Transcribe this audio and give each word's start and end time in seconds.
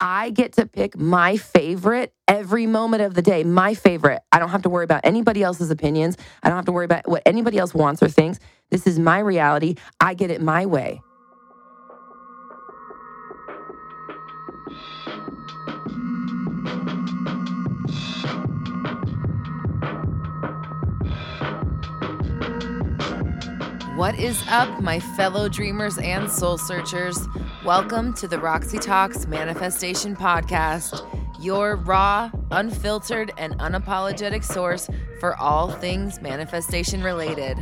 I 0.00 0.30
get 0.30 0.54
to 0.54 0.66
pick 0.66 0.96
my 0.96 1.36
favorite 1.36 2.14
every 2.26 2.66
moment 2.66 3.02
of 3.02 3.14
the 3.14 3.20
day, 3.20 3.44
my 3.44 3.74
favorite. 3.74 4.22
I 4.32 4.38
don't 4.38 4.48
have 4.48 4.62
to 4.62 4.70
worry 4.70 4.84
about 4.84 5.02
anybody 5.04 5.42
else's 5.42 5.70
opinions. 5.70 6.16
I 6.42 6.48
don't 6.48 6.56
have 6.56 6.64
to 6.66 6.72
worry 6.72 6.86
about 6.86 7.06
what 7.06 7.22
anybody 7.26 7.58
else 7.58 7.74
wants 7.74 8.02
or 8.02 8.08
thinks. 8.08 8.38
This 8.70 8.86
is 8.86 8.98
my 8.98 9.18
reality. 9.18 9.74
I 10.00 10.14
get 10.14 10.30
it 10.30 10.40
my 10.40 10.64
way. 10.64 11.02
What 24.00 24.18
is 24.18 24.42
up, 24.48 24.80
my 24.80 24.98
fellow 24.98 25.46
dreamers 25.50 25.98
and 25.98 26.30
soul 26.30 26.56
searchers? 26.56 27.28
Welcome 27.66 28.14
to 28.14 28.26
the 28.26 28.38
Roxy 28.38 28.78
Talks 28.78 29.26
Manifestation 29.26 30.16
Podcast, 30.16 31.04
your 31.40 31.76
raw, 31.76 32.30
unfiltered, 32.50 33.32
and 33.38 33.58
unapologetic 33.58 34.44
source 34.44 34.88
for 35.18 35.36
all 35.36 35.70
things 35.70 36.20
manifestation 36.20 37.02
related. 37.02 37.58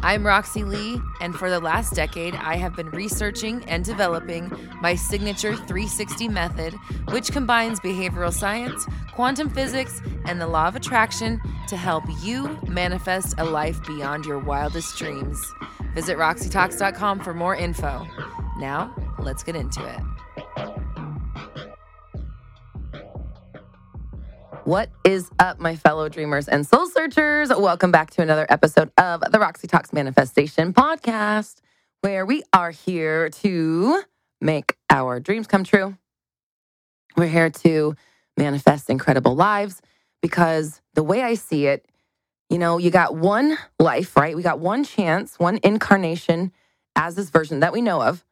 I'm 0.00 0.24
Roxy 0.24 0.62
Lee, 0.62 1.00
and 1.20 1.34
for 1.34 1.50
the 1.50 1.58
last 1.58 1.94
decade, 1.94 2.34
I 2.34 2.54
have 2.56 2.76
been 2.76 2.90
researching 2.90 3.64
and 3.64 3.84
developing 3.84 4.50
my 4.80 4.94
signature 4.94 5.56
360 5.56 6.28
method, 6.28 6.74
which 7.10 7.32
combines 7.32 7.80
behavioral 7.80 8.32
science, 8.32 8.86
quantum 9.12 9.50
physics, 9.50 10.00
and 10.26 10.40
the 10.40 10.46
law 10.46 10.68
of 10.68 10.76
attraction 10.76 11.40
to 11.66 11.76
help 11.76 12.04
you 12.22 12.58
manifest 12.68 13.34
a 13.38 13.44
life 13.44 13.84
beyond 13.86 14.24
your 14.24 14.38
wildest 14.38 14.96
dreams. 14.96 15.52
Visit 15.94 16.16
roxytalks.com 16.16 17.20
for 17.20 17.34
more 17.34 17.56
info. 17.56 18.06
Now, 18.58 18.94
let's 19.18 19.42
get 19.42 19.56
into 19.56 19.84
it. 19.84 20.67
What 24.68 24.90
is 25.02 25.30
up, 25.38 25.58
my 25.58 25.76
fellow 25.76 26.10
dreamers 26.10 26.46
and 26.46 26.66
soul 26.66 26.86
searchers? 26.88 27.48
Welcome 27.48 27.90
back 27.90 28.10
to 28.10 28.20
another 28.20 28.44
episode 28.50 28.92
of 28.98 29.22
the 29.32 29.38
Roxy 29.38 29.66
Talks 29.66 29.94
Manifestation 29.94 30.74
Podcast, 30.74 31.62
where 32.02 32.26
we 32.26 32.42
are 32.52 32.70
here 32.70 33.30
to 33.30 34.02
make 34.42 34.76
our 34.90 35.20
dreams 35.20 35.46
come 35.46 35.64
true. 35.64 35.96
We're 37.16 37.28
here 37.28 37.48
to 37.48 37.96
manifest 38.36 38.90
incredible 38.90 39.34
lives 39.34 39.80
because 40.20 40.82
the 40.92 41.02
way 41.02 41.22
I 41.22 41.32
see 41.32 41.64
it, 41.64 41.86
you 42.50 42.58
know, 42.58 42.76
you 42.76 42.90
got 42.90 43.16
one 43.16 43.56
life, 43.78 44.18
right? 44.18 44.36
We 44.36 44.42
got 44.42 44.60
one 44.60 44.84
chance, 44.84 45.38
one 45.38 45.60
incarnation 45.62 46.52
as 46.94 47.14
this 47.14 47.30
version 47.30 47.60
that 47.60 47.72
we 47.72 47.80
know 47.80 48.02
of. 48.02 48.22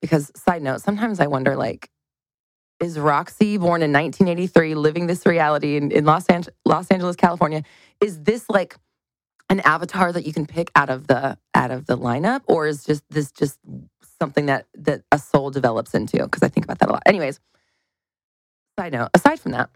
Because, 0.00 0.30
side 0.36 0.62
note, 0.62 0.82
sometimes 0.82 1.18
I 1.18 1.26
wonder, 1.26 1.56
like, 1.56 1.90
is 2.80 2.98
Roxy 2.98 3.58
born 3.58 3.82
in 3.82 3.92
1983, 3.92 4.74
living 4.74 5.06
this 5.06 5.26
reality 5.26 5.76
in, 5.76 5.90
in 5.92 6.04
Los, 6.04 6.28
Ange- 6.30 6.48
Los 6.64 6.88
Angeles, 6.88 7.16
California? 7.16 7.62
Is 8.00 8.22
this 8.22 8.48
like 8.48 8.76
an 9.50 9.60
avatar 9.60 10.12
that 10.12 10.26
you 10.26 10.32
can 10.32 10.46
pick 10.46 10.70
out 10.74 10.88
of 10.88 11.06
the 11.06 11.36
out 11.54 11.70
of 11.70 11.86
the 11.86 11.98
lineup, 11.98 12.42
or 12.46 12.66
is 12.66 12.84
just 12.84 13.02
this 13.10 13.30
just 13.30 13.58
something 14.18 14.46
that 14.46 14.66
that 14.74 15.02
a 15.12 15.18
soul 15.18 15.50
develops 15.50 15.94
into? 15.94 16.18
Because 16.22 16.42
I 16.42 16.48
think 16.48 16.64
about 16.64 16.78
that 16.78 16.88
a 16.88 16.92
lot. 16.92 17.02
Anyways, 17.04 17.38
side 18.78 18.92
note. 18.92 19.10
Aside 19.12 19.40
from 19.40 19.52
that, 19.52 19.70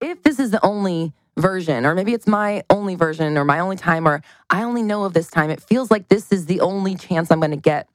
if 0.00 0.22
this 0.22 0.38
is 0.38 0.50
the 0.50 0.64
only 0.64 1.12
version, 1.36 1.86
or 1.86 1.94
maybe 1.94 2.12
it's 2.12 2.26
my 2.26 2.62
only 2.70 2.94
version, 2.94 3.36
or 3.36 3.44
my 3.44 3.58
only 3.58 3.76
time, 3.76 4.06
or 4.06 4.22
I 4.50 4.62
only 4.62 4.82
know 4.82 5.04
of 5.04 5.14
this 5.14 5.30
time, 5.30 5.50
it 5.50 5.60
feels 5.60 5.90
like 5.90 6.08
this 6.08 6.30
is 6.30 6.46
the 6.46 6.60
only 6.60 6.94
chance 6.94 7.30
I'm 7.30 7.40
going 7.40 7.50
to 7.50 7.56
get 7.56 7.88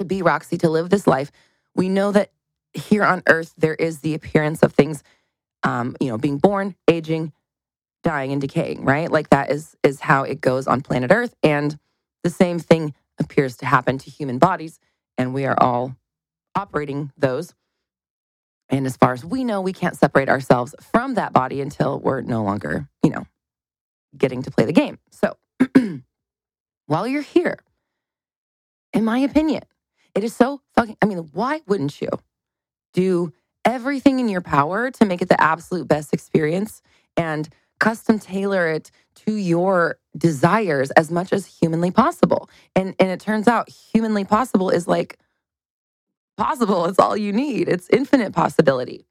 to 0.00 0.04
be 0.04 0.20
Roxy 0.20 0.58
to 0.58 0.68
live 0.68 0.90
this 0.90 1.06
life. 1.06 1.30
We 1.74 1.88
know 1.88 2.10
that 2.12 2.32
here 2.74 3.04
on 3.04 3.22
earth 3.28 3.54
there 3.58 3.74
is 3.74 4.00
the 4.00 4.14
appearance 4.14 4.62
of 4.62 4.72
things 4.72 5.02
um, 5.62 5.96
you 6.00 6.08
know 6.08 6.18
being 6.18 6.38
born 6.38 6.74
aging 6.88 7.32
dying 8.02 8.32
and 8.32 8.40
decaying 8.40 8.84
right? 8.84 9.10
Like 9.10 9.30
that 9.30 9.50
is 9.50 9.76
is 9.82 10.00
how 10.00 10.22
it 10.24 10.40
goes 10.40 10.66
on 10.66 10.80
planet 10.80 11.10
earth 11.12 11.34
and 11.42 11.78
the 12.24 12.30
same 12.30 12.58
thing 12.58 12.94
appears 13.18 13.56
to 13.58 13.66
happen 13.66 13.98
to 13.98 14.10
human 14.10 14.38
bodies 14.38 14.78
and 15.18 15.34
we 15.34 15.44
are 15.46 15.56
all 15.60 15.96
operating 16.54 17.12
those. 17.16 17.54
And 18.68 18.86
as 18.86 18.96
far 18.96 19.12
as 19.12 19.24
we 19.24 19.44
know 19.44 19.60
we 19.60 19.72
can't 19.72 19.96
separate 19.96 20.28
ourselves 20.28 20.74
from 20.92 21.14
that 21.14 21.32
body 21.32 21.60
until 21.60 21.98
we're 22.00 22.22
no 22.22 22.42
longer 22.42 22.88
you 23.02 23.10
know 23.10 23.26
getting 24.16 24.42
to 24.42 24.50
play 24.50 24.64
the 24.64 24.72
game. 24.72 24.98
So 25.10 25.36
while 26.86 27.06
you're 27.06 27.22
here 27.22 27.58
in 28.92 29.04
my 29.04 29.18
opinion 29.18 29.62
it 30.14 30.24
is 30.24 30.34
so 30.34 30.60
fucking 30.74 30.96
i 31.02 31.06
mean 31.06 31.18
why 31.32 31.60
wouldn't 31.66 32.00
you 32.00 32.08
do 32.92 33.32
everything 33.64 34.20
in 34.20 34.28
your 34.28 34.40
power 34.40 34.90
to 34.90 35.04
make 35.04 35.22
it 35.22 35.28
the 35.28 35.40
absolute 35.40 35.86
best 35.86 36.12
experience 36.12 36.82
and 37.16 37.48
custom 37.78 38.18
tailor 38.18 38.68
it 38.68 38.90
to 39.14 39.32
your 39.32 39.98
desires 40.16 40.90
as 40.92 41.10
much 41.10 41.32
as 41.32 41.46
humanly 41.46 41.90
possible. 41.90 42.48
And 42.76 42.94
and 42.98 43.10
it 43.10 43.20
turns 43.20 43.48
out 43.48 43.68
humanly 43.68 44.24
possible 44.24 44.70
is 44.70 44.86
like 44.88 45.18
possible. 46.36 46.86
It's 46.86 46.98
all 46.98 47.16
you 47.16 47.32
need. 47.32 47.68
It's 47.68 47.88
infinite 47.90 48.32
possibility. 48.32 49.06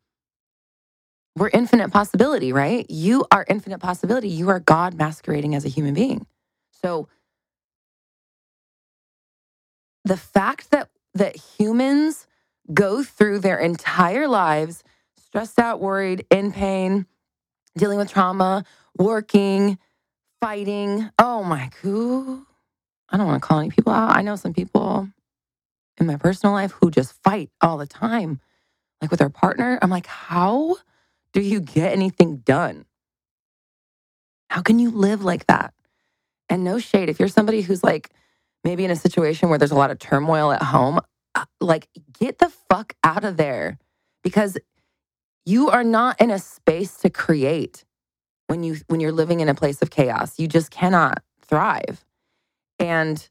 We're 1.35 1.51
infinite 1.53 1.91
possibility, 1.91 2.51
right? 2.51 2.89
You 2.89 3.25
are 3.31 3.45
infinite 3.47 3.79
possibility. 3.79 4.29
You 4.29 4.49
are 4.49 4.59
God 4.59 4.95
masquerading 4.95 5.55
as 5.55 5.63
a 5.63 5.69
human 5.69 5.93
being. 5.93 6.25
So 6.83 7.07
the 10.03 10.17
fact 10.17 10.71
that 10.71 10.89
that 11.13 11.35
humans 11.35 12.27
go 12.73 13.03
through 13.03 13.39
their 13.39 13.57
entire 13.57 14.27
lives 14.27 14.83
stressed 15.17 15.59
out, 15.59 15.79
worried, 15.79 16.25
in 16.31 16.51
pain, 16.51 17.05
dealing 17.77 17.99
with 17.99 18.11
trauma, 18.11 18.63
working, 18.97 19.77
fighting. 20.41 21.09
Oh 21.19 21.43
my 21.43 21.69
god. 21.83 22.43
I 23.11 23.17
don't 23.17 23.27
want 23.27 23.41
to 23.41 23.47
call 23.47 23.59
any 23.59 23.69
people 23.69 23.93
out. 23.93 24.15
I 24.15 24.21
know 24.21 24.35
some 24.35 24.53
people 24.53 25.09
in 25.99 26.05
my 26.05 26.15
personal 26.17 26.53
life 26.53 26.71
who 26.71 26.91
just 26.91 27.13
fight 27.23 27.49
all 27.61 27.77
the 27.77 27.87
time, 27.87 28.39
like 29.01 29.11
with 29.11 29.19
their 29.19 29.29
partner. 29.29 29.79
I'm 29.81 29.89
like, 29.89 30.07
how 30.07 30.77
do 31.33 31.41
you 31.41 31.59
get 31.59 31.91
anything 31.91 32.37
done? 32.37 32.85
How 34.49 34.61
can 34.61 34.79
you 34.79 34.91
live 34.91 35.23
like 35.23 35.47
that? 35.47 35.73
And 36.49 36.63
no 36.63 36.79
shade. 36.79 37.09
If 37.09 37.19
you're 37.19 37.27
somebody 37.27 37.61
who's 37.61 37.83
like 37.83 38.09
maybe 38.63 38.85
in 38.85 38.91
a 38.91 38.95
situation 38.95 39.49
where 39.49 39.57
there's 39.57 39.71
a 39.71 39.75
lot 39.75 39.91
of 39.91 39.99
turmoil 39.99 40.51
at 40.51 40.63
home, 40.63 40.99
Uh, 41.39 41.45
like 41.61 41.87
get 42.19 42.39
the 42.39 42.51
fuck 42.69 42.93
out 43.03 43.23
of 43.23 43.37
there 43.37 43.77
because 44.23 44.57
you 45.45 45.69
are 45.69 45.85
not 45.85 46.19
in 46.19 46.31
a 46.31 46.39
space 46.39 46.97
to 46.97 47.09
create 47.09 47.85
when 48.47 48.61
you 48.63 48.77
when 48.87 48.99
you're 48.99 49.13
living 49.13 49.39
in 49.39 49.47
a 49.47 49.55
place 49.55 49.81
of 49.81 49.89
chaos. 49.89 50.37
You 50.37 50.47
just 50.47 50.69
cannot 50.69 51.23
thrive. 51.41 52.03
And 52.77 53.27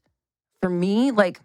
for 0.59 0.69
me 0.69 1.11
like 1.11 1.39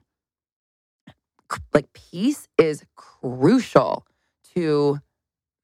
like 1.75 1.93
peace 1.93 2.49
is 2.57 2.85
crucial 2.97 4.07
to 4.55 5.01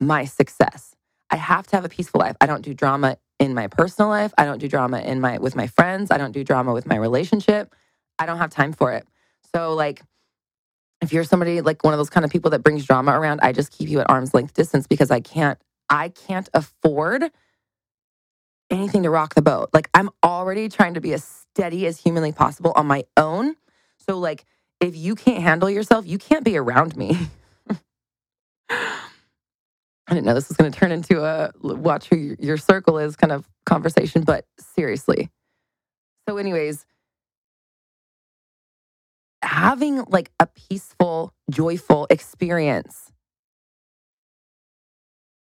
my 0.00 0.26
success. 0.26 0.94
I 1.30 1.36
have 1.36 1.66
to 1.68 1.76
have 1.76 1.84
a 1.86 1.88
peaceful 1.88 2.20
life. 2.20 2.36
I 2.42 2.46
don't 2.46 2.62
do 2.62 2.74
drama 2.74 3.16
in 3.38 3.54
my 3.54 3.68
personal 3.68 4.10
life. 4.10 4.34
I 4.36 4.44
don't 4.44 4.58
do 4.58 4.68
drama 4.68 4.98
in 5.00 5.20
my 5.20 5.38
with 5.38 5.56
my 5.56 5.66
friends. 5.66 6.10
I 6.10 6.18
don't 6.18 6.32
do 6.32 6.44
drama 6.44 6.74
with 6.74 6.86
my 6.86 6.96
relationship. 6.96 7.74
I 8.18 8.26
don't 8.26 8.38
have 8.38 8.50
time 8.50 8.74
for 8.74 8.92
it. 8.92 9.06
So 9.54 9.72
like 9.72 10.02
if 11.02 11.12
you're 11.12 11.24
somebody 11.24 11.60
like 11.60 11.84
one 11.84 11.94
of 11.94 11.98
those 11.98 12.10
kind 12.10 12.24
of 12.24 12.32
people 12.32 12.52
that 12.52 12.62
brings 12.64 12.86
drama 12.86 13.18
around, 13.18 13.40
I 13.42 13.52
just 13.52 13.72
keep 13.72 13.88
you 13.88 14.00
at 14.00 14.10
arm's 14.10 14.34
length 14.34 14.54
distance 14.54 14.86
because 14.86 15.10
I 15.10 15.20
can't 15.20 15.58
I 15.90 16.10
can't 16.10 16.48
afford 16.54 17.24
anything 18.70 19.04
to 19.04 19.10
rock 19.10 19.34
the 19.34 19.42
boat. 19.42 19.70
Like 19.72 19.90
I'm 19.94 20.10
already 20.24 20.68
trying 20.68 20.94
to 20.94 21.00
be 21.00 21.12
as 21.12 21.24
steady 21.24 21.86
as 21.86 22.00
humanly 22.00 22.32
possible 22.32 22.72
on 22.76 22.86
my 22.86 23.04
own. 23.16 23.56
So 24.08 24.18
like 24.18 24.44
if 24.80 24.96
you 24.96 25.14
can't 25.14 25.42
handle 25.42 25.70
yourself, 25.70 26.06
you 26.06 26.18
can't 26.18 26.44
be 26.44 26.56
around 26.56 26.96
me. 26.96 27.18
I 28.70 30.14
didn't 30.14 30.26
know 30.26 30.34
this 30.34 30.48
was 30.48 30.56
going 30.56 30.70
to 30.72 30.78
turn 30.78 30.92
into 30.92 31.24
a 31.24 31.52
watch 31.62 32.08
who 32.08 32.36
your 32.38 32.58
circle 32.58 32.98
is 32.98 33.16
kind 33.16 33.32
of 33.32 33.48
conversation, 33.66 34.22
but 34.22 34.44
seriously. 34.58 35.30
So 36.28 36.36
anyways, 36.38 36.86
having 39.42 40.04
like 40.08 40.30
a 40.40 40.46
peaceful, 40.46 41.32
joyful 41.50 42.06
experience 42.10 43.12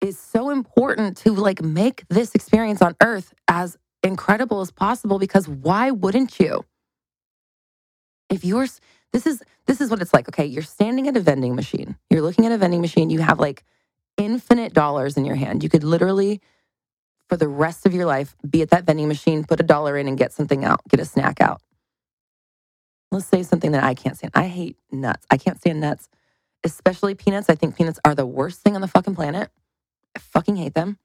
is 0.02 0.20
so 0.20 0.50
important 0.50 1.18
to 1.18 1.34
like 1.34 1.62
make 1.62 2.04
this 2.10 2.36
experience 2.36 2.82
on 2.82 2.96
earth 3.02 3.34
as 3.48 3.78
incredible 4.04 4.62
as 4.62 4.72
possible 4.72 5.20
because 5.20 5.48
why 5.48 5.92
wouldn't 5.92 6.40
you? 6.40 6.64
If 8.30 8.46
you're 8.46 8.68
this 9.14 9.26
is 9.26 9.42
this 9.66 9.82
is 9.82 9.90
what 9.90 10.02
it's 10.02 10.14
like. 10.14 10.28
Okay, 10.30 10.46
you're 10.46 10.64
standing 10.64 11.08
at 11.08 11.18
a 11.18 11.22
vending 11.22 11.56
machine. 11.56 11.96
You're 12.10 12.22
looking 12.22 12.46
at 12.46 12.52
a 12.52 12.58
vending 12.58 12.82
machine, 12.82 13.10
you 13.10 13.20
have 13.20 13.40
like 13.40 13.64
infinite 14.18 14.74
dollars 14.74 15.18
in 15.18 15.26
your 15.26 15.36
hand. 15.36 15.64
You 15.64 15.70
could 15.70 15.84
literally 15.84 16.42
for 17.30 17.38
the 17.38 17.48
rest 17.48 17.86
of 17.86 17.94
your 17.94 18.06
life 18.06 18.36
be 18.50 18.62
at 18.62 18.70
that 18.70 18.86
vending 18.86 19.08
machine, 19.08 19.44
put 19.44 19.60
a 19.60 19.64
dollar 19.64 19.98
in 19.98 20.08
and 20.08 20.18
get 20.18 20.32
something 20.32 20.64
out, 20.64 20.82
get 20.90 21.00
a 21.00 21.06
snack 21.06 21.42
out 21.42 21.62
let's 23.12 23.28
say 23.28 23.44
something 23.44 23.72
that 23.74 23.84
I 23.84 23.94
can't 23.96 24.18
stand. 24.18 24.34
I 24.36 24.48
hate 24.48 24.78
nuts. 24.92 25.26
I 25.32 25.38
can't 25.38 25.60
stand 25.60 25.82
nuts. 25.82 26.02
especially 26.66 27.16
peanuts. 27.16 27.50
I 27.50 27.56
think 27.56 27.78
peanuts 27.78 28.00
are 28.06 28.16
the 28.16 28.28
worst 28.28 28.62
thing 28.62 28.76
on 28.76 28.82
the 28.82 28.90
fucking 28.90 29.16
planet. 29.16 29.52
I 30.16 30.20
fucking 30.20 30.58
hate 30.58 30.74
them. 30.76 30.98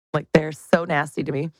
like 0.14 0.26
they're 0.34 0.52
so 0.52 0.84
nasty 0.84 1.22
to 1.24 1.32
me. 1.32 1.50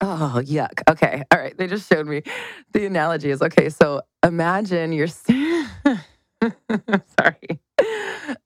Oh, 0.00 0.42
yuck. 0.44 0.82
Okay. 0.90 1.24
All 1.32 1.38
right. 1.40 1.56
They 1.56 1.66
just 1.68 1.90
showed 1.90 2.06
me 2.06 2.22
the 2.72 2.86
analogy 2.86 3.30
is 3.30 3.42
okay. 3.42 3.70
So 3.70 4.02
imagine 4.24 4.92
you're, 4.92 5.08
st- 5.08 5.68
sorry. 7.20 7.60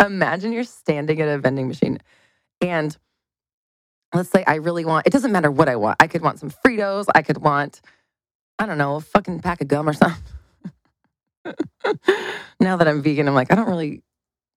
Imagine 0.05 0.52
you're 0.52 0.64
standing 0.64 1.20
at 1.20 1.28
a 1.28 1.38
vending 1.38 1.69
machine 1.69 1.99
and 2.62 2.96
let's 4.14 4.31
say 4.31 4.44
I 4.46 4.56
really 4.56 4.84
want, 4.84 5.06
it 5.06 5.12
doesn't 5.12 5.32
matter 5.32 5.50
what 5.50 5.69
I 5.69 5.76
want. 5.76 5.99
I 6.00 6.08
could 6.08 6.23
want 6.23 6.40
some 6.40 6.50
Fritos. 6.50 7.06
I 7.14 7.23
could 7.23 7.38
want, 7.38 7.81
I 8.58 8.67
don't 8.67 8.79
know, 8.79 8.97
a 8.97 9.00
fucking 9.00 9.41
pack 9.41 9.61
of 9.61 9.69
gum 9.69 9.88
or 9.88 9.93
something. 9.93 10.23
now 12.61 12.76
that 12.76 12.88
I'm 12.88 13.03
vegan, 13.03 13.29
I'm 13.29 13.35
like, 13.35 13.53
I 13.53 13.55
don't 13.55 13.69
really 13.69 14.03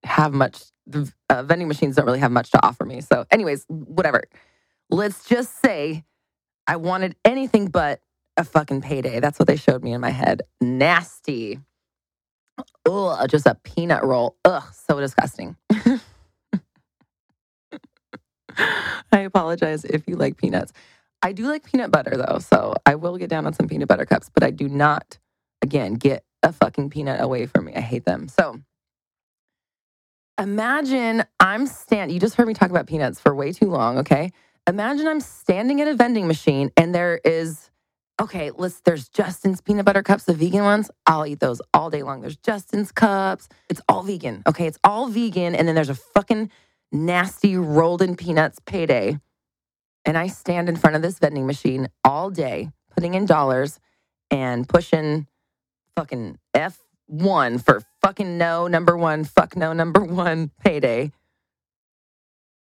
have 0.03 0.33
much, 0.33 0.61
the 0.87 1.11
uh, 1.29 1.43
vending 1.43 1.67
machines 1.67 1.95
don't 1.95 2.05
really 2.05 2.19
have 2.19 2.31
much 2.31 2.51
to 2.51 2.65
offer 2.65 2.85
me. 2.85 3.01
So, 3.01 3.25
anyways, 3.31 3.65
whatever. 3.67 4.23
Let's 4.89 5.25
just 5.27 5.61
say 5.61 6.05
I 6.65 6.77
wanted 6.77 7.15
anything 7.25 7.67
but 7.67 8.01
a 8.37 8.43
fucking 8.43 8.81
payday. 8.81 9.19
That's 9.19 9.37
what 9.37 9.47
they 9.47 9.57
showed 9.57 9.83
me 9.83 9.91
in 9.93 10.01
my 10.01 10.11
head. 10.11 10.43
Nasty. 10.61 11.59
Ugh, 12.87 13.29
just 13.29 13.45
a 13.45 13.55
peanut 13.63 14.03
roll. 14.03 14.37
Ugh, 14.45 14.63
so 14.71 14.99
disgusting. 14.99 15.55
I 19.11 19.19
apologize 19.19 19.85
if 19.85 20.07
you 20.07 20.15
like 20.15 20.37
peanuts. 20.37 20.73
I 21.21 21.33
do 21.33 21.47
like 21.47 21.63
peanut 21.63 21.91
butter 21.91 22.15
though, 22.15 22.39
so 22.39 22.75
I 22.85 22.95
will 22.95 23.17
get 23.17 23.29
down 23.29 23.45
on 23.45 23.53
some 23.53 23.67
peanut 23.67 23.87
butter 23.87 24.05
cups, 24.05 24.29
but 24.33 24.43
I 24.43 24.51
do 24.51 24.69
not, 24.69 25.17
again, 25.61 25.95
get 25.95 26.23
a 26.43 26.53
fucking 26.53 26.89
peanut 26.89 27.21
away 27.21 27.45
from 27.45 27.65
me. 27.65 27.73
I 27.75 27.81
hate 27.81 28.05
them. 28.05 28.27
So 28.29 28.59
imagine 30.39 31.23
I'm 31.39 31.67
stand. 31.67 32.11
You 32.11 32.19
just 32.19 32.35
heard 32.35 32.47
me 32.47 32.53
talk 32.53 32.69
about 32.69 32.87
peanuts 32.87 33.19
for 33.19 33.35
way 33.35 33.51
too 33.51 33.69
long. 33.69 33.97
Okay, 33.99 34.31
imagine 34.67 35.07
I'm 35.07 35.19
standing 35.19 35.81
at 35.81 35.87
a 35.87 35.95
vending 35.95 36.27
machine 36.27 36.71
and 36.77 36.95
there 36.95 37.19
is 37.25 37.69
okay. 38.21 38.51
Let's. 38.51 38.79
There's 38.81 39.09
Justin's 39.09 39.59
peanut 39.59 39.85
butter 39.85 40.03
cups, 40.03 40.23
the 40.23 40.33
vegan 40.33 40.63
ones. 40.63 40.89
I'll 41.05 41.25
eat 41.25 41.41
those 41.41 41.61
all 41.73 41.89
day 41.89 42.03
long. 42.03 42.21
There's 42.21 42.37
Justin's 42.37 42.91
cups. 42.93 43.49
It's 43.69 43.81
all 43.89 44.03
vegan. 44.03 44.43
Okay, 44.47 44.67
it's 44.67 44.79
all 44.85 45.07
vegan. 45.07 45.55
And 45.55 45.67
then 45.67 45.75
there's 45.75 45.89
a 45.89 45.95
fucking 45.95 46.49
nasty 46.93 47.57
rolled 47.57 48.01
in 48.01 48.15
peanuts 48.15 48.59
payday. 48.65 49.19
And 50.05 50.17
I 50.17 50.27
stand 50.27 50.69
in 50.69 50.75
front 50.75 50.95
of 50.95 51.01
this 51.01 51.19
vending 51.19 51.45
machine 51.45 51.89
all 52.03 52.29
day, 52.29 52.71
putting 52.95 53.13
in 53.13 53.25
dollars 53.25 53.79
and 54.31 54.67
pushing 54.67 55.27
fucking 55.95 56.37
F1 56.55 57.63
for 57.63 57.81
fucking 58.01 58.37
no, 58.37 58.67
number 58.67 58.97
one, 58.97 59.23
fuck 59.23 59.55
no, 59.55 59.73
number 59.73 60.03
one 60.03 60.51
payday. 60.63 61.11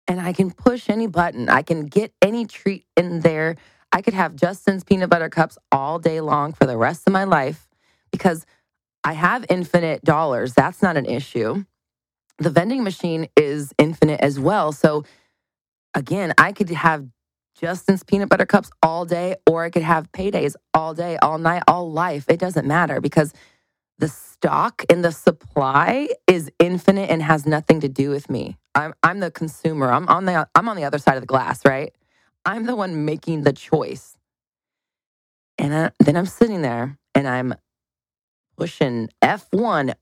And 0.08 0.22
I 0.22 0.32
can 0.32 0.52
push 0.52 0.90
any 0.90 1.08
button. 1.08 1.50
I 1.50 1.64
can 1.64 1.86
get 1.86 2.14
any 2.22 2.46
treat 2.46 2.86
in 2.96 3.20
there. 3.20 3.58
I 3.92 4.02
could 4.02 4.14
have 4.14 4.36
Justin's 4.36 4.84
peanut 4.84 5.10
butter 5.10 5.30
cups 5.30 5.58
all 5.72 6.00
day 6.00 6.22
long 6.22 6.54
for 6.54 6.66
the 6.66 6.78
rest 6.78 7.04
of 7.08 7.14
my 7.14 7.26
life 7.26 7.68
because 8.12 8.46
I 9.04 9.14
have 9.14 9.46
infinite 9.50 10.04
dollars. 10.04 10.54
That's 10.54 10.82
not 10.82 10.98
an 10.98 11.06
issue. 11.06 11.66
The 12.40 12.50
vending 12.50 12.84
machine 12.84 13.28
is 13.36 13.74
infinite 13.78 14.22
as 14.22 14.40
well. 14.40 14.72
So, 14.72 15.04
again, 15.94 16.34
I 16.38 16.52
could 16.52 16.70
have 16.70 17.08
Justin's 17.60 18.04
peanut 18.04 18.30
butter 18.30 18.46
cups 18.46 18.70
all 18.84 19.06
day, 19.06 19.36
or 19.50 19.64
I 19.64 19.70
could 19.70 19.82
have 19.84 20.12
paydays 20.12 20.56
all 20.74 20.94
day, 20.94 21.18
all 21.18 21.40
night, 21.40 21.64
all 21.68 21.92
life. 21.92 22.26
It 22.30 22.40
doesn't 22.40 22.68
matter 22.68 23.02
because 23.02 23.34
the 23.98 24.08
stock 24.08 24.84
and 24.90 25.04
the 25.04 25.12
supply 25.12 26.10
is 26.28 26.52
infinite 26.60 27.10
and 27.10 27.24
has 27.24 27.46
nothing 27.48 27.80
to 27.82 27.90
do 27.90 28.10
with 28.10 28.30
me. 28.30 28.58
I'm 28.76 28.94
I'm 29.02 29.20
the 29.20 29.32
consumer. 29.32 29.92
I'm 29.92 30.08
on 30.08 30.26
the 30.26 30.48
I'm 30.54 30.70
on 30.70 30.78
the 30.78 30.84
other 30.84 31.00
side 31.00 31.16
of 31.16 31.22
the 31.22 31.28
glass, 31.28 31.66
right? 31.66 31.94
I'm 32.46 32.66
the 32.66 32.76
one 32.76 33.06
making 33.06 33.44
the 33.44 33.54
choice. 33.54 34.16
And 35.58 35.74
I, 35.74 35.92
then 36.00 36.16
I'm 36.16 36.28
sitting 36.28 36.62
there 36.62 36.98
and 37.16 37.28
I'm 37.28 37.56
pushing 38.58 39.10
F1, 39.24 39.96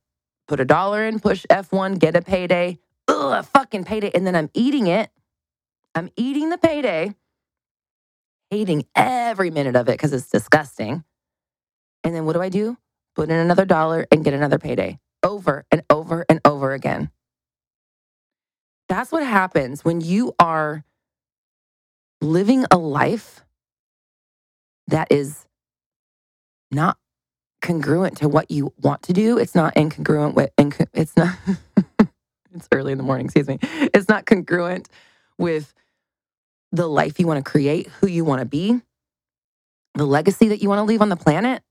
put 0.47 0.59
a 0.59 0.65
dollar 0.65 1.05
in, 1.05 1.19
push 1.19 1.45
F1, 1.49 1.99
get 1.99 2.15
a 2.15 2.21
payday. 2.21 2.79
Ugh, 3.07 3.39
a 3.39 3.43
fucking 3.43 3.85
payday. 3.85 4.11
And 4.13 4.27
then 4.27 4.35
I'm 4.35 4.49
eating 4.53 4.87
it. 4.87 5.09
I'm 5.95 6.09
eating 6.17 6.49
the 6.49 6.57
payday 6.57 7.15
hating 8.49 8.85
every 8.95 9.49
minute 9.49 9.75
of 9.75 9.87
it 9.89 9.93
because 9.93 10.13
it's 10.13 10.29
disgusting. 10.29 11.03
And 12.03 12.15
then 12.15 12.25
what 12.25 12.33
do 12.33 12.41
I 12.41 12.49
do? 12.49 12.77
Put 13.15 13.29
in 13.29 13.35
another 13.35 13.65
dollar 13.65 14.05
and 14.11 14.23
get 14.23 14.33
another 14.33 14.59
payday 14.59 14.99
over 15.23 15.65
and 15.71 15.83
over 15.89 16.25
and 16.29 16.39
over 16.45 16.73
again. 16.73 17.09
That's 18.87 19.11
what 19.11 19.23
happens 19.23 19.83
when 19.83 20.01
you 20.01 20.35
are 20.39 20.83
living 22.21 22.65
a 22.71 22.77
life 22.77 23.43
that 24.87 25.11
is 25.11 25.47
not 26.71 26.97
congruent 27.61 28.17
to 28.17 28.29
what 28.29 28.51
you 28.51 28.73
want 28.81 29.01
to 29.03 29.13
do. 29.13 29.37
It's 29.37 29.55
not 29.55 29.73
incongruent 29.75 30.35
with, 30.35 30.51
it's 30.93 31.17
not, 31.17 31.35
it's 32.53 32.67
early 32.71 32.91
in 32.91 32.97
the 32.99 33.03
morning, 33.03 33.25
excuse 33.25 33.47
me. 33.47 33.57
It's 33.61 34.07
not 34.07 34.25
congruent 34.25 34.87
with 35.37 35.73
the 36.75 36.87
life 36.87 37.19
you 37.19 37.27
want 37.27 37.43
to 37.43 37.49
create, 37.49 37.87
who 37.87 38.07
you 38.07 38.25
want 38.25 38.39
to 38.39 38.45
be, 38.45 38.81
the 39.93 40.05
legacy 40.05 40.49
that 40.49 40.61
you 40.61 40.69
want 40.69 40.79
to 40.79 40.83
leave 40.83 41.01
on 41.01 41.09
the 41.09 41.15
planet, 41.15 41.63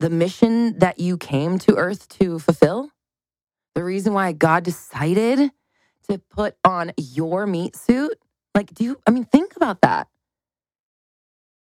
the 0.00 0.10
mission 0.10 0.78
that 0.78 0.98
you 0.98 1.16
came 1.16 1.58
to 1.60 1.76
earth 1.76 2.08
to 2.08 2.38
fulfill, 2.38 2.90
the 3.74 3.84
reason 3.84 4.12
why 4.12 4.32
God 4.32 4.64
decided 4.64 5.50
to 6.08 6.18
put 6.30 6.56
on 6.64 6.92
your 6.96 7.46
meat 7.46 7.76
suit. 7.76 8.18
Like, 8.54 8.72
do 8.74 8.84
you, 8.84 9.00
I 9.06 9.10
mean, 9.10 9.24
think 9.24 9.56
about 9.56 9.80
that. 9.82 10.08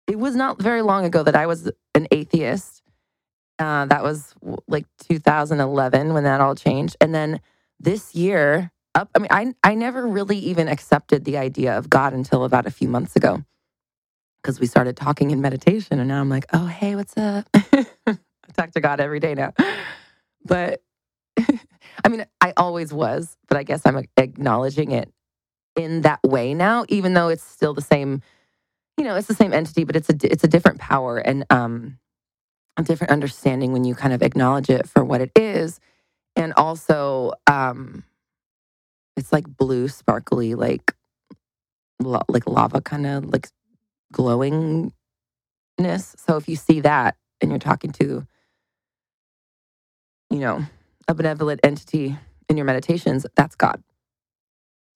It 0.07 0.19
was 0.19 0.37
not 0.37 0.61
very 0.61 0.83
long 0.83 1.05
ago 1.05 1.23
that 1.23 1.35
I 1.35 1.47
was 1.47 1.71
an 1.95 2.07
atheist. 2.11 2.83
Uh, 3.59 3.87
that 3.87 4.03
was 4.03 4.35
like 4.69 4.85
2011 5.09 6.13
when 6.13 6.25
that 6.25 6.41
all 6.41 6.55
changed. 6.55 6.97
And 7.01 7.15
then 7.15 7.41
this 7.81 8.15
year, 8.15 8.71
up. 8.95 9.11
I 9.15 9.19
mean, 9.19 9.29
I 9.31 9.55
I 9.63 9.75
never 9.75 10.07
really 10.07 10.39
even 10.39 10.69
accepted 10.69 11.25
the 11.25 11.39
idea 11.39 11.77
of 11.77 11.91
God 11.91 12.13
until 12.13 12.45
about 12.45 12.67
a 12.67 12.71
few 12.71 12.89
months 12.89 13.17
ago, 13.17 13.45
because 14.43 14.61
we 14.61 14.67
started 14.67 14.97
talking 14.97 15.31
in 15.31 15.41
meditation, 15.41 15.99
and 15.99 16.09
now 16.09 16.21
I'm 16.21 16.29
like, 16.29 16.47
oh 16.53 16.67
hey, 16.67 16.97
what's 16.97 17.17
up? 17.17 17.47
I 17.55 18.19
talk 18.55 18.73
to 18.73 18.81
God 18.81 19.01
every 19.01 19.21
day 19.21 19.35
now, 19.35 19.53
but 20.45 20.83
I 22.05 22.09
mean, 22.09 22.25
I 22.41 22.53
always 22.57 22.93
was, 22.93 23.37
but 23.49 23.57
I 23.57 23.63
guess 23.63 23.83
I'm 23.85 24.05
acknowledging 24.17 24.93
it 24.93 25.13
in 25.77 26.03
that 26.03 26.21
way 26.25 26.55
now, 26.55 26.85
even 26.89 27.15
though 27.15 27.29
it's 27.29 27.45
still 27.45 27.75
the 27.75 27.83
same. 27.83 28.23
You 28.97 29.05
know, 29.05 29.17
it's 29.17 29.27
the 29.27 29.35
same 29.35 29.53
entity, 29.53 29.85
but 29.85 29.97
it's 29.97 30.09
a 30.09 30.17
it's 30.23 30.45
a 30.45 30.49
different 30.49 30.79
power 30.79 31.19
and 31.19 31.45
um, 31.51 31.99
a 32.77 32.83
different 32.83 33.13
understanding 33.13 33.73
when 33.73 33.85
you 33.85 33.95
kind 33.95 34.13
of 34.15 34.23
acknowledge 34.23 34.71
it 34.71 34.89
for 34.89 35.05
what 35.05 35.21
it 35.21 35.33
is, 35.37 35.81
and 36.37 36.53
also 36.57 37.33
um 37.49 38.05
it's 39.17 39.33
like 39.33 39.47
blue, 39.47 39.89
sparkly, 39.89 40.55
like 40.55 40.95
like 42.01 42.47
lava 42.47 42.81
kind 42.81 43.07
of 43.07 43.27
like 43.27 43.49
glowingness. 44.13 44.93
So 45.79 46.37
if 46.37 46.49
you 46.49 46.57
see 46.57 46.81
that 46.81 47.17
and 47.41 47.51
you're 47.51 47.59
talking 47.59 47.93
to, 47.93 48.27
you 50.31 50.39
know, 50.39 50.65
a 51.09 51.15
benevolent 51.15 51.61
entity 51.63 52.17
in 52.49 52.57
your 52.57 52.67
meditations, 52.67 53.27
that's 53.37 53.55
God. 53.55 53.83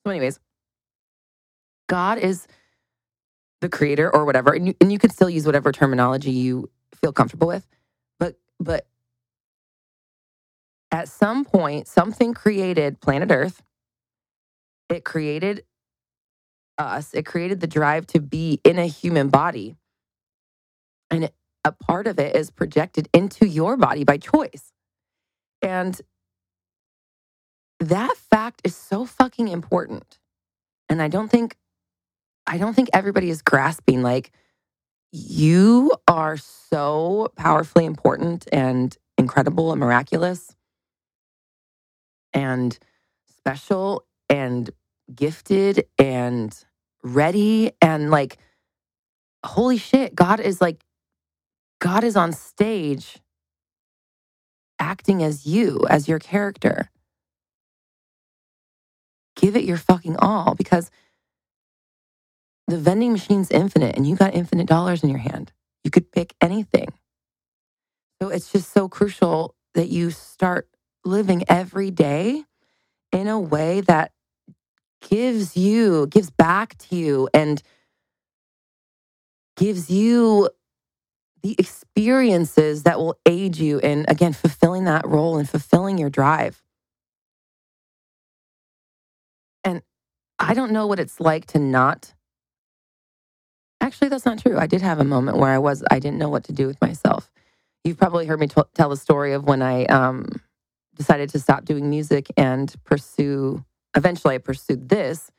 So, 0.05 0.11
anyways, 0.11 0.41
God 1.89 2.19
is 2.19 2.47
the 3.61 3.69
creator 3.69 4.15
or 4.15 4.25
whatever, 4.25 4.53
and 4.53 4.67
you, 4.69 4.75
and 4.81 4.93
you 4.93 4.99
can 4.99 5.11
still 5.11 5.31
use 5.31 5.47
whatever 5.47 5.73
terminology 5.73 6.31
you 6.31 6.71
feel 7.01 7.13
comfortable 7.13 7.49
with, 7.49 7.67
but 8.19 8.37
but 8.61 8.87
at 10.91 11.09
some 11.09 11.45
point, 11.45 11.87
something 11.87 12.33
created 12.35 13.01
planet 13.01 13.31
Earth 13.31 13.63
it 14.89 15.05
created 15.05 15.65
us, 16.79 17.15
it 17.15 17.27
created 17.27 17.61
the 17.61 17.67
drive 17.67 18.07
to 18.09 18.21
be 18.21 18.61
in 18.65 18.79
a 18.79 18.87
human 18.87 19.29
body. 19.29 19.77
And 21.11 21.31
a 21.65 21.73
part 21.73 22.07
of 22.07 22.19
it 22.19 22.37
is 22.37 22.51
projected 22.51 23.09
into 23.13 23.47
your 23.47 23.77
body 23.77 24.05
by 24.05 24.19
choice. 24.19 24.73
And 25.63 26.01
that 27.81 28.17
fact 28.17 28.63
is 28.65 28.77
so 28.77 29.05
fucking 29.05 29.49
important. 29.49 30.19
And 30.89 31.03
I 31.03 31.09
don't 31.09 31.31
think 31.31 31.57
I 32.47 32.57
don't 32.57 32.75
think 32.75 32.89
everybody 32.95 33.29
is 33.29 33.43
grasping 33.43 34.03
like 34.03 34.33
you 35.13 35.93
are 36.07 36.37
so 36.39 37.31
powerfully 37.37 37.85
important 37.85 38.47
and 38.53 38.97
incredible 39.19 39.71
and 39.73 39.81
miraculous 39.81 40.57
and 42.33 42.79
special 43.39 44.05
and 44.31 44.71
gifted 45.15 45.87
and 45.99 46.65
ready 47.05 47.73
and 47.83 48.11
like 48.11 48.39
holy 49.47 49.79
shit 49.79 50.15
god 50.15 50.41
is 50.41 50.61
like 50.61 50.83
god 51.81 52.05
is 52.05 52.17
on 52.17 52.33
stage 52.33 53.19
acting 54.79 55.23
as 55.23 55.47
you, 55.47 55.87
as 55.89 56.09
your 56.09 56.19
character. 56.19 56.91
Give 59.37 59.57
it 59.57 59.65
your 59.65 59.77
fucking 59.77 60.17
all 60.19 60.55
because 60.55 60.91
the 62.69 62.79
vending 62.79 63.13
machine's 63.13 63.51
infinite 63.51 63.97
and 63.97 64.07
you 64.07 64.17
got 64.17 64.35
infinite 64.35 64.67
dollars 64.69 65.03
in 65.03 65.11
your 65.11 65.19
hand. 65.21 65.53
You 65.85 65.91
could 65.91 66.13
pick 66.13 66.35
anything. 66.41 66.89
So 68.23 68.29
it's 68.29 68.53
just 68.53 68.73
so 68.73 68.89
crucial 68.89 69.55
that 69.75 69.89
you 69.89 70.11
start 70.11 70.69
living 71.05 71.45
every 71.49 71.91
day 71.91 72.45
in 73.13 73.29
a 73.29 73.41
way 73.41 73.83
that 73.83 74.13
gives 75.01 75.57
you, 75.57 76.07
gives 76.09 76.31
back 76.31 76.77
to 76.79 76.97
you, 76.97 77.29
and 77.35 77.63
gives 79.57 79.91
you 79.91 80.49
the 81.43 81.55
experiences 81.59 82.83
that 82.83 82.99
will 82.99 83.19
aid 83.27 83.57
you 83.57 83.79
in, 83.79 84.05
again, 84.09 84.33
fulfilling 84.33 84.85
that 84.85 85.07
role 85.07 85.37
and 85.37 85.49
fulfilling 85.49 85.99
your 85.99 86.11
drive. 86.11 86.63
And 89.65 89.83
I 90.39 90.55
don't 90.55 90.73
know 90.73 90.87
what 90.87 91.01
it's 91.01 91.21
like 91.21 91.47
to 91.49 91.59
not. 91.59 92.15
Actually, 93.81 94.09
that's 94.09 94.27
not 94.27 94.41
true. 94.41 94.59
I 94.59 94.67
did 94.67 94.83
have 94.83 94.99
a 94.99 95.05
moment 95.05 95.39
where 95.39 95.51
I 95.51 95.59
was, 95.59 95.85
I 95.91 95.99
didn't 95.99 96.19
know 96.19 96.29
what 96.29 96.45
to 96.45 96.53
do 96.53 96.67
with 96.67 96.81
myself. 96.81 97.31
You've 97.85 97.99
probably 97.99 98.27
heard 98.27 98.41
me 98.41 98.49
t- 98.49 98.61
tell 98.75 98.89
the 98.89 98.97
story 98.97 99.33
of 99.33 99.45
when 99.45 99.63
I 99.63 99.85
um, 99.87 100.27
decided 100.97 101.31
to 101.31 101.39
stop 101.39 101.65
doing 101.65 101.89
music 101.89 102.27
and 102.37 102.75
pursue, 102.85 103.65
eventually, 103.97 104.35
I 104.35 104.39
pursued 104.39 104.89
this. 104.89 105.31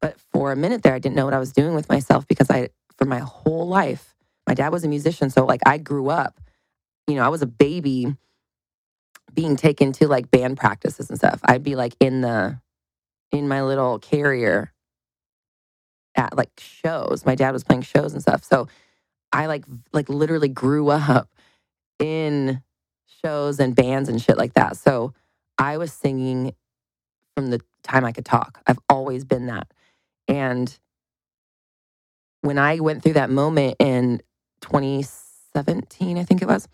But 0.00 0.20
for 0.32 0.52
a 0.52 0.56
minute 0.56 0.82
there, 0.82 0.94
I 0.94 0.98
didn't 0.98 1.16
know 1.16 1.24
what 1.24 1.34
I 1.34 1.38
was 1.38 1.52
doing 1.52 1.74
with 1.74 1.88
myself 1.88 2.26
because 2.28 2.50
I, 2.50 2.68
for 2.96 3.04
my 3.04 3.18
whole 3.18 3.66
life, 3.66 4.14
my 4.46 4.54
dad 4.54 4.70
was 4.72 4.84
a 4.84 4.88
musician. 4.88 5.30
So, 5.30 5.44
like, 5.44 5.60
I 5.66 5.78
grew 5.78 6.08
up, 6.08 6.40
you 7.06 7.16
know, 7.16 7.22
I 7.24 7.28
was 7.28 7.42
a 7.42 7.46
baby 7.46 8.16
being 9.34 9.56
taken 9.56 9.92
to 9.94 10.08
like 10.08 10.30
band 10.30 10.56
practices 10.56 11.10
and 11.10 11.18
stuff. 11.18 11.40
I'd 11.44 11.62
be 11.62 11.76
like 11.76 11.94
in 12.00 12.20
the, 12.22 12.60
in 13.32 13.48
my 13.48 13.62
little 13.62 13.98
carrier 13.98 14.72
at 16.16 16.36
like 16.36 16.50
shows. 16.58 17.26
My 17.26 17.34
dad 17.34 17.52
was 17.52 17.64
playing 17.64 17.82
shows 17.82 18.12
and 18.12 18.22
stuff. 18.22 18.44
So, 18.44 18.68
I 19.32 19.46
like, 19.46 19.64
like 19.92 20.08
literally 20.08 20.48
grew 20.48 20.88
up 20.90 21.28
in 21.98 22.62
shows 23.24 23.60
and 23.60 23.74
bands 23.74 24.08
and 24.08 24.22
shit 24.22 24.38
like 24.38 24.54
that. 24.54 24.76
So, 24.76 25.12
I 25.58 25.76
was 25.78 25.92
singing 25.92 26.54
from 27.38 27.50
the 27.50 27.60
time 27.84 28.04
I 28.04 28.10
could 28.10 28.24
talk. 28.24 28.60
I've 28.66 28.80
always 28.88 29.24
been 29.24 29.46
that. 29.46 29.72
And 30.26 30.76
when 32.40 32.58
I 32.58 32.80
went 32.80 33.04
through 33.04 33.12
that 33.12 33.30
moment 33.30 33.76
in 33.78 34.20
2017, 34.62 36.18
I 36.18 36.24
think 36.24 36.42
it 36.42 36.48
was, 36.48 36.66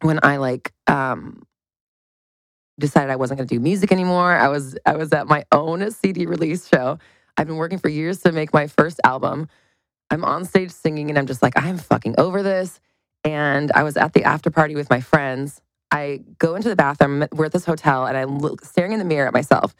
when 0.00 0.18
I 0.24 0.38
like 0.38 0.72
um 0.88 1.44
decided 2.80 3.10
I 3.10 3.16
wasn't 3.16 3.38
going 3.38 3.46
to 3.46 3.54
do 3.54 3.60
music 3.60 3.92
anymore. 3.92 4.32
I 4.32 4.48
was 4.48 4.76
I 4.84 4.96
was 4.96 5.12
at 5.12 5.28
my 5.28 5.44
own 5.52 5.88
CD 5.92 6.26
release 6.26 6.66
show. 6.66 6.98
I've 7.36 7.46
been 7.46 7.56
working 7.56 7.78
for 7.78 7.88
years 7.88 8.20
to 8.22 8.32
make 8.32 8.52
my 8.52 8.66
first 8.66 8.98
album. 9.04 9.48
I'm 10.10 10.24
on 10.24 10.44
stage 10.44 10.72
singing 10.72 11.08
and 11.08 11.18
I'm 11.18 11.26
just 11.26 11.42
like 11.42 11.54
I'm 11.56 11.78
fucking 11.78 12.16
over 12.18 12.42
this. 12.42 12.80
And 13.24 13.70
I 13.72 13.84
was 13.84 13.96
at 13.96 14.12
the 14.12 14.24
after 14.24 14.50
party 14.50 14.74
with 14.74 14.90
my 14.90 15.00
friends. 15.00 15.60
I 15.90 16.20
go 16.38 16.54
into 16.54 16.68
the 16.68 16.76
bathroom. 16.76 17.26
We're 17.32 17.46
at 17.46 17.52
this 17.52 17.64
hotel 17.64 18.06
and 18.06 18.16
I'm 18.16 18.40
staring 18.62 18.92
in 18.92 18.98
the 18.98 19.04
mirror 19.04 19.26
at 19.26 19.32
myself. 19.32 19.74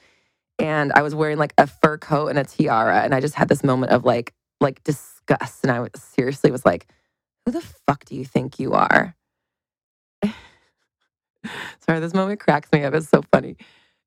And 0.59 0.93
I 0.93 1.03
was 1.03 1.15
wearing 1.15 1.39
like 1.39 1.55
a 1.59 1.67
fur 1.67 1.99
coat 1.99 2.29
and 2.29 2.39
a 2.39 2.45
tiara 2.45 3.03
and 3.03 3.15
I 3.15 3.21
just 3.21 3.35
had 3.35 3.49
this 3.49 3.63
moment 3.63 3.93
of 3.93 4.05
like 4.05 4.35
like 4.61 4.83
disgust 4.85 5.65
and 5.65 5.71
I 5.71 5.81
was, 5.81 5.91
seriously 5.97 6.51
was 6.51 6.65
like 6.67 6.87
who 7.47 7.53
the 7.53 7.61
fuck 7.61 8.05
do 8.05 8.15
you 8.15 8.25
think 8.25 8.59
you 8.59 8.73
are? 8.73 9.15
Sorry, 11.81 12.01
this 12.01 12.15
moment 12.15 12.41
cracks 12.41 12.71
me 12.73 12.85
up. 12.85 12.95
It's 12.95 13.09
so 13.09 13.23
funny. 13.33 13.57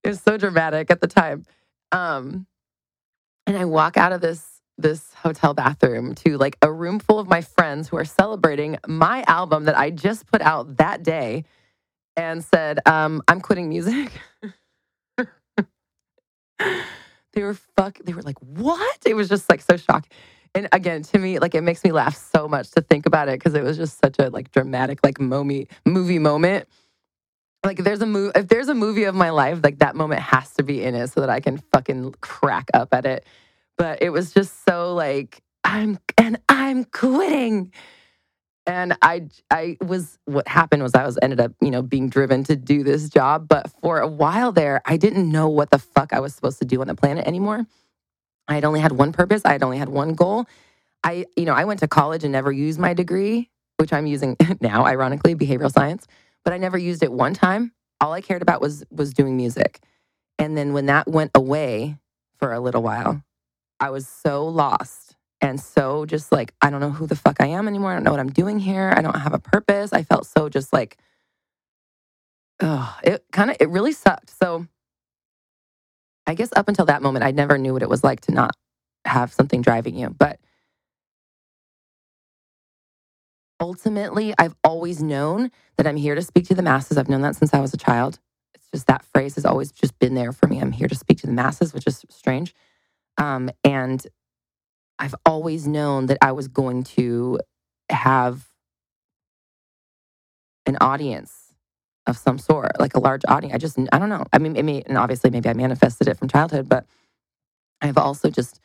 It 0.04 0.10
was 0.10 0.22
so 0.22 0.38
dramatic 0.38 0.92
at 0.92 1.02
the 1.02 1.08
time. 1.08 1.46
Um, 1.92 2.48
and 3.48 3.58
I 3.58 3.66
walk 3.66 3.98
out 3.98 4.12
of 4.12 4.22
this 4.22 4.48
this 4.78 5.14
hotel 5.14 5.54
bathroom 5.54 6.16
to 6.16 6.38
like 6.38 6.58
a 6.62 6.72
room 6.72 7.00
full 7.00 7.20
of 7.20 7.28
my 7.28 7.42
friends 7.42 7.90
who 7.90 7.98
are 7.98 8.06
celebrating 8.06 8.78
my 8.88 9.24
album 9.28 9.66
that 9.66 9.78
I 9.78 9.92
just 9.92 10.26
put 10.26 10.42
out 10.42 10.78
that 10.78 11.04
day 11.04 11.46
and 12.16 12.44
said, 12.44 12.80
um, 12.86 13.22
I'm 13.28 13.42
quitting 13.42 13.70
music. 13.70 14.12
they 17.34 17.44
were 17.44 17.56
fuck 17.76 17.98
they 18.04 18.14
were 18.14 18.22
like, 18.22 18.40
what? 18.40 19.00
It 19.06 19.16
was 19.16 19.30
just 19.30 19.50
like 19.50 19.62
so 19.62 19.78
shocking 19.78 20.12
and 20.56 20.68
again 20.72 21.02
to 21.02 21.20
me 21.20 21.40
like 21.40 21.56
it 21.56 21.62
makes 21.62 21.84
me 21.84 21.92
laugh 21.92 22.16
so 22.16 22.48
much 22.48 22.72
to 22.72 22.82
think 22.82 23.06
about 23.06 23.30
it 23.30 23.40
because 23.40 23.54
it 23.54 23.64
was 23.64 23.78
just 23.78 24.00
such 24.00 24.18
a 24.20 24.30
like 24.30 24.52
dramatic 24.52 25.00
like 25.04 25.20
movie 25.20 25.68
movie 25.86 26.20
moment 26.20 26.68
like 27.66 27.78
there's 27.78 28.02
a 28.02 28.06
movie 28.06 28.32
if 28.36 28.48
there's 28.48 28.68
a 28.68 28.74
movie 28.76 29.06
of 29.06 29.16
my 29.16 29.30
life 29.30 29.60
like 29.64 29.80
that 29.80 29.96
moment 29.96 30.22
has 30.22 30.52
to 30.54 30.64
be 30.64 30.84
in 30.84 30.96
it 30.96 31.08
so 31.10 31.22
that 31.22 31.30
i 31.30 31.40
can 31.40 31.58
fucking 31.74 32.14
crack 32.22 32.70
up 32.74 32.94
at 32.94 33.06
it 33.06 33.26
but 33.78 34.02
it 34.02 34.10
was 34.10 34.34
just 34.34 34.66
so 34.66 34.94
like 34.94 35.42
i'm 35.64 35.98
and 36.18 36.40
i'm 36.50 36.84
quitting 36.86 37.72
and 38.68 38.98
i 39.02 39.28
i 39.52 39.78
was 39.82 40.20
what 40.26 40.48
happened 40.48 40.84
was 40.84 40.94
i 40.96 41.06
was 41.06 41.18
ended 41.22 41.40
up 41.40 41.52
you 41.62 41.72
know 41.72 41.82
being 41.82 42.10
driven 42.10 42.44
to 42.44 42.56
do 42.56 42.84
this 42.84 43.10
job 43.10 43.48
but 43.48 43.72
for 43.82 44.00
a 44.00 44.08
while 44.08 44.52
there 44.52 44.82
i 44.86 44.98
didn't 44.98 45.30
know 45.32 45.50
what 45.50 45.72
the 45.72 45.80
fuck 45.80 46.14
i 46.14 46.20
was 46.20 46.36
supposed 46.36 46.60
to 46.60 46.66
do 46.66 46.82
on 46.82 46.88
the 46.88 46.96
planet 46.96 47.26
anymore 47.28 47.66
I 48.48 48.56
had 48.56 48.66
only 48.66 48.82
had 48.82 48.94
one 48.94 49.14
purpose. 49.14 49.44
I 49.46 49.54
had 49.54 49.64
only 49.64 49.80
had 49.80 49.90
one 49.90 50.14
goal. 50.14 50.46
I, 51.04 51.26
you 51.38 51.46
know, 51.46 51.54
I 51.54 51.66
went 51.66 51.82
to 51.82 51.88
college 51.88 52.24
and 52.24 52.34
never 52.34 52.52
used 52.52 52.80
my 52.80 52.94
degree, 52.94 53.50
which 53.78 53.94
I'm 53.94 54.08
using 54.08 54.38
now, 54.62 54.86
ironically, 54.86 55.36
behavioral 55.36 55.72
science, 55.72 56.08
but 56.46 56.54
I 56.54 56.58
never 56.58 56.78
used 56.78 57.04
it 57.04 57.12
one 57.12 57.34
time. 57.34 57.74
All 58.02 58.14
I 58.14 58.22
cared 58.22 58.42
about 58.42 58.62
was 58.62 58.84
was 58.92 59.14
doing 59.14 59.38
music. 59.38 59.82
And 60.40 60.58
then 60.58 60.74
when 60.74 60.88
that 60.88 61.08
went 61.08 61.32
away 61.36 61.98
for 62.40 62.54
a 62.54 62.60
little 62.60 62.84
while, 62.84 63.24
I 63.80 63.92
was 63.92 64.08
so 64.08 64.48
lost 64.48 65.11
and 65.42 65.60
so 65.60 66.06
just 66.06 66.32
like 66.32 66.54
I 66.62 66.70
don't 66.70 66.82
know 66.82 66.92
who 66.92 67.08
the 67.08 67.16
fuck 67.16 67.38
I 67.42 67.48
am 67.48 67.68
anymore. 67.68 67.92
I 67.92 67.96
don't 67.96 68.04
know 68.04 68.12
what 68.12 68.20
I'm 68.20 68.32
doing 68.32 68.60
here. 68.60 68.94
I 68.96 69.02
don't 69.02 69.18
have 69.18 69.34
a 69.34 69.40
purpose. 69.40 69.94
I 69.94 70.04
felt 70.04 70.28
so 70.28 70.50
just 70.50 70.74
like 70.74 70.98
oh, 72.62 72.98
it 73.04 73.26
kind 73.32 73.52
of 73.52 73.58
it 73.60 73.70
really 73.70 73.94
sucked. 73.94 74.32
So 74.42 74.68
I 76.28 76.36
guess 76.36 76.50
up 76.56 76.68
until 76.68 76.86
that 76.86 77.02
moment, 77.02 77.26
I 77.26 77.32
never 77.32 77.58
knew 77.58 77.74
what 77.74 77.84
it 77.84 77.90
was 77.90 78.04
like 78.04 78.22
to 78.22 78.32
not 78.32 78.52
have 79.06 79.34
something 79.34 79.62
driving 79.62 79.98
you. 79.98 80.10
But 80.10 80.40
ultimately, 83.60 84.34
I've 84.40 84.56
always 84.64 85.04
known 85.04 85.52
that 85.78 85.88
I'm 85.88 85.98
here 85.98 86.16
to 86.16 86.22
speak 86.22 86.48
to 86.48 86.56
the 86.56 86.64
masses. 86.64 86.98
I've 86.98 87.10
known 87.10 87.22
that 87.22 87.36
since 87.36 87.54
I 87.54 87.60
was 87.60 87.74
a 87.74 87.78
child. 87.78 88.20
It's 88.56 88.70
just 88.74 88.88
that 88.88 89.06
phrase 89.14 89.36
has 89.36 89.46
always 89.46 89.72
just 89.72 89.98
been 90.00 90.16
there 90.16 90.32
for 90.32 90.48
me. 90.48 90.60
I'm 90.60 90.72
here 90.72 90.88
to 90.88 90.96
speak 90.96 91.20
to 91.20 91.28
the 91.28 91.34
masses, 91.34 91.74
which 91.74 91.88
is 91.88 92.06
strange. 92.10 92.54
Um, 93.18 93.52
and 93.64 94.06
I've 95.02 95.16
always 95.26 95.68
known 95.68 96.06
that 96.06 96.20
I 96.22 96.32
was 96.32 96.48
going 96.48 96.84
to 96.84 97.40
have 97.90 98.48
an 100.68 100.78
audience 100.80 101.54
of 102.06 102.18
some 102.18 102.38
sort, 102.38 102.80
like 102.80 102.94
a 102.94 103.00
large 103.00 103.24
audience. 103.28 103.56
I 103.56 103.58
just, 103.58 103.80
I 103.92 103.98
don't 103.98 104.10
know. 104.10 104.26
I 104.32 104.38
mean, 104.38 104.56
it 104.56 104.64
may, 104.64 104.84
and 104.86 105.00
obviously 105.00 105.32
maybe 105.32 105.50
I 105.50 105.54
manifested 105.54 106.08
it 106.08 106.20
from 106.20 106.28
childhood, 106.28 106.70
but 106.70 106.86
I've 107.82 107.98
also 107.98 108.30
just 108.30 108.60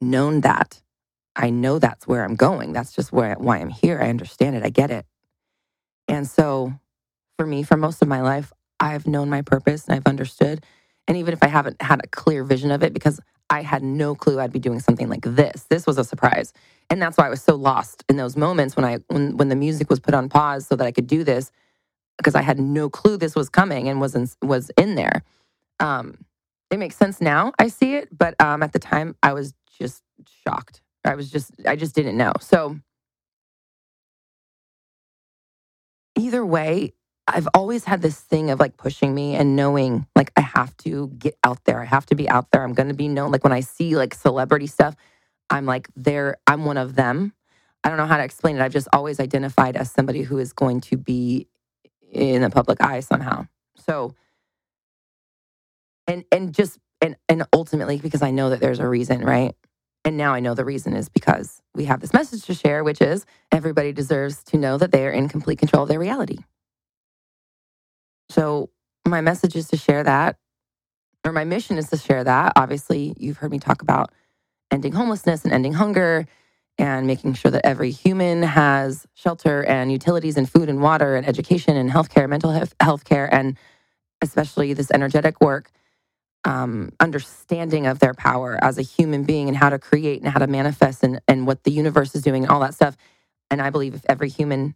known 0.00 0.42
that. 0.42 0.80
I 1.34 1.50
know 1.50 1.80
that's 1.80 2.06
where 2.06 2.24
I'm 2.24 2.36
going. 2.36 2.72
That's 2.72 2.92
just 2.92 3.12
where 3.12 3.34
why 3.34 3.58
I'm 3.58 3.70
here. 3.70 4.00
I 4.00 4.10
understand 4.10 4.54
it. 4.54 4.64
I 4.64 4.70
get 4.70 4.92
it. 4.92 5.06
And 6.06 6.28
so 6.28 6.72
for 7.36 7.46
me, 7.46 7.64
for 7.64 7.76
most 7.76 8.00
of 8.00 8.06
my 8.06 8.20
life, 8.20 8.52
I've 8.78 9.08
known 9.08 9.28
my 9.28 9.42
purpose 9.42 9.86
and 9.88 9.96
I've 9.96 10.06
understood. 10.06 10.64
And 11.08 11.16
even 11.16 11.32
if 11.32 11.42
I 11.42 11.48
haven't 11.48 11.82
had 11.82 12.00
a 12.04 12.08
clear 12.08 12.44
vision 12.44 12.70
of 12.70 12.84
it, 12.84 12.94
because 12.94 13.18
I 13.50 13.62
had 13.62 13.82
no 13.82 14.14
clue 14.14 14.40
I'd 14.40 14.52
be 14.52 14.60
doing 14.60 14.80
something 14.80 15.08
like 15.08 15.22
this. 15.24 15.64
This 15.68 15.86
was 15.86 15.98
a 15.98 16.04
surprise. 16.04 16.52
And 16.88 17.02
that's 17.02 17.18
why 17.18 17.26
I 17.26 17.30
was 17.30 17.42
so 17.42 17.56
lost 17.56 18.04
in 18.08 18.16
those 18.16 18.36
moments 18.36 18.76
when 18.76 18.84
I 18.84 18.98
when 19.08 19.36
when 19.36 19.48
the 19.48 19.56
music 19.56 19.90
was 19.90 20.00
put 20.00 20.14
on 20.14 20.28
pause 20.28 20.66
so 20.66 20.76
that 20.76 20.86
I 20.86 20.92
could 20.92 21.06
do 21.08 21.24
this 21.24 21.50
because 22.18 22.34
I 22.34 22.42
had 22.42 22.60
no 22.60 22.90
clue 22.90 23.16
this 23.16 23.34
was 23.34 23.48
coming 23.48 23.88
and 23.88 24.00
was 24.00 24.14
in, 24.14 24.28
was 24.42 24.70
in 24.76 24.94
there. 24.94 25.22
Um, 25.80 26.18
it 26.70 26.78
makes 26.78 26.96
sense 26.96 27.20
now. 27.20 27.52
I 27.58 27.68
see 27.68 27.94
it, 27.96 28.08
but 28.16 28.40
um, 28.40 28.62
at 28.62 28.72
the 28.72 28.78
time, 28.78 29.16
I 29.22 29.32
was 29.32 29.54
just 29.78 30.02
shocked. 30.46 30.82
I 31.04 31.14
was 31.14 31.30
just 31.30 31.52
I 31.66 31.76
just 31.76 31.94
didn't 31.94 32.16
know. 32.16 32.32
So 32.40 32.78
either 36.16 36.44
way, 36.44 36.94
I've 37.34 37.48
always 37.54 37.84
had 37.84 38.02
this 38.02 38.18
thing 38.18 38.50
of 38.50 38.60
like 38.60 38.76
pushing 38.76 39.14
me 39.14 39.36
and 39.36 39.56
knowing 39.56 40.06
like 40.16 40.32
I 40.36 40.42
have 40.42 40.76
to 40.78 41.08
get 41.18 41.36
out 41.44 41.64
there. 41.64 41.80
I 41.80 41.86
have 41.86 42.06
to 42.06 42.14
be 42.14 42.28
out 42.28 42.50
there. 42.52 42.62
I'm 42.62 42.74
going 42.74 42.88
to 42.88 42.94
be 42.94 43.08
known. 43.08 43.32
Like 43.32 43.44
when 43.44 43.52
I 43.52 43.60
see 43.60 43.96
like 43.96 44.14
celebrity 44.14 44.66
stuff, 44.66 44.96
I'm 45.50 45.66
like, 45.66 45.88
there, 45.96 46.38
I'm 46.46 46.64
one 46.64 46.76
of 46.76 46.96
them. 46.96 47.34
I 47.84 47.88
don't 47.88 47.98
know 47.98 48.06
how 48.06 48.18
to 48.18 48.24
explain 48.24 48.56
it. 48.56 48.62
I've 48.62 48.72
just 48.72 48.88
always 48.92 49.20
identified 49.20 49.76
as 49.76 49.90
somebody 49.90 50.22
who 50.22 50.38
is 50.38 50.52
going 50.52 50.80
to 50.82 50.96
be 50.96 51.48
in 52.12 52.42
the 52.42 52.50
public 52.50 52.82
eye 52.82 53.00
somehow. 53.00 53.46
So, 53.76 54.14
and 56.06 56.24
and 56.32 56.54
just 56.54 56.78
and 57.00 57.16
and 57.28 57.44
ultimately 57.52 57.98
because 57.98 58.22
I 58.22 58.30
know 58.30 58.50
that 58.50 58.60
there's 58.60 58.80
a 58.80 58.88
reason, 58.88 59.22
right? 59.24 59.54
And 60.04 60.16
now 60.16 60.34
I 60.34 60.40
know 60.40 60.54
the 60.54 60.64
reason 60.64 60.94
is 60.94 61.08
because 61.08 61.62
we 61.74 61.86
have 61.86 62.00
this 62.00 62.12
message 62.12 62.44
to 62.44 62.54
share, 62.54 62.84
which 62.84 63.00
is 63.02 63.26
everybody 63.52 63.92
deserves 63.92 64.42
to 64.44 64.58
know 64.58 64.78
that 64.78 64.92
they 64.92 65.06
are 65.06 65.10
in 65.10 65.28
complete 65.28 65.58
control 65.58 65.84
of 65.84 65.88
their 65.88 65.98
reality. 65.98 66.38
So, 68.30 68.70
my 69.08 69.22
message 69.22 69.56
is 69.56 69.68
to 69.70 69.78
share 69.78 70.04
that, 70.04 70.38
or 71.26 71.32
my 71.32 71.44
mission 71.44 71.78
is 71.78 71.90
to 71.90 71.98
share 71.98 72.24
that. 72.24 72.52
Obviously, 72.56 73.14
you've 73.18 73.38
heard 73.38 73.50
me 73.52 73.58
talk 73.60 73.82
about 73.82 74.12
ending 74.72 74.92
homelessness 74.92 75.44
and 75.44 75.52
ending 75.52 75.74
hunger 75.74 76.26
and 76.78 77.06
making 77.06 77.34
sure 77.34 77.50
that 77.50 77.66
every 77.66 77.90
human 77.90 78.42
has 78.42 79.06
shelter 79.14 79.64
and 79.64 79.92
utilities 79.92 80.36
and 80.36 80.50
food 80.50 80.68
and 80.68 80.82
water 80.82 81.16
and 81.16 81.28
education 81.28 81.76
and 81.76 81.90
healthcare, 81.90 82.28
mental 82.28 82.52
health 82.80 83.04
care, 83.04 83.32
and 83.34 83.58
especially 84.22 84.72
this 84.74 84.90
energetic 84.92 85.40
work, 85.40 85.70
um, 86.44 86.92
understanding 87.00 87.86
of 87.86 87.98
their 88.00 88.14
power 88.14 88.58
as 88.62 88.78
a 88.78 88.82
human 88.82 89.24
being 89.24 89.48
and 89.48 89.56
how 89.56 89.70
to 89.70 89.78
create 89.78 90.22
and 90.22 90.30
how 90.30 90.38
to 90.40 90.46
manifest 90.46 91.04
and, 91.04 91.20
and 91.28 91.46
what 91.46 91.64
the 91.64 91.72
universe 91.72 92.14
is 92.14 92.22
doing 92.22 92.44
and 92.44 92.52
all 92.52 92.60
that 92.60 92.74
stuff. 92.74 92.96
And 93.50 93.62
I 93.62 93.70
believe 93.70 93.94
if 93.94 94.04
every 94.08 94.30
human 94.30 94.74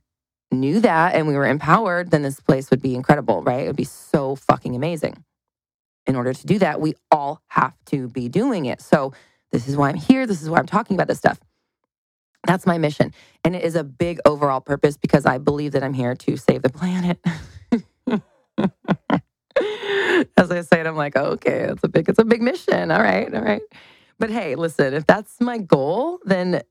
knew 0.54 0.80
that 0.80 1.14
and 1.14 1.28
we 1.28 1.34
were 1.34 1.46
empowered, 1.46 2.11
then 2.12 2.23
this 2.23 2.40
place 2.40 2.70
would 2.70 2.82
be 2.82 2.94
incredible, 2.94 3.42
right? 3.42 3.64
It 3.64 3.68
would 3.68 3.76
be 3.76 3.84
so 3.84 4.37
fucking 4.37 4.76
amazing. 4.76 5.25
In 6.06 6.16
order 6.16 6.34
to 6.34 6.46
do 6.46 6.58
that, 6.61 6.80
we 6.80 6.94
all 7.11 7.42
have 7.49 7.75
to 7.87 8.08
be 8.08 8.28
doing 8.28 8.66
it. 8.66 8.82
So, 8.82 9.12
this 9.52 9.68
is 9.68 9.76
why 9.76 9.88
I'm 9.90 9.96
here. 9.96 10.26
This 10.26 10.42
is 10.42 10.50
why 10.50 10.58
I'm 10.58 10.66
talking 10.66 10.96
about 10.96 11.08
this 11.08 11.18
stuff. 11.18 11.38
That's 12.46 12.66
my 12.66 12.78
mission. 12.78 13.12
And 13.44 13.56
it 13.56 13.64
is 13.64 13.76
a 13.76 13.84
big 13.84 14.20
overall 14.25 14.61
purpose 14.61 14.96
because 14.96 15.26
I 15.26 15.38
believe 15.38 15.73
that 15.73 15.84
I'm 15.84 15.94
here 15.94 16.14
to 16.16 16.37
save 16.37 16.62
the 16.62 16.70
planet. 16.70 17.18
As 20.37 20.50
I 20.50 20.62
say 20.62 20.80
it, 20.80 20.87
I'm 20.87 20.96
like, 20.96 21.14
oh, 21.16 21.32
okay, 21.32 21.61
it's 21.70 21.84
a 21.84 21.88
big, 21.88 22.08
it's 22.08 22.18
a 22.18 22.25
big 22.25 22.42
mission. 22.42 22.90
All 22.90 23.02
right, 23.02 23.32
all 23.34 23.42
right. 23.42 23.62
But 24.18 24.30
hey, 24.30 24.56
listen, 24.56 24.94
if 24.94 25.06
that's 25.06 25.40
my 25.40 25.58
goal, 25.58 26.18
then 26.25 26.62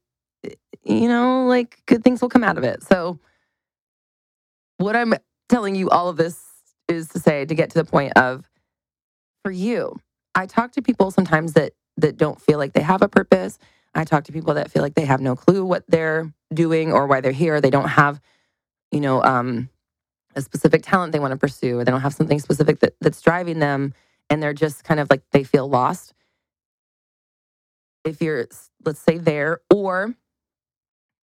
eh, 0.45 0.49
you 0.83 1.07
know, 1.07 1.45
like 1.47 1.81
good 1.85 2.03
things 2.03 2.21
will 2.21 2.29
come 2.29 2.43
out 2.43 2.57
of 2.57 2.63
it. 2.63 2.83
So 2.83 3.19
what 4.77 4.95
I'm 4.95 5.13
telling 5.49 5.75
you 5.75 5.89
all 5.89 6.09
of 6.09 6.17
this 6.17 6.41
is 6.87 7.09
to 7.09 7.19
say 7.19 7.45
to 7.45 7.55
get 7.55 7.69
to 7.71 7.77
the 7.79 7.85
point 7.85 8.13
of 8.17 8.49
for 9.43 9.51
you, 9.51 9.99
I 10.35 10.45
talk 10.45 10.71
to 10.73 10.81
people 10.81 11.11
sometimes 11.11 11.53
that 11.53 11.73
that 11.97 12.17
don't 12.17 12.41
feel 12.41 12.57
like 12.57 12.73
they 12.73 12.81
have 12.81 13.01
a 13.01 13.07
purpose 13.07 13.59
I 13.95 14.03
talk 14.05 14.23
to 14.25 14.31
people 14.31 14.55
that 14.55 14.71
feel 14.71 14.81
like 14.81 14.95
they 14.95 15.05
have 15.05 15.21
no 15.21 15.35
clue 15.35 15.63
what 15.63 15.83
they're 15.87 16.33
doing 16.53 16.91
or 16.91 17.07
why 17.07 17.21
they're 17.21 17.31
here. 17.31 17.61
They 17.61 17.69
don't 17.69 17.89
have, 17.89 18.19
you 18.91 18.99
know, 18.99 19.23
um, 19.23 19.69
a 20.35 20.41
specific 20.41 20.81
talent 20.83 21.13
they 21.13 21.19
want 21.19 21.31
to 21.31 21.37
pursue, 21.37 21.79
or 21.79 21.83
they 21.85 21.91
don't 21.91 22.01
have 22.01 22.13
something 22.15 22.39
specific 22.39 22.79
that, 22.79 22.95
that's 23.01 23.21
driving 23.21 23.59
them, 23.59 23.93
and 24.29 24.41
they're 24.41 24.53
just 24.53 24.83
kind 24.83 24.99
of 24.99 25.09
like 25.09 25.21
they 25.31 25.43
feel 25.43 25.67
lost. 25.69 26.13
If 28.03 28.21
you're, 28.21 28.47
let's 28.83 28.99
say, 28.99 29.19
there, 29.19 29.61
or 29.71 30.15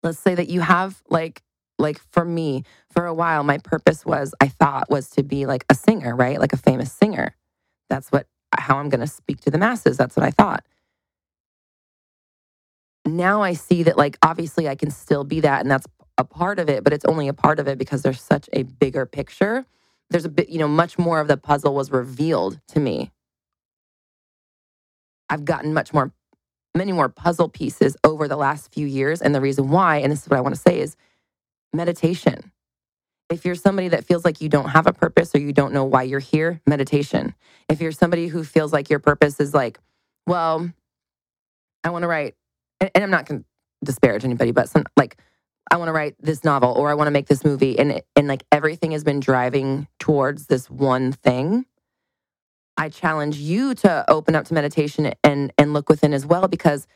let's 0.02 0.18
say 0.20 0.34
that 0.36 0.48
you 0.48 0.60
have 0.60 1.02
like 1.10 1.42
like 1.80 2.00
for 2.12 2.24
me 2.24 2.62
for 2.90 3.06
a 3.06 3.14
while 3.14 3.42
my 3.42 3.58
purpose 3.58 4.04
was 4.04 4.34
i 4.40 4.48
thought 4.48 4.90
was 4.90 5.08
to 5.10 5.22
be 5.22 5.46
like 5.46 5.64
a 5.68 5.74
singer 5.74 6.14
right 6.14 6.38
like 6.40 6.52
a 6.52 6.56
famous 6.58 6.92
singer 6.92 7.34
that's 7.88 8.10
what 8.10 8.26
how 8.58 8.78
i'm 8.78 8.88
going 8.88 9.00
to 9.00 9.06
speak 9.06 9.40
to 9.40 9.50
the 9.50 9.58
masses 9.58 9.96
that's 9.96 10.16
what 10.16 10.24
i 10.24 10.30
thought 10.30 10.64
now 13.06 13.42
I 13.42 13.54
see 13.54 13.82
that, 13.84 13.96
like, 13.96 14.18
obviously 14.22 14.68
I 14.68 14.74
can 14.74 14.90
still 14.90 15.24
be 15.24 15.40
that 15.40 15.60
and 15.60 15.70
that's 15.70 15.86
a 16.18 16.24
part 16.24 16.58
of 16.58 16.68
it, 16.68 16.84
but 16.84 16.92
it's 16.92 17.04
only 17.04 17.28
a 17.28 17.32
part 17.32 17.58
of 17.58 17.66
it 17.66 17.78
because 17.78 18.02
there's 18.02 18.20
such 18.20 18.48
a 18.52 18.64
bigger 18.64 19.06
picture. 19.06 19.64
There's 20.10 20.24
a 20.24 20.28
bit, 20.28 20.48
you 20.48 20.58
know, 20.58 20.68
much 20.68 20.98
more 20.98 21.20
of 21.20 21.28
the 21.28 21.36
puzzle 21.36 21.74
was 21.74 21.90
revealed 21.90 22.60
to 22.68 22.80
me. 22.80 23.10
I've 25.30 25.44
gotten 25.44 25.72
much 25.72 25.94
more, 25.94 26.12
many 26.74 26.92
more 26.92 27.08
puzzle 27.08 27.48
pieces 27.48 27.96
over 28.04 28.28
the 28.28 28.36
last 28.36 28.72
few 28.74 28.86
years. 28.86 29.22
And 29.22 29.34
the 29.34 29.40
reason 29.40 29.68
why, 29.68 29.98
and 29.98 30.12
this 30.12 30.22
is 30.22 30.28
what 30.28 30.36
I 30.36 30.42
want 30.42 30.54
to 30.54 30.60
say, 30.60 30.80
is 30.80 30.96
meditation. 31.72 32.52
If 33.30 33.44
you're 33.44 33.54
somebody 33.54 33.88
that 33.88 34.04
feels 34.04 34.24
like 34.24 34.40
you 34.40 34.48
don't 34.48 34.70
have 34.70 34.86
a 34.86 34.92
purpose 34.92 35.34
or 35.34 35.38
you 35.38 35.52
don't 35.52 35.72
know 35.72 35.84
why 35.84 36.02
you're 36.02 36.18
here, 36.18 36.60
meditation. 36.66 37.34
If 37.68 37.80
you're 37.80 37.92
somebody 37.92 38.26
who 38.26 38.42
feels 38.42 38.72
like 38.72 38.90
your 38.90 38.98
purpose 38.98 39.38
is 39.38 39.54
like, 39.54 39.78
well, 40.26 40.68
I 41.84 41.90
want 41.90 42.02
to 42.02 42.08
write 42.08 42.34
and, 42.80 42.90
and 42.94 43.04
I'm 43.04 43.10
not 43.10 43.26
going 43.26 43.40
to 43.40 43.46
disparage 43.84 44.24
anybody, 44.24 44.50
but 44.50 44.68
some 44.68 44.84
like 44.96 45.16
I 45.70 45.76
want 45.76 45.88
to 45.88 45.92
write 45.92 46.16
this 46.18 46.42
novel 46.42 46.72
or 46.72 46.90
I 46.90 46.94
want 46.94 47.06
to 47.06 47.12
make 47.12 47.28
this 47.28 47.44
movie, 47.44 47.78
and 47.78 48.02
and 48.16 48.26
like 48.26 48.44
everything 48.50 48.90
has 48.92 49.04
been 49.04 49.20
driving 49.20 49.86
towards 49.98 50.46
this 50.46 50.68
one 50.68 51.12
thing. 51.12 51.66
I 52.76 52.88
challenge 52.88 53.36
you 53.36 53.74
to 53.76 54.04
open 54.10 54.34
up 54.34 54.46
to 54.46 54.54
meditation 54.54 55.12
and 55.22 55.52
and 55.58 55.72
look 55.72 55.88
within 55.88 56.12
as 56.12 56.26
well 56.26 56.48
because 56.48 56.86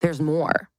there's 0.00 0.20
more. 0.20 0.70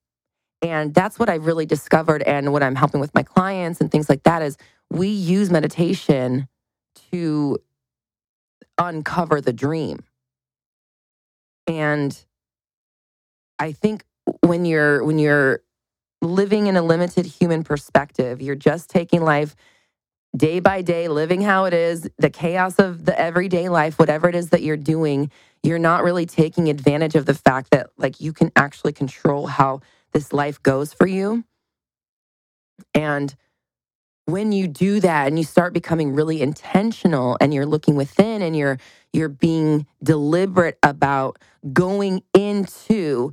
And 0.62 0.94
that's 0.94 1.20
what 1.20 1.30
I've 1.30 1.46
really 1.46 1.66
discovered 1.66 2.24
and 2.24 2.52
what 2.52 2.64
I'm 2.64 2.76
helping 2.76 3.00
with 3.00 3.14
my 3.14 3.24
clients 3.24 3.80
and 3.80 3.92
things 3.92 4.10
like 4.10 4.24
that 4.24 4.42
is 4.42 4.58
we 4.90 5.08
use 5.08 5.52
meditation 5.52 6.48
to 7.12 7.60
uncover 8.78 9.42
the 9.42 9.54
dream. 9.54 10.00
And 11.68 12.18
I 13.60 13.72
think 13.72 14.04
when 14.42 14.66
you're 14.66 15.04
when 15.04 15.20
you're 15.20 15.62
living 16.22 16.68
in 16.68 16.76
a 16.78 16.82
limited 16.82 17.26
human 17.26 17.64
perspective, 17.64 18.42
you're 18.42 18.56
just 18.56 18.90
taking 18.90 19.22
life 19.22 19.56
day 20.36 20.60
by 20.60 20.82
day, 20.82 21.08
living 21.08 21.42
how 21.42 21.66
it 21.66 21.74
is, 21.74 22.10
the 22.18 22.30
chaos 22.30 22.80
of 22.80 23.06
the 23.06 23.20
everyday 23.20 23.70
life, 23.70 24.00
whatever 24.00 24.30
it 24.30 24.36
is 24.36 24.50
that 24.50 24.62
you're 24.62 24.78
doing, 24.78 25.32
you're 25.64 25.80
not 25.80 26.04
really 26.04 26.26
taking 26.26 26.70
advantage 26.70 27.16
of 27.16 27.26
the 27.26 27.34
fact 27.34 27.72
that 27.72 27.90
like 27.98 28.22
you 28.22 28.34
can 28.34 28.52
actually 28.56 28.94
control 28.94 29.48
how 29.48 29.82
this 30.18 30.34
life 30.34 30.64
goes 30.64 30.94
for 30.94 31.06
you. 31.06 31.44
And 32.96 33.36
when 34.26 34.52
you 34.52 34.68
do 34.68 35.00
that 35.00 35.28
and 35.28 35.38
you 35.38 35.46
start 35.46 35.74
becoming 35.74 36.16
really 36.16 36.42
intentional 36.42 37.38
and 37.40 37.54
you're 37.54 37.68
looking 37.68 37.96
within 37.96 38.42
and 38.42 38.58
you're 38.58 38.80
you're 39.14 39.30
being 39.30 39.86
deliberate 40.02 40.80
about 40.82 41.38
going 41.72 42.24
into 42.34 43.32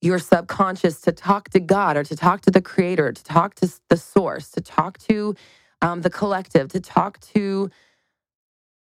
your 0.00 0.18
subconscious 0.18 1.02
to 1.02 1.12
talk 1.12 1.50
to 1.50 1.60
God 1.60 1.98
or 1.98 2.02
to 2.04 2.16
talk 2.16 2.40
to 2.40 2.50
the 2.50 2.62
creator, 2.62 3.12
to 3.12 3.24
talk 3.24 3.54
to 3.56 3.70
the 3.90 3.98
source, 3.98 4.50
to 4.52 4.62
talk 4.62 4.96
to 5.10 5.34
um, 5.82 6.00
the 6.00 6.10
collective, 6.10 6.68
to 6.70 6.80
talk 6.80 7.20
to 7.20 7.70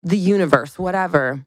the 0.04 0.18
universe, 0.18 0.78
whatever. 0.78 1.46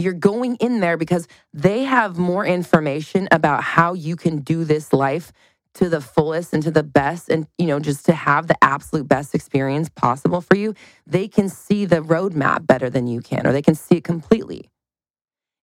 You're 0.00 0.12
going 0.14 0.56
in 0.56 0.80
there 0.80 0.96
because 0.96 1.28
they 1.52 1.84
have 1.84 2.18
more 2.18 2.46
information 2.46 3.28
about 3.30 3.62
how 3.62 3.94
you 3.94 4.16
can 4.16 4.38
do 4.38 4.64
this 4.64 4.92
life 4.92 5.32
to 5.74 5.88
the 5.88 6.00
fullest 6.00 6.52
and 6.52 6.62
to 6.64 6.70
the 6.70 6.82
best 6.82 7.28
and 7.28 7.46
you 7.56 7.66
know 7.66 7.78
just 7.78 8.04
to 8.06 8.12
have 8.12 8.48
the 8.48 8.56
absolute 8.60 9.06
best 9.06 9.36
experience 9.36 9.88
possible 9.88 10.40
for 10.40 10.56
you 10.56 10.74
they 11.06 11.28
can 11.28 11.48
see 11.48 11.84
the 11.84 12.00
roadmap 12.00 12.66
better 12.66 12.90
than 12.90 13.06
you 13.06 13.20
can 13.20 13.46
or 13.46 13.52
they 13.52 13.62
can 13.62 13.76
see 13.76 13.98
it 13.98 14.02
completely 14.02 14.68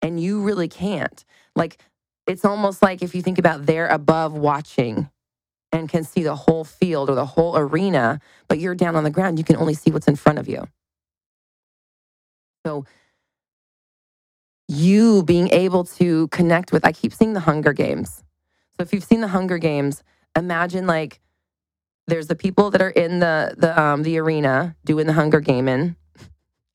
and 0.02 0.20
you 0.20 0.42
really 0.42 0.68
can't 0.68 1.24
like 1.56 1.82
it's 2.28 2.44
almost 2.44 2.82
like 2.82 3.02
if 3.02 3.16
you 3.16 3.22
think 3.22 3.40
about 3.40 3.66
they're 3.66 3.88
above 3.88 4.34
watching 4.34 5.10
and 5.74 5.90
can 5.90 6.04
see 6.04 6.24
the 6.24 6.36
whole 6.36 6.64
field 6.64 7.10
or 7.10 7.16
the 7.16 7.26
whole 7.26 7.58
arena, 7.58 8.20
but 8.48 8.60
you're 8.60 8.76
down 8.76 8.96
on 8.96 9.04
the 9.04 9.10
ground, 9.10 9.40
you 9.40 9.44
can 9.44 9.58
only 9.58 9.74
see 9.74 9.92
what's 9.92 10.08
in 10.08 10.16
front 10.16 10.38
of 10.40 10.48
you. 10.48 10.68
So, 12.66 12.86
you 14.68 15.24
being 15.24 15.50
able 15.50 15.84
to 15.84 16.28
connect 16.30 16.72
with, 16.72 16.86
I 16.86 16.92
keep 16.92 17.14
seeing 17.14 17.34
the 17.34 17.42
Hunger 17.42 17.74
Games. 17.74 18.24
So, 18.76 18.82
if 18.84 18.94
you've 18.94 19.04
seen 19.04 19.22
the 19.22 19.28
Hunger 19.28 19.58
Games, 19.58 20.04
imagine 20.36 20.88
like 20.88 21.20
there's 22.08 22.28
the 22.28 22.36
people 22.36 22.72
that 22.72 22.82
are 22.82 22.90
in 22.90 23.20
the 23.20 23.56
the 23.58 23.80
um, 23.80 24.04
the 24.04 24.18
arena 24.18 24.76
doing 24.86 25.08
the 25.08 25.14
Hunger 25.14 25.40
Gaming, 25.40 25.96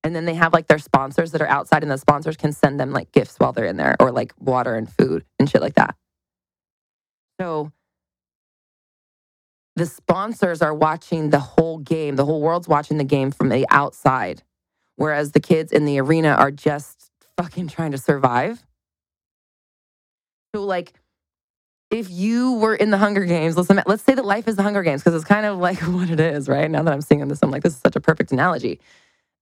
and 0.04 0.14
then 0.14 0.24
they 0.24 0.34
have 0.34 0.52
like 0.52 0.68
their 0.68 0.78
sponsors 0.78 1.32
that 1.32 1.42
are 1.42 1.48
outside, 1.48 1.82
and 1.82 1.90
the 1.90 1.98
sponsors 1.98 2.36
can 2.36 2.52
send 2.52 2.78
them 2.78 2.92
like 2.92 3.12
gifts 3.12 3.36
while 3.38 3.52
they're 3.52 3.66
in 3.66 3.76
there 3.76 3.96
or 4.00 4.10
like 4.10 4.32
water 4.38 4.74
and 4.74 4.90
food 4.90 5.24
and 5.38 5.50
shit 5.50 5.60
like 5.60 5.74
that. 5.74 5.96
So 7.40 7.72
the 9.76 9.86
sponsors 9.86 10.60
are 10.60 10.74
watching 10.74 11.30
the 11.30 11.38
whole 11.38 11.78
game. 11.78 12.16
The 12.16 12.24
whole 12.24 12.40
world's 12.40 12.68
watching 12.68 12.98
the 12.98 13.04
game 13.04 13.30
from 13.30 13.48
the 13.48 13.66
outside, 13.70 14.42
whereas 14.96 15.32
the 15.32 15.40
kids 15.40 15.72
in 15.72 15.84
the 15.84 16.00
arena 16.00 16.30
are 16.30 16.50
just 16.50 16.97
fucking 17.38 17.68
trying 17.68 17.92
to 17.92 17.98
survive. 17.98 18.62
So, 20.54 20.64
like, 20.64 20.92
if 21.90 22.10
you 22.10 22.54
were 22.54 22.74
in 22.74 22.90
the 22.90 22.98
Hunger 22.98 23.24
Games, 23.24 23.56
let's, 23.56 23.70
let's 23.86 24.02
say 24.02 24.14
that 24.14 24.24
life 24.24 24.48
is 24.48 24.56
the 24.56 24.62
Hunger 24.62 24.82
Games 24.82 25.02
because 25.02 25.14
it's 25.14 25.28
kind 25.28 25.46
of 25.46 25.58
like 25.58 25.78
what 25.82 26.10
it 26.10 26.20
is, 26.20 26.48
right? 26.48 26.70
Now 26.70 26.82
that 26.82 26.92
I'm 26.92 27.00
seeing 27.00 27.26
this, 27.28 27.38
I'm 27.42 27.50
like, 27.50 27.62
this 27.62 27.74
is 27.74 27.80
such 27.80 27.96
a 27.96 28.00
perfect 28.00 28.32
analogy. 28.32 28.80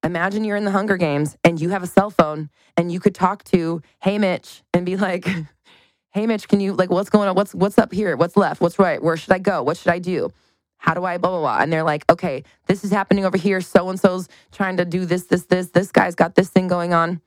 Imagine 0.05 0.45
you're 0.45 0.57
in 0.57 0.65
the 0.65 0.71
Hunger 0.71 0.97
Games 0.99 1.37
and 1.43 1.61
you 1.61 1.71
have 1.71 1.83
a 1.83 1.87
cell 1.87 2.11
phone 2.11 2.51
and 2.77 2.93
you 2.93 3.01
could 3.01 3.15
talk 3.15 3.43
to, 3.45 3.83
Haymitch, 4.05 4.63
and 4.75 4.85
be 4.85 4.97
like, 4.97 5.27
Haymitch, 6.15 6.49
can 6.49 6.61
you 6.61 6.75
like 6.75 6.91
what's 6.91 7.11
going 7.11 7.29
on? 7.29 7.35
What's 7.35 7.55
what's 7.55 7.79
up 7.79 7.93
here? 7.93 8.17
What's 8.17 8.37
left? 8.37 8.61
What's 8.61 8.79
right? 8.79 9.03
Where 9.03 9.17
should 9.17 9.33
I 9.33 9.39
go? 9.39 9.63
What 9.63 9.77
should 9.77 9.93
I 9.93 9.99
do? 9.99 10.33
How 10.79 10.95
do 10.95 11.05
I 11.05 11.19
blah 11.19 11.31
blah 11.31 11.41
blah? 11.41 11.59
And 11.61 11.73
they're 11.73 11.83
like, 11.83 12.05
okay, 12.11 12.45
this 12.67 12.85
is 12.85 12.91
happening 12.91 13.25
over 13.25 13.37
here. 13.37 13.61
So 13.61 13.89
and 13.89 13.99
so's 13.99 14.29
trying 14.53 14.77
to 14.77 14.85
do 14.85 15.07
this, 15.07 15.25
this, 15.25 15.47
this. 15.47 15.71
This 15.71 15.91
guy's 15.91 16.15
got 16.15 16.35
this 16.35 16.51
thing 16.51 16.69
going 16.69 16.95
on. 16.95 17.21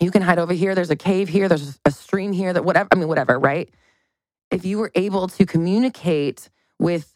You 0.00 0.10
can 0.10 0.22
hide 0.22 0.38
over 0.38 0.52
here. 0.52 0.74
There's 0.74 0.90
a 0.90 0.96
cave 0.96 1.28
here. 1.28 1.48
There's 1.48 1.78
a 1.84 1.90
stream 1.90 2.32
here. 2.32 2.52
That 2.52 2.64
whatever. 2.64 2.88
I 2.92 2.96
mean, 2.96 3.08
whatever. 3.08 3.38
Right? 3.38 3.70
If 4.50 4.64
you 4.64 4.78
were 4.78 4.92
able 4.94 5.28
to 5.28 5.46
communicate 5.46 6.50
with 6.78 7.14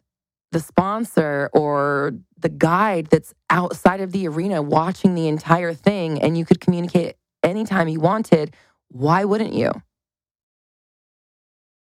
the 0.51 0.61
sponsor 0.61 1.51
or 1.53 2.15
the 2.39 2.49
guide 2.49 3.09
that's 3.09 3.35
outside 3.51 4.01
of 4.01 4.13
the 4.13 4.27
arena 4.29 4.63
watching 4.63 5.15
the 5.15 5.29
entire 5.29 5.75
thing 5.75 6.23
and 6.23 6.39
you 6.39 6.45
could 6.45 6.61
communicate 6.61 7.17
anytime 7.43 7.89
you 7.89 8.01
wanted, 8.01 8.55
why 8.89 9.25
wouldn't 9.25 9.53
you? 9.53 9.71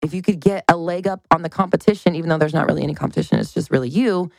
If 0.03 0.15
you 0.15 0.23
could 0.23 0.41
get 0.41 0.65
a 0.67 0.77
leg 0.77 1.07
up 1.07 1.27
on 1.31 1.43
the 1.43 1.49
competition, 1.49 2.15
even 2.17 2.29
though 2.29 2.39
there's 2.39 2.55
not 2.55 2.67
really 2.67 2.83
any 2.83 2.95
competition, 2.95 3.39
it's 3.39 3.53
just 3.53 3.71
really 3.71 3.89
you, 3.89 4.31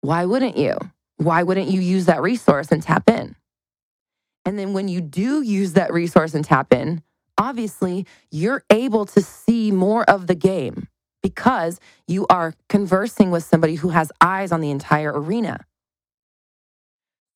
why 0.00 0.24
wouldn't 0.24 0.56
you? 0.56 0.76
Why 1.16 1.42
wouldn't 1.42 1.68
you 1.68 1.80
use 1.80 2.06
that 2.06 2.22
resource 2.22 2.70
and 2.70 2.82
tap 2.82 3.08
in? 3.10 3.36
And 4.44 4.58
then 4.58 4.72
when 4.72 4.88
you 4.88 5.00
do 5.00 5.42
use 5.42 5.72
that 5.72 5.92
resource 5.92 6.34
and 6.34 6.44
tap 6.44 6.72
in, 6.72 7.02
obviously 7.38 8.06
you're 8.30 8.62
able 8.70 9.06
to 9.06 9.22
see 9.22 9.70
more 9.70 10.04
of 10.04 10.26
the 10.26 10.34
game 10.34 10.88
because 11.22 11.80
you 12.06 12.26
are 12.28 12.54
conversing 12.68 13.30
with 13.30 13.42
somebody 13.44 13.76
who 13.76 13.88
has 13.88 14.12
eyes 14.20 14.52
on 14.52 14.60
the 14.60 14.70
entire 14.70 15.12
arena. 15.12 15.64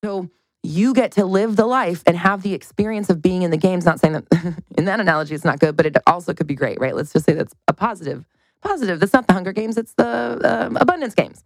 So 0.03 0.29
you 0.61 0.93
get 0.93 1.13
to 1.13 1.25
live 1.25 1.55
the 1.55 1.65
life 1.65 2.03
and 2.05 2.15
have 2.15 2.43
the 2.43 2.53
experience 2.53 3.09
of 3.09 3.21
being 3.21 3.41
in 3.41 3.51
the 3.51 3.57
games. 3.57 3.85
Not 3.85 3.99
saying 3.99 4.13
that 4.13 4.55
in 4.77 4.85
that 4.85 4.99
analogy 4.99 5.33
it's 5.33 5.45
not 5.45 5.59
good, 5.59 5.75
but 5.75 5.85
it 5.85 5.97
also 6.05 6.33
could 6.33 6.47
be 6.47 6.55
great, 6.55 6.79
right? 6.79 6.95
Let's 6.95 7.13
just 7.13 7.25
say 7.25 7.33
that's 7.33 7.55
a 7.67 7.73
positive. 7.73 8.25
Positive. 8.61 8.99
That's 8.99 9.13
not 9.13 9.25
the 9.25 9.33
Hunger 9.33 9.53
Games, 9.53 9.77
it's 9.77 9.93
the 9.93 10.39
um, 10.43 10.77
Abundance 10.77 11.15
Games. 11.15 11.43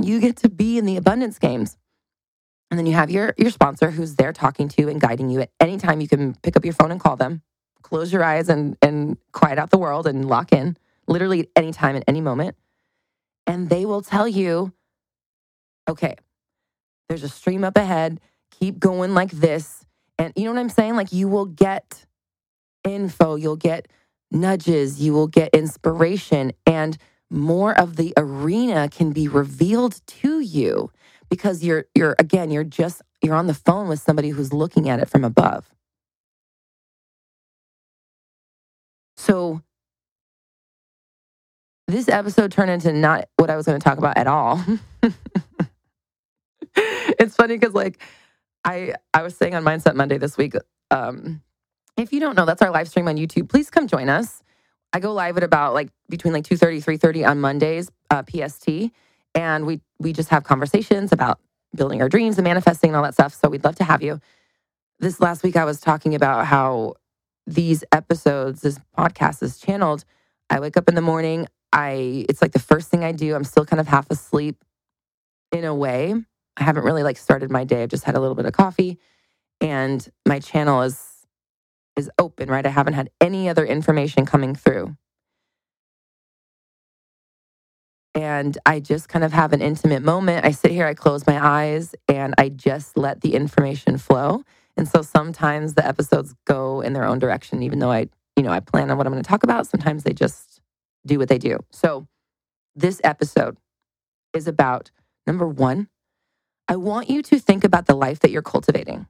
You 0.00 0.20
get 0.20 0.36
to 0.38 0.50
be 0.50 0.76
in 0.76 0.84
the 0.84 0.96
Abundance 0.96 1.38
Games. 1.38 1.78
And 2.70 2.78
then 2.78 2.86
you 2.86 2.94
have 2.94 3.10
your, 3.10 3.34
your 3.36 3.50
sponsor 3.50 3.90
who's 3.90 4.16
there 4.16 4.32
talking 4.32 4.68
to 4.68 4.82
you 4.82 4.88
and 4.88 5.00
guiding 5.00 5.30
you 5.30 5.40
at 5.40 5.50
any 5.60 5.78
time. 5.78 6.00
You 6.00 6.08
can 6.08 6.34
pick 6.42 6.56
up 6.56 6.64
your 6.64 6.74
phone 6.74 6.90
and 6.90 7.00
call 7.00 7.16
them, 7.16 7.42
close 7.82 8.12
your 8.12 8.24
eyes 8.24 8.48
and, 8.48 8.76
and 8.82 9.16
quiet 9.32 9.58
out 9.58 9.70
the 9.70 9.78
world 9.78 10.06
and 10.06 10.26
lock 10.26 10.52
in, 10.52 10.76
literally 11.06 11.40
at 11.40 11.48
any 11.54 11.72
time, 11.72 11.94
at 11.94 12.04
any 12.08 12.20
moment. 12.20 12.56
And 13.46 13.68
they 13.68 13.84
will 13.86 14.02
tell 14.02 14.26
you, 14.26 14.72
okay, 15.88 16.16
there's 17.08 17.22
a 17.22 17.28
stream 17.28 17.62
up 17.62 17.76
ahead. 17.76 18.20
Keep 18.58 18.80
going 18.80 19.14
like 19.14 19.30
this. 19.30 19.84
And 20.18 20.32
you 20.34 20.44
know 20.44 20.52
what 20.52 20.60
I'm 20.60 20.68
saying? 20.68 20.96
Like 20.96 21.12
you 21.12 21.28
will 21.28 21.46
get 21.46 22.04
info, 22.82 23.36
you'll 23.36 23.56
get 23.56 23.88
nudges, 24.30 25.00
you 25.00 25.12
will 25.12 25.28
get 25.28 25.54
inspiration, 25.54 26.52
and 26.66 26.96
more 27.30 27.78
of 27.78 27.96
the 27.96 28.12
arena 28.16 28.88
can 28.88 29.12
be 29.12 29.28
revealed 29.28 30.00
to 30.06 30.40
you 30.40 30.90
because 31.28 31.64
you're 31.64 31.86
you're 31.94 32.16
again, 32.18 32.50
you're 32.50 32.64
just 32.64 33.02
you're 33.22 33.34
on 33.34 33.46
the 33.46 33.54
phone 33.54 33.88
with 33.88 34.00
somebody 34.00 34.30
who's 34.30 34.52
looking 34.52 34.88
at 34.88 35.00
it 35.00 35.08
from 35.08 35.24
above. 35.24 35.68
So 39.16 39.62
this 41.88 42.08
episode 42.08 42.52
turned 42.52 42.70
into 42.70 42.92
not 42.92 43.28
what 43.36 43.50
I 43.50 43.56
was 43.56 43.66
going 43.66 43.78
to 43.78 43.84
talk 43.84 43.98
about 43.98 44.16
at 44.16 44.26
all. 44.26 44.62
it's 46.76 47.36
funny 47.36 47.56
because 47.56 47.74
like 47.74 48.02
I 48.64 48.94
I 49.14 49.22
was 49.22 49.36
saying 49.36 49.54
on 49.54 49.64
Mindset 49.64 49.94
Monday 49.94 50.18
this 50.18 50.36
week, 50.36 50.54
um, 50.90 51.42
if 51.96 52.12
you 52.12 52.20
don't 52.20 52.36
know, 52.36 52.44
that's 52.44 52.62
our 52.62 52.70
live 52.70 52.88
stream 52.88 53.08
on 53.08 53.16
YouTube. 53.16 53.48
Please 53.48 53.70
come 53.70 53.86
join 53.86 54.08
us. 54.08 54.42
I 54.92 55.00
go 55.00 55.12
live 55.12 55.36
at 55.36 55.42
about 55.42 55.74
like 55.74 55.90
between 56.08 56.32
like 56.32 56.44
2:30, 56.44 56.82
3:30 56.82 57.28
on 57.28 57.40
Mondays, 57.40 57.90
uh, 58.10 58.22
PST. 58.22 58.92
And 59.36 59.66
we 59.66 59.82
we 60.00 60.14
just 60.14 60.30
have 60.30 60.44
conversations 60.44 61.12
about 61.12 61.40
building 61.76 62.02
our 62.02 62.08
dreams 62.08 62.38
and 62.38 62.44
manifesting 62.44 62.90
and 62.90 62.96
all 62.96 63.04
that 63.04 63.14
stuff. 63.14 63.34
So 63.34 63.50
we'd 63.50 63.64
love 63.64 63.76
to 63.76 63.84
have 63.84 64.02
you. 64.02 64.20
This 64.98 65.20
last 65.20 65.44
week 65.44 65.56
I 65.56 65.66
was 65.66 65.80
talking 65.80 66.16
about 66.16 66.46
how 66.46 66.94
these 67.46 67.84
episodes, 67.92 68.62
this 68.62 68.80
podcast 68.98 69.42
is 69.44 69.58
channeled. 69.58 70.04
I 70.50 70.60
wake 70.60 70.76
up 70.76 70.88
in 70.88 70.96
the 70.96 71.02
morning. 71.02 71.46
I 71.72 72.26
it's 72.28 72.42
like 72.42 72.52
the 72.52 72.58
first 72.58 72.90
thing 72.90 73.04
I 73.04 73.12
do. 73.12 73.36
I'm 73.36 73.44
still 73.44 73.66
kind 73.66 73.80
of 73.80 73.88
half 73.88 74.10
asleep 74.10 74.64
in 75.52 75.64
a 75.64 75.74
way. 75.74 76.14
I 76.56 76.64
haven't 76.64 76.84
really 76.84 77.04
like 77.04 77.18
started 77.18 77.50
my 77.52 77.64
day. 77.64 77.84
I've 77.84 77.90
just 77.90 78.04
had 78.04 78.16
a 78.16 78.20
little 78.20 78.36
bit 78.36 78.46
of 78.46 78.54
coffee 78.54 78.98
and 79.60 80.08
my 80.26 80.40
channel 80.40 80.82
is 80.82 81.02
is 81.96 82.10
open, 82.18 82.50
right? 82.50 82.66
I 82.66 82.70
haven't 82.70 82.94
had 82.94 83.10
any 83.20 83.48
other 83.50 83.66
information 83.66 84.26
coming 84.26 84.54
through. 84.54 84.96
And 88.16 88.56
I 88.64 88.80
just 88.80 89.10
kind 89.10 89.24
of 89.24 89.32
have 89.34 89.52
an 89.52 89.60
intimate 89.60 90.02
moment. 90.02 90.46
I 90.46 90.50
sit 90.50 90.70
here, 90.70 90.86
I 90.86 90.94
close 90.94 91.26
my 91.26 91.38
eyes, 91.38 91.94
and 92.08 92.34
I 92.38 92.48
just 92.48 92.96
let 92.96 93.20
the 93.20 93.34
information 93.34 93.98
flow. 93.98 94.42
And 94.74 94.88
so 94.88 95.02
sometimes 95.02 95.74
the 95.74 95.86
episodes 95.86 96.34
go 96.46 96.80
in 96.80 96.94
their 96.94 97.04
own 97.04 97.18
direction, 97.18 97.62
even 97.62 97.78
though 97.78 97.92
I, 97.92 98.08
you 98.34 98.42
know, 98.42 98.50
I 98.50 98.60
plan 98.60 98.90
on 98.90 98.96
what 98.96 99.06
I'm 99.06 99.12
going 99.12 99.22
to 99.22 99.28
talk 99.28 99.42
about. 99.42 99.66
Sometimes 99.66 100.02
they 100.02 100.14
just 100.14 100.62
do 101.04 101.18
what 101.18 101.28
they 101.28 101.36
do. 101.36 101.58
So 101.70 102.06
this 102.74 103.02
episode 103.04 103.58
is 104.32 104.48
about 104.48 104.90
number 105.26 105.46
one, 105.46 105.88
I 106.68 106.76
want 106.76 107.10
you 107.10 107.20
to 107.20 107.38
think 107.38 107.64
about 107.64 107.84
the 107.84 107.94
life 107.94 108.20
that 108.20 108.30
you're 108.30 108.40
cultivating. 108.40 109.06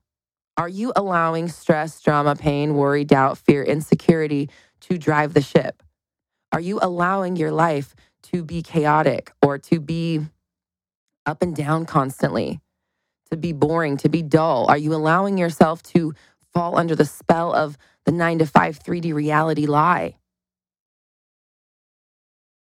Are 0.57 0.69
you 0.69 0.93
allowing 0.97 1.47
stress, 1.49 2.01
drama, 2.01 2.35
pain, 2.35 2.75
worry, 2.75 3.05
doubt, 3.05 3.39
fear, 3.39 3.63
insecurity 3.63 4.51
to 4.81 4.99
drive 4.99 5.33
the 5.33 5.43
ship? 5.43 5.83
Are 6.53 6.61
you 6.61 6.81
allowing 6.83 7.37
your 7.37 7.53
life 7.53 7.95
to 8.33 8.45
be 8.45 8.63
chaotic 8.63 9.33
or 9.43 9.59
to 9.59 9.81
be 9.81 10.21
up 11.27 11.43
and 11.43 11.55
down 11.55 11.87
constantly, 11.87 12.61
to 13.31 13.37
be 13.37 13.53
boring, 13.53 13.97
to 13.99 14.09
be 14.09 14.23
dull? 14.23 14.67
Are 14.69 14.79
you 14.79 14.95
allowing 14.95 15.39
yourself 15.39 15.83
to 15.95 16.15
fall 16.55 16.79
under 16.79 16.95
the 16.95 17.05
spell 17.05 17.53
of 17.55 17.77
the 18.05 18.13
nine 18.13 18.39
to 18.39 18.47
five 18.47 18.79
3D 18.79 19.13
reality 19.15 19.67
lie? 19.67 20.17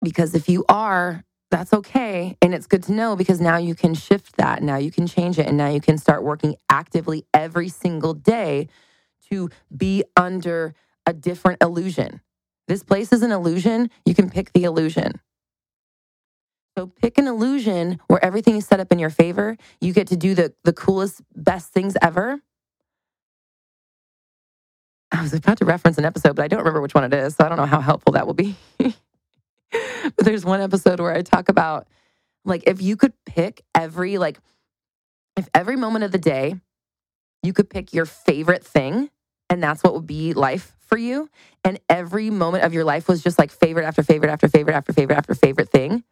Because 0.03 0.35
if 0.35 0.49
you 0.49 0.65
are, 0.69 1.23
that's 1.51 1.73
okay. 1.73 2.37
And 2.41 2.53
it's 2.53 2.67
good 2.67 2.83
to 2.83 2.91
know 2.93 3.15
because 3.15 3.41
now 3.41 3.57
you 3.57 3.75
can 3.75 3.93
shift 3.93 4.37
that. 4.37 4.61
Now 4.63 4.77
you 4.77 4.91
can 4.91 5.07
change 5.07 5.39
it. 5.39 5.47
And 5.47 5.57
now 5.57 5.69
you 5.69 5.81
can 5.81 5.97
start 5.97 6.23
working 6.23 6.55
actively 6.69 7.25
every 7.33 7.69
single 7.69 8.13
day 8.13 8.67
to 9.29 9.49
be 9.75 10.03
under 10.15 10.73
a 11.05 11.13
different 11.13 11.61
illusion. 11.63 12.21
This 12.67 12.83
place 12.83 13.11
is 13.11 13.23
an 13.23 13.31
illusion. 13.31 13.89
You 14.05 14.13
can 14.13 14.29
pick 14.29 14.53
the 14.53 14.63
illusion. 14.63 15.19
So 16.79 16.87
pick 16.87 17.17
an 17.17 17.27
illusion 17.27 17.99
where 18.07 18.23
everything 18.23 18.55
is 18.55 18.65
set 18.65 18.79
up 18.79 18.89
in 18.89 18.99
your 18.99 19.09
favor. 19.09 19.57
You 19.81 19.91
get 19.91 20.07
to 20.07 20.15
do 20.15 20.33
the, 20.33 20.53
the 20.63 20.71
coolest, 20.71 21.21
best 21.35 21.73
things 21.73 21.97
ever. 22.01 22.41
I 25.11 25.21
was 25.21 25.33
about 25.33 25.57
to 25.57 25.65
reference 25.65 25.97
an 25.97 26.05
episode, 26.05 26.37
but 26.37 26.43
I 26.43 26.47
don't 26.47 26.59
remember 26.59 26.79
which 26.79 26.93
one 26.93 27.03
it 27.03 27.13
is. 27.13 27.35
So 27.35 27.43
I 27.43 27.49
don't 27.49 27.57
know 27.57 27.65
how 27.65 27.81
helpful 27.81 28.13
that 28.13 28.25
will 28.25 28.33
be. 28.33 28.55
but 28.79 28.93
there's 30.19 30.45
one 30.45 30.61
episode 30.61 31.01
where 31.01 31.11
I 31.11 31.21
talk 31.21 31.49
about 31.49 31.85
like 32.45 32.63
if 32.65 32.81
you 32.81 32.95
could 32.95 33.11
pick 33.25 33.61
every 33.75 34.17
like 34.17 34.39
if 35.35 35.49
every 35.53 35.75
moment 35.75 36.05
of 36.05 36.13
the 36.13 36.17
day 36.17 36.55
you 37.43 37.51
could 37.51 37.69
pick 37.69 37.93
your 37.93 38.05
favorite 38.05 38.65
thing 38.65 39.09
and 39.49 39.61
that's 39.61 39.83
what 39.83 39.95
would 39.95 40.07
be 40.07 40.31
life 40.31 40.77
for 40.79 40.97
you 40.97 41.29
and 41.65 41.77
every 41.89 42.29
moment 42.29 42.63
of 42.63 42.73
your 42.73 42.85
life 42.85 43.09
was 43.09 43.21
just 43.21 43.37
like 43.37 43.51
favorite 43.51 43.83
after 43.83 44.01
favorite 44.01 44.31
after 44.31 44.47
favorite 44.47 44.75
after 44.75 44.93
favorite 44.93 45.17
after 45.17 45.35
favorite 45.35 45.69
thing 45.69 46.05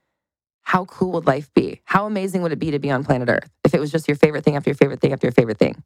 how 0.72 0.86
cool 0.86 1.12
would 1.14 1.28
life 1.28 1.50
be 1.54 1.82
how 1.86 2.06
amazing 2.06 2.42
would 2.42 2.52
it 2.52 2.60
be 2.60 2.72
to 2.72 2.80
be 2.80 2.92
on 2.92 3.04
planet 3.04 3.30
earth 3.30 3.50
if 3.64 3.74
it 3.74 3.80
was 3.80 3.92
just 3.92 4.08
your 4.08 4.18
favorite 4.18 4.44
thing 4.44 4.56
after 4.56 4.70
your 4.70 4.76
favorite 4.76 5.02
thing 5.02 5.14
after 5.14 5.28
your 5.28 5.34
favorite 5.34 5.60
thing 5.60 5.84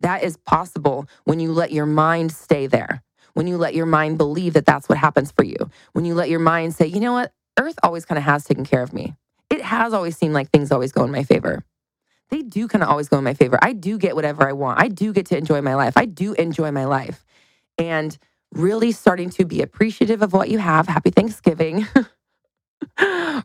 that 0.00 0.22
is 0.22 0.36
possible 0.38 1.06
when 1.24 1.40
you 1.40 1.52
let 1.52 1.72
your 1.72 1.86
mind 1.86 2.32
stay 2.32 2.66
there 2.66 3.02
when 3.34 3.46
you 3.48 3.58
let 3.58 3.74
your 3.74 3.86
mind 3.86 4.16
believe 4.16 4.54
that 4.54 4.64
that's 4.64 4.88
what 4.88 4.98
happens 4.98 5.32
for 5.32 5.44
you, 5.44 5.56
when 5.92 6.04
you 6.04 6.14
let 6.14 6.30
your 6.30 6.40
mind 6.40 6.74
say, 6.74 6.86
you 6.86 7.00
know 7.00 7.12
what, 7.12 7.32
Earth 7.58 7.78
always 7.82 8.04
kind 8.04 8.18
of 8.18 8.24
has 8.24 8.44
taken 8.44 8.64
care 8.64 8.82
of 8.82 8.92
me. 8.92 9.14
It 9.50 9.60
has 9.60 9.92
always 9.92 10.16
seemed 10.16 10.34
like 10.34 10.50
things 10.50 10.72
always 10.72 10.92
go 10.92 11.04
in 11.04 11.10
my 11.10 11.24
favor. 11.24 11.64
They 12.30 12.42
do 12.42 12.66
kind 12.68 12.82
of 12.82 12.88
always 12.88 13.08
go 13.08 13.18
in 13.18 13.24
my 13.24 13.34
favor. 13.34 13.58
I 13.60 13.72
do 13.72 13.98
get 13.98 14.16
whatever 14.16 14.48
I 14.48 14.52
want. 14.52 14.80
I 14.80 14.88
do 14.88 15.12
get 15.12 15.26
to 15.26 15.36
enjoy 15.36 15.60
my 15.62 15.74
life. 15.74 15.96
I 15.96 16.06
do 16.06 16.32
enjoy 16.34 16.70
my 16.70 16.86
life. 16.86 17.24
And 17.78 18.16
really 18.52 18.92
starting 18.92 19.30
to 19.30 19.44
be 19.44 19.62
appreciative 19.62 20.22
of 20.22 20.32
what 20.32 20.48
you 20.48 20.58
have. 20.58 20.88
Happy 20.88 21.10
Thanksgiving. 21.10 21.86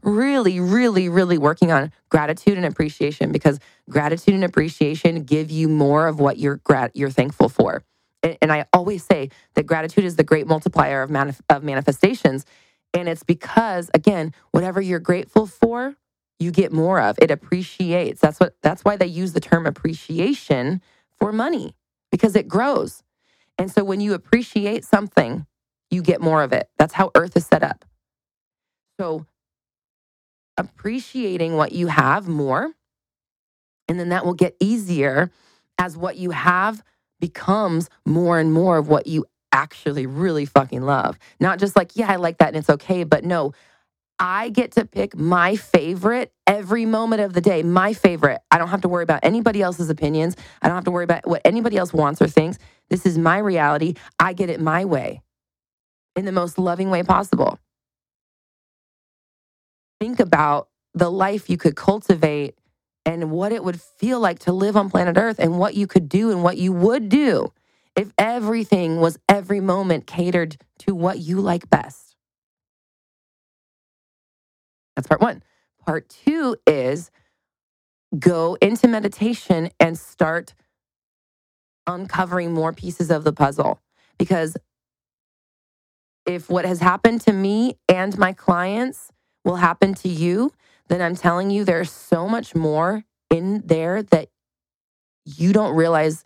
really, 0.03 0.59
really, 0.59 1.09
really 1.09 1.37
working 1.37 1.71
on 1.71 1.91
gratitude 2.09 2.57
and 2.57 2.65
appreciation 2.65 3.31
because 3.31 3.59
gratitude 3.89 4.35
and 4.35 4.43
appreciation 4.43 5.23
give 5.23 5.51
you 5.51 5.69
more 5.69 6.07
of 6.07 6.19
what 6.19 6.37
you're 6.39 6.57
grat- 6.57 6.95
you're 6.95 7.11
thankful 7.11 7.49
for 7.49 7.83
and 8.41 8.51
I 8.51 8.65
always 8.73 9.03
say 9.03 9.29
that 9.55 9.65
gratitude 9.65 10.05
is 10.05 10.15
the 10.17 10.23
great 10.23 10.47
multiplier 10.47 11.01
of, 11.01 11.09
manif- 11.09 11.41
of 11.49 11.63
manifestations. 11.63 12.45
And 12.93 13.07
it's 13.07 13.23
because, 13.23 13.89
again, 13.93 14.33
whatever 14.51 14.81
you're 14.81 14.99
grateful 14.99 15.45
for, 15.47 15.95
you 16.39 16.51
get 16.51 16.71
more 16.71 16.99
of. 17.01 17.17
It 17.21 17.31
appreciates. 17.31 18.21
That's 18.21 18.39
what 18.39 18.55
that's 18.63 18.83
why 18.83 18.97
they 18.97 19.07
use 19.07 19.33
the 19.33 19.41
term 19.41 19.65
appreciation 19.67 20.81
for 21.19 21.33
money 21.33 21.75
because 22.11 22.35
it 22.35 22.47
grows. 22.47 23.03
And 23.57 23.71
so 23.71 23.83
when 23.83 24.01
you 24.01 24.13
appreciate 24.13 24.85
something, 24.85 25.47
you 25.91 26.01
get 26.03 26.21
more 26.21 26.43
of 26.43 26.53
it. 26.53 26.69
That's 26.79 26.93
how 26.95 27.11
earth 27.15 27.37
is 27.37 27.45
set 27.47 27.63
up. 27.63 27.85
So 28.99 29.25
appreciating 30.57 31.55
what 31.55 31.71
you 31.71 31.87
have 31.87 32.27
more 32.27 32.71
and 33.87 33.97
then 33.97 34.09
that 34.09 34.25
will 34.25 34.33
get 34.33 34.57
easier 34.59 35.31
as 35.77 35.95
what 35.95 36.17
you 36.17 36.31
have 36.31 36.83
becomes 37.21 37.89
more 38.05 38.39
and 38.39 38.51
more 38.51 38.77
of 38.77 38.89
what 38.89 39.07
you 39.07 39.25
actually 39.53 40.05
really 40.05 40.45
fucking 40.45 40.81
love. 40.81 41.17
Not 41.39 41.59
just 41.59 41.77
like, 41.77 41.95
yeah, 41.95 42.11
I 42.11 42.17
like 42.17 42.39
that 42.39 42.49
and 42.49 42.57
it's 42.57 42.69
okay, 42.69 43.05
but 43.05 43.23
no, 43.23 43.53
I 44.19 44.49
get 44.49 44.73
to 44.73 44.85
pick 44.85 45.15
my 45.15 45.55
favorite 45.55 46.33
every 46.45 46.85
moment 46.85 47.21
of 47.21 47.31
the 47.31 47.41
day, 47.41 47.63
my 47.63 47.93
favorite. 47.93 48.41
I 48.51 48.57
don't 48.57 48.67
have 48.67 48.81
to 48.81 48.89
worry 48.89 49.03
about 49.03 49.21
anybody 49.23 49.61
else's 49.61 49.89
opinions. 49.89 50.35
I 50.61 50.67
don't 50.67 50.75
have 50.75 50.83
to 50.83 50.91
worry 50.91 51.05
about 51.05 51.25
what 51.25 51.41
anybody 51.45 51.77
else 51.77 51.93
wants 51.93 52.21
or 52.21 52.27
thinks. 52.27 52.59
This 52.89 53.05
is 53.05 53.17
my 53.17 53.37
reality. 53.37 53.93
I 54.19 54.33
get 54.33 54.49
it 54.49 54.59
my 54.59 54.83
way 54.83 55.21
in 56.17 56.25
the 56.25 56.33
most 56.33 56.59
loving 56.59 56.89
way 56.89 57.01
possible. 57.01 57.59
Think 59.99 60.19
about 60.19 60.69
the 60.93 61.11
life 61.11 61.49
you 61.49 61.57
could 61.57 61.75
cultivate 61.75 62.55
and 63.05 63.31
what 63.31 63.51
it 63.51 63.63
would 63.63 63.79
feel 63.81 64.19
like 64.19 64.39
to 64.39 64.51
live 64.51 64.77
on 64.77 64.89
planet 64.89 65.17
Earth 65.17 65.39
and 65.39 65.57
what 65.57 65.75
you 65.75 65.87
could 65.87 66.09
do 66.09 66.31
and 66.31 66.43
what 66.43 66.57
you 66.57 66.71
would 66.71 67.09
do 67.09 67.51
if 67.95 68.11
everything 68.17 68.99
was 68.99 69.17
every 69.27 69.59
moment 69.59 70.07
catered 70.07 70.57
to 70.79 70.95
what 70.95 71.19
you 71.19 71.41
like 71.41 71.69
best. 71.69 72.15
That's 74.95 75.07
part 75.07 75.21
one. 75.21 75.43
Part 75.85 76.09
two 76.09 76.55
is 76.67 77.11
go 78.17 78.57
into 78.61 78.87
meditation 78.87 79.69
and 79.79 79.97
start 79.97 80.53
uncovering 81.87 82.53
more 82.53 82.73
pieces 82.73 83.09
of 83.11 83.23
the 83.23 83.33
puzzle. 83.33 83.81
Because 84.17 84.55
if 86.25 86.49
what 86.49 86.65
has 86.65 86.79
happened 86.79 87.21
to 87.21 87.33
me 87.33 87.75
and 87.87 88.17
my 88.17 88.33
clients 88.33 89.11
will 89.45 89.57
happen 89.57 89.93
to 89.95 90.09
you, 90.09 90.51
then 90.87 91.01
I'm 91.01 91.15
telling 91.15 91.49
you 91.49 91.63
there's 91.63 91.91
so 91.91 92.27
much 92.27 92.55
more 92.55 93.03
in 93.29 93.61
there 93.65 94.03
that 94.03 94.29
you 95.25 95.53
don't 95.53 95.75
realize 95.75 96.23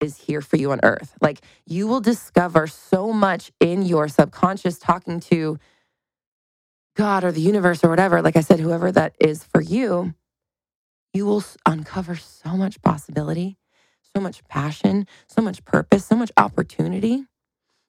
is 0.00 0.18
here 0.18 0.40
for 0.40 0.56
you 0.56 0.72
on 0.72 0.80
earth. 0.82 1.16
Like 1.20 1.40
you 1.66 1.86
will 1.86 2.00
discover 2.00 2.66
so 2.66 3.12
much 3.12 3.52
in 3.60 3.82
your 3.82 4.08
subconscious 4.08 4.78
talking 4.78 5.20
to 5.20 5.58
God 6.96 7.24
or 7.24 7.32
the 7.32 7.40
universe 7.40 7.82
or 7.82 7.88
whatever, 7.88 8.22
like 8.22 8.36
I 8.36 8.40
said, 8.40 8.60
whoever 8.60 8.92
that 8.92 9.16
is 9.18 9.42
for 9.42 9.60
you, 9.60 10.14
you 11.12 11.26
will 11.26 11.44
uncover 11.66 12.14
so 12.16 12.50
much 12.56 12.80
possibility, 12.82 13.56
so 14.14 14.20
much 14.20 14.44
passion, 14.44 15.06
so 15.26 15.42
much 15.42 15.64
purpose, 15.64 16.04
so 16.04 16.16
much 16.16 16.30
opportunity. 16.36 17.24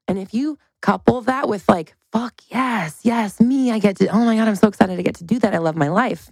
And 0.07 0.17
if 0.17 0.33
you 0.33 0.57
couple 0.85 1.21
that 1.21 1.49
with 1.49 1.67
like, 1.67 1.95
fuck 2.11 2.39
yes, 2.49 2.99
yes, 3.01 3.39
me, 3.39 3.71
I 3.71 3.79
get 3.79 3.97
to, 3.97 4.07
oh 4.09 4.23
my 4.23 4.35
God, 4.37 4.47
I'm 4.47 4.55
so 4.55 4.67
excited 4.67 4.99
I 4.99 5.01
get 5.01 5.15
to 5.15 5.23
do 5.23 5.39
that. 5.39 5.55
I 5.55 5.57
love 5.57 5.75
my 5.75 5.87
life. 5.87 6.31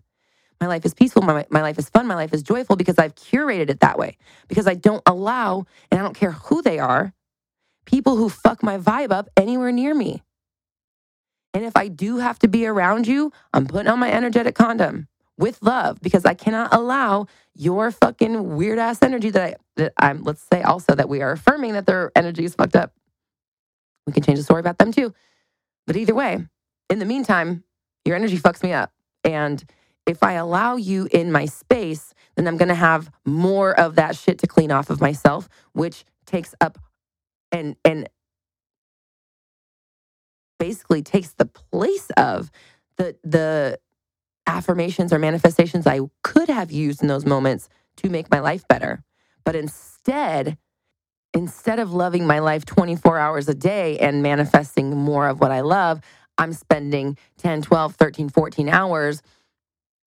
My 0.62 0.68
life 0.68 0.86
is 0.86 0.94
peaceful. 0.94 1.24
My, 1.24 1.44
my 1.50 1.64
life 1.64 1.80
is 1.80 1.90
fun. 1.90 2.06
My 2.06 2.14
life 2.14 2.34
is 2.34 2.44
joyful 2.44 2.76
because 2.76 3.00
I've 3.00 3.16
curated 3.16 3.72
it 3.72 3.80
that 3.80 3.98
way. 3.98 4.16
Because 4.48 4.68
I 4.68 4.76
don't 4.76 5.02
allow, 5.08 5.66
and 5.90 6.00
I 6.00 6.04
don't 6.04 6.16
care 6.16 6.34
who 6.34 6.62
they 6.62 6.78
are, 6.78 7.14
people 7.86 8.16
who 8.16 8.30
fuck 8.30 8.62
my 8.62 8.78
vibe 8.78 9.12
up 9.12 9.28
anywhere 9.36 9.72
near 9.72 9.96
me. 9.96 10.22
And 11.56 11.66
if 11.66 11.76
I 11.76 11.88
do 11.88 12.18
have 12.18 12.38
to 12.40 12.48
be 12.48 12.68
around 12.68 13.08
you, 13.08 13.32
I'm 13.54 13.66
putting 13.66 13.88
on 13.88 14.00
my 14.00 14.12
energetic 14.12 14.54
condom 14.54 15.08
with 15.38 15.64
love 15.64 16.00
because 16.02 16.26
I 16.26 16.36
cannot 16.36 16.72
allow 16.74 17.26
your 17.56 17.90
fucking 17.92 18.56
weird 18.56 18.78
ass 18.78 19.00
energy 19.02 19.32
that 19.32 19.44
I 19.44 19.56
that 19.78 19.94
I'm 19.98 20.24
let's 20.24 20.46
say 20.54 20.62
also 20.62 20.94
that 20.94 21.10
we 21.10 21.24
are 21.24 21.32
affirming 21.32 21.74
that 21.74 21.88
their 21.88 22.12
energy 22.16 22.46
is 22.46 22.54
fucked 22.56 22.76
up. 22.76 22.94
We 24.06 24.14
can 24.14 24.24
change 24.24 24.38
the 24.38 24.44
story 24.44 24.60
about 24.60 24.78
them 24.78 24.92
too. 24.92 25.14
But 25.88 25.96
either 25.96 26.16
way, 26.16 26.46
in 26.90 27.00
the 27.00 27.06
meantime, 27.06 27.64
your 28.06 28.16
energy 28.16 28.38
fucks 28.38 28.64
me 28.64 28.74
up. 28.74 28.92
And 29.24 29.64
if 30.06 30.24
I 30.24 30.34
allow 30.34 30.76
you 30.76 31.08
in 31.12 31.32
my 31.32 31.46
space, 31.46 32.14
then 32.36 32.48
I'm 32.48 32.58
going 32.58 32.70
to 32.70 32.76
have 32.76 33.10
more 33.26 33.78
of 33.78 33.96
that 33.96 34.16
shit 34.16 34.40
to 34.40 34.48
clean 34.48 34.72
off 34.72 34.90
of 34.90 35.00
myself, 35.00 35.48
which 35.74 36.06
takes 36.26 36.56
up 36.60 36.78
and 37.52 37.76
and 37.86 38.10
basically 40.60 41.02
takes 41.02 41.32
the 41.34 41.46
place 41.46 42.10
of 42.18 42.52
the 42.98 43.16
the 43.24 43.80
affirmations 44.46 45.14
or 45.14 45.20
manifestations 45.20 45.88
I 45.88 46.02
could 46.22 46.50
have 46.50 46.72
used 46.72 47.02
in 47.02 47.08
those 47.08 47.26
moments 47.26 47.70
to 47.98 48.10
make 48.10 48.30
my 48.30 48.40
life 48.40 48.68
better. 48.68 49.04
But 49.46 49.56
instead, 49.56 50.58
instead 51.34 51.80
of 51.80 51.94
loving 51.94 52.28
my 52.28 52.40
life 52.40 52.66
24 52.66 53.18
hours 53.18 53.50
a 53.50 53.54
day 53.54 53.98
and 54.00 54.22
manifesting 54.24 54.96
more 54.96 55.28
of 55.28 55.40
what 55.40 55.52
I 55.52 55.62
love, 55.62 56.02
I'm 56.38 56.54
spending 56.54 57.18
10, 57.38 57.62
12, 57.62 57.96
13, 57.96 58.30
14 58.30 58.70
hours 58.70 59.22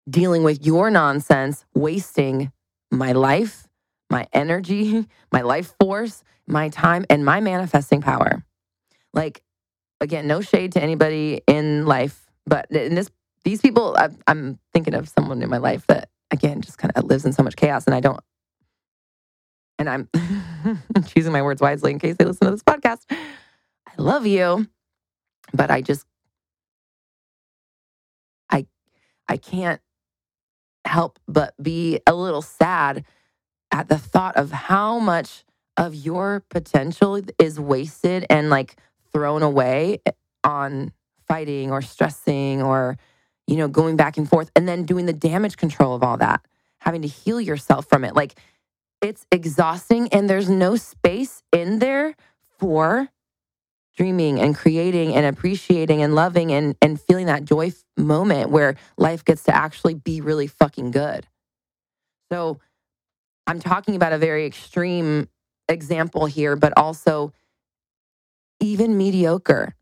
dealing 0.09 0.43
with 0.43 0.65
your 0.65 0.91
nonsense, 0.91 1.65
wasting 1.75 2.53
my 2.91 3.13
life, 3.13 3.67
my 4.11 4.27
energy, 4.33 5.07
my 5.33 5.41
life 5.41 5.75
force, 5.81 6.23
my 6.47 6.69
time, 6.69 7.05
and 7.09 7.25
my 7.25 7.41
manifesting 7.41 8.01
power. 8.01 8.45
Like, 9.13 9.43
again, 10.01 10.27
no 10.27 10.41
shade 10.41 10.73
to 10.73 10.83
anybody 10.83 11.41
in 11.47 11.87
life, 11.87 12.27
but 12.47 12.71
in 12.71 12.95
this, 12.95 13.11
these 13.45 13.61
people, 13.61 13.97
I, 13.99 14.09
I'm 14.27 14.59
thinking 14.73 14.95
of 14.95 15.09
someone 15.09 15.43
in 15.43 15.49
my 15.49 15.59
life 15.59 15.87
that, 15.87 16.11
again, 16.31 16.61
just 16.61 16.79
kind 16.79 16.93
of 16.95 17.05
lives 17.05 17.25
in 17.25 17.33
so 17.33 17.43
much 17.43 17.57
chaos, 17.57 17.87
and 17.87 17.95
I 17.95 18.01
don't, 18.01 18.21
and 19.79 19.89
I'm 19.89 20.09
choosing 21.07 21.33
my 21.33 21.43
words 21.43 21.61
wisely 21.61 21.91
in 21.93 21.99
case 21.99 22.17
they 22.19 22.25
listen 22.25 22.47
to 22.47 22.51
this 22.53 22.63
podcast. 22.63 23.03
I 23.11 23.95
love 23.99 24.27
you, 24.27 24.69
but 25.53 25.71
I 25.71 25.81
just, 25.81 26.07
I, 28.51 28.67
I 29.29 29.37
can't 29.37 29.81
help 30.85 31.19
but 31.27 31.55
be 31.63 32.01
a 32.07 32.15
little 32.15 32.43
sad 32.43 33.05
at 33.73 33.89
the 33.89 33.99
thought 33.99 34.37
of 34.37 34.53
how 34.53 34.99
much 34.99 35.45
of 35.77 35.95
your 35.95 36.45
potential 36.51 37.21
is 37.39 37.59
wasted 37.59 38.27
and 38.31 38.51
like 38.51 38.77
thrown 39.13 39.43
away 39.43 39.99
eh, 40.07 40.13
on 40.45 40.93
fighting 41.27 41.71
or 41.71 41.83
stressing 41.83 42.63
or 42.63 42.97
you 43.47 43.57
know 43.57 43.67
going 43.67 43.97
back 43.97 44.17
and 44.17 44.29
forth 44.29 44.51
and 44.55 44.69
then 44.69 44.85
doing 44.85 45.07
the 45.07 45.13
damage 45.13 45.57
control 45.57 45.95
of 45.95 46.03
all 46.03 46.17
that 46.17 46.45
having 46.79 47.03
to 47.03 47.09
heal 47.09 47.41
yourself 47.41 47.87
from 47.89 48.05
it 48.05 48.15
like 48.15 48.39
it's 49.05 49.27
exhausting 49.31 50.09
and 50.09 50.29
there's 50.29 50.49
no 50.49 50.77
space 50.77 51.43
in 51.53 51.79
there 51.79 52.15
for 52.59 53.09
dreaming 53.97 54.41
and 54.41 54.57
creating 54.57 55.15
and 55.15 55.27
appreciating 55.27 56.03
and 56.03 56.15
loving 56.15 56.51
and 56.53 56.77
and 56.83 57.01
feeling 57.01 57.27
that 57.27 57.45
joy 57.45 57.73
moment 57.97 58.51
where 58.51 58.75
life 58.99 59.25
gets 59.25 59.45
to 59.45 59.55
actually 59.55 59.95
be 59.95 60.21
really 60.21 60.49
fucking 60.49 60.91
good 60.91 61.27
so 62.33 62.59
i'm 63.47 63.61
talking 63.61 63.95
about 63.95 64.13
a 64.13 64.19
very 64.19 64.47
extreme 64.47 65.29
example 65.69 66.27
here 66.27 66.57
but 66.57 66.73
also 66.77 67.33
even 68.61 68.97
mediocre. 68.97 69.75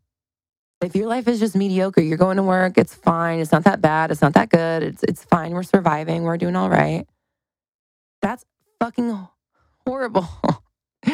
If 0.81 0.95
your 0.95 1.07
life 1.07 1.27
is 1.27 1.39
just 1.39 1.55
mediocre, 1.55 2.01
you're 2.01 2.17
going 2.17 2.37
to 2.37 2.43
work, 2.43 2.77
it's 2.77 2.93
fine, 2.93 3.39
it's 3.39 3.53
not 3.53 3.63
that 3.63 3.81
bad, 3.81 4.11
it's 4.11 4.21
not 4.21 4.33
that 4.33 4.49
good, 4.49 4.83
it's 4.83 5.03
it's 5.03 5.23
fine, 5.23 5.51
we're 5.53 5.63
surviving, 5.63 6.23
we're 6.23 6.37
doing 6.37 6.57
all 6.57 6.69
right. 6.69 7.07
That's 8.21 8.43
fucking 8.83 9.17
horrible. 9.87 10.27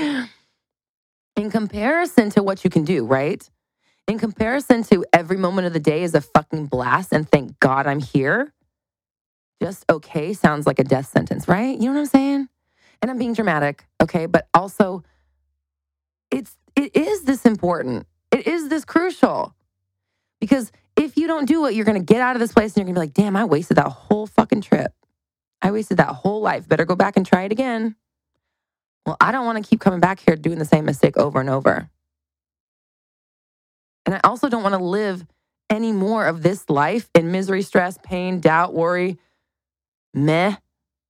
In 1.36 1.52
comparison 1.52 2.32
to 2.32 2.42
what 2.42 2.64
you 2.64 2.72
can 2.72 2.84
do, 2.84 3.06
right? 3.06 3.48
In 4.08 4.18
comparison 4.18 4.82
to 4.86 5.06
every 5.14 5.38
moment 5.38 5.68
of 5.68 5.74
the 5.74 5.80
day 5.80 6.02
is 6.02 6.16
a 6.16 6.22
fucking 6.22 6.66
blast 6.66 7.14
and 7.14 7.30
thank 7.30 7.60
God 7.60 7.86
I'm 7.86 8.00
here. 8.00 8.52
Just 9.62 9.86
okay 9.88 10.34
sounds 10.34 10.66
like 10.66 10.80
a 10.80 10.84
death 10.84 11.10
sentence, 11.10 11.48
right? 11.48 11.80
You 11.80 11.90
know 11.90 11.94
what 11.94 12.00
I'm 12.00 12.06
saying? 12.08 12.48
And 13.04 13.12
I'm 13.12 13.20
being 13.20 13.34
dramatic, 13.34 13.86
okay? 14.02 14.26
But 14.26 14.48
also, 14.56 15.04
it's 16.32 16.58
it 16.76 16.96
is 16.96 17.22
this 17.24 17.46
important. 17.46 18.08
It 18.32 18.48
is 18.48 18.70
this 18.70 18.84
crucial. 18.84 19.54
Because 20.40 20.72
if 20.96 21.18
you 21.18 21.28
don't 21.28 21.46
do 21.46 21.68
it, 21.68 21.76
you're 21.76 21.86
going 21.86 22.04
to 22.04 22.14
get 22.14 22.22
out 22.22 22.36
of 22.36 22.40
this 22.40 22.52
place 22.52 22.76
and 22.76 22.78
you're 22.78 22.96
going 22.96 22.96
to 22.96 23.14
be 23.14 23.22
like, 23.22 23.28
damn, 23.28 23.36
I 23.36 23.46
wasted 23.46 23.78
that 23.78 23.90
whole 23.90 24.26
fucking 24.26 24.62
trip. 24.62 24.92
I 25.62 25.72
wasted 25.72 25.98
that 25.98 26.16
whole 26.16 26.42
life. 26.42 26.68
Better 26.68 26.86
go 26.86 26.96
back 26.96 27.18
and 27.18 27.26
try 27.26 27.44
it 27.44 27.52
again. 27.52 27.96
Well, 29.06 29.18
I 29.20 29.32
don't 29.32 29.46
want 29.46 29.64
to 29.64 29.68
keep 29.68 29.80
coming 29.80 30.00
back 30.00 30.20
here 30.20 30.36
doing 30.36 30.60
the 30.60 30.66
same 30.66 30.86
mistake 30.86 31.18
over 31.18 31.40
and 31.40 31.50
over. 31.50 31.90
And 34.06 34.16
I 34.16 34.22
also 34.24 34.50
don't 34.50 34.64
want 34.64 34.76
to 34.76 34.84
live 34.84 35.26
any 35.70 35.92
more 35.92 36.26
of 36.26 36.42
this 36.42 36.70
life 36.70 37.10
in 37.14 37.32
misery, 37.32 37.62
stress, 37.62 37.98
pain, 38.02 38.40
doubt, 38.40 38.74
worry, 38.74 39.18
meh 40.14 40.56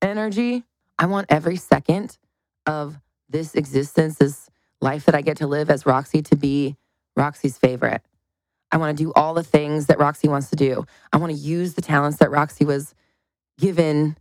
energy. 0.02 0.64
I 0.98 1.06
want 1.06 1.28
every 1.30 1.56
second 1.56 2.18
of 2.66 3.00
this 3.30 3.56
existence, 3.56 4.16
this 4.16 4.50
life 4.82 5.06
that 5.06 5.16
I 5.16 5.22
get 5.22 5.38
to 5.38 5.48
live 5.48 5.70
as 5.70 5.86
Roxy 5.86 6.22
to 6.24 6.36
be 6.36 6.76
Roxy's 7.16 7.58
favorite. 7.58 8.02
I 8.72 8.78
want 8.78 8.98
to 8.98 9.04
do 9.04 9.12
all 9.14 9.34
the 9.34 9.44
things 9.44 9.88
that 9.88 10.00
Roxy 10.00 10.28
wants 10.28 10.50
to 10.50 10.56
do. 10.56 10.86
I 11.12 11.18
want 11.18 11.32
to 11.32 11.38
use 11.38 11.74
the 11.74 11.82
talents 11.82 12.18
that 12.20 12.32
Roxy 12.32 12.66
was 12.66 12.94
given 13.58 14.18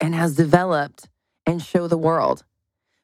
and 0.00 0.14
has 0.14 0.36
developed 0.36 1.08
and 1.46 1.62
show 1.62 1.86
the 1.86 1.98
world. 1.98 2.44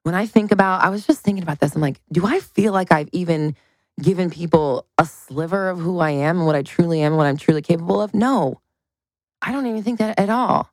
When 0.03 0.15
I 0.15 0.27
think 0.27 0.51
about, 0.53 0.83
I 0.83 0.91
was 0.91 1.07
just 1.07 1.21
thinking 1.21 1.43
about 1.43 1.61
this. 1.61 1.75
I'm 1.75 1.81
like, 1.81 2.01
do 2.11 2.27
I 2.27 2.41
feel 2.41 2.73
like 2.73 2.93
I've 2.93 3.09
even 3.13 3.57
given 4.01 4.31
people 4.31 4.87
a 4.99 5.07
sliver 5.07 5.69
of 5.69 5.79
who 5.79 6.01
I 6.01 6.11
am 6.11 6.39
and 6.39 6.47
what 6.47 6.57
I 6.57 6.63
truly 6.63 7.03
am 7.03 7.13
and 7.13 7.19
what 7.19 7.27
I'm 7.27 7.37
truly 7.37 7.63
capable 7.63 8.03
of? 8.03 8.15
No, 8.15 8.61
I 9.41 9.53
don't 9.53 9.67
even 9.67 9.83
think 9.83 9.99
that 9.99 10.19
at 10.19 10.31
all. 10.31 10.71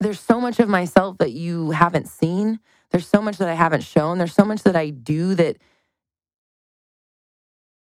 There's 0.00 0.20
so 0.20 0.40
much 0.40 0.58
of 0.58 0.68
myself 0.68 1.18
that 1.18 1.32
you 1.32 1.70
haven't 1.72 2.08
seen 2.08 2.60
there's 2.90 3.06
so 3.06 3.22
much 3.22 3.38
that 3.38 3.48
I 3.48 3.54
haven't 3.54 3.84
shown. 3.84 4.18
There's 4.18 4.34
so 4.34 4.44
much 4.44 4.62
that 4.64 4.76
I 4.76 4.90
do 4.90 5.34
that 5.36 5.56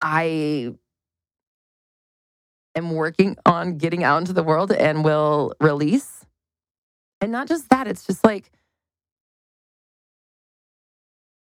I 0.01 0.75
am 2.75 2.91
working 2.91 3.37
on 3.47 3.79
getting 3.79 4.05
out 4.05 4.19
into 4.19 4.33
the 4.33 4.43
world 4.43 4.73
and 4.73 5.05
will 5.05 5.55
release. 5.61 6.25
And 7.21 7.33
not 7.33 7.49
just 7.49 7.69
that, 7.71 7.87
it's 7.87 8.07
just 8.07 8.25
like 8.25 8.51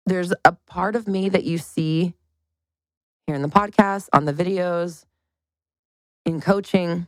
there's 0.06 0.32
a 0.44 0.52
part 0.66 0.96
of 0.96 1.06
me 1.08 1.28
that 1.28 1.44
you 1.44 1.58
see 1.58 2.14
here 3.26 3.36
in 3.36 3.42
the 3.42 3.48
podcast, 3.48 4.08
on 4.12 4.24
the 4.24 4.32
videos, 4.32 5.04
in 6.24 6.40
coaching. 6.40 7.06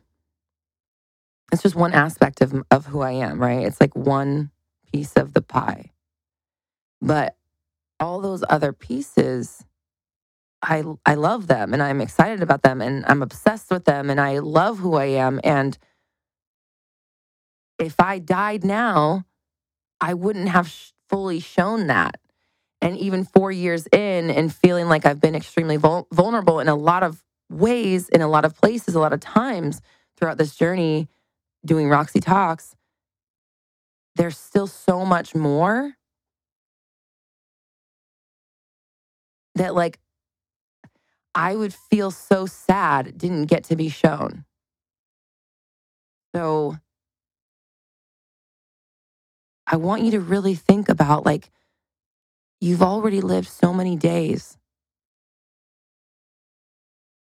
It's 1.52 1.62
just 1.62 1.74
one 1.74 1.92
aspect 1.92 2.40
of, 2.40 2.54
of 2.70 2.86
who 2.86 3.00
I 3.00 3.12
am, 3.12 3.40
right? 3.40 3.66
It's 3.66 3.80
like 3.80 3.94
one 3.94 4.50
piece 4.92 5.14
of 5.14 5.34
the 5.34 5.42
pie. 5.42 5.90
But 7.00 7.36
all 8.00 8.20
those 8.20 8.44
other 8.48 8.72
pieces, 8.72 9.64
I 10.64 10.84
I 11.06 11.16
love 11.16 11.48
them 11.48 11.74
and 11.74 11.82
I'm 11.82 12.02
excited 12.02 12.42
about 12.42 12.62
them 12.62 12.82
and 12.82 13.06
I'm 13.08 13.22
obsessed 13.22 13.70
with 13.70 13.86
them 13.86 14.10
and 14.10 14.20
I 14.20 14.40
love 14.40 14.80
who 14.80 14.96
I 14.96 15.06
am 15.06 15.40
and 15.44 15.78
if 17.78 18.00
I 18.00 18.20
died 18.20 18.64
now, 18.64 19.24
I 20.00 20.14
wouldn't 20.14 20.48
have 20.48 20.68
sh- 20.68 20.92
fully 21.08 21.40
shown 21.40 21.88
that. 21.88 22.20
And 22.82 22.98
even 22.98 23.24
4 23.24 23.52
years 23.52 23.86
in 23.92 24.30
and 24.30 24.54
feeling 24.54 24.88
like 24.88 25.06
I've 25.06 25.20
been 25.20 25.34
extremely 25.36 25.76
vul- 25.78 26.08
vulnerable 26.12 26.60
in 26.60 26.68
a 26.68 26.76
lot 26.76 27.02
of 27.04 27.22
ways, 27.50 28.08
in 28.10 28.22
a 28.22 28.28
lot 28.28 28.44
of 28.44 28.56
places, 28.56 28.94
a 28.94 29.00
lot 29.00 29.12
of 29.14 29.20
times 29.20 29.82
throughout 30.18 30.38
this 30.38 30.56
journey 30.56 31.08
doing 31.66 31.88
Roxy 31.88 32.20
Talks, 32.20 32.76
there's 34.16 34.38
still 34.38 34.66
so 34.68 35.04
much 35.04 35.34
more 35.34 35.94
that 39.56 39.74
like 39.74 39.98
I 41.34 41.56
would 41.56 41.74
feel 41.74 42.10
so 42.10 42.46
sad 42.46 43.18
didn't 43.18 43.46
get 43.46 43.64
to 43.64 43.76
be 43.76 43.88
shown. 43.88 44.44
So 46.34 46.76
I 49.66 49.76
want 49.76 50.02
you 50.02 50.12
to 50.12 50.20
really 50.20 50.54
think 50.54 50.88
about 50.88 51.24
like 51.24 51.50
you've 52.60 52.82
already 52.82 53.20
lived 53.20 53.48
so 53.48 53.72
many 53.72 53.96
days. 53.96 54.58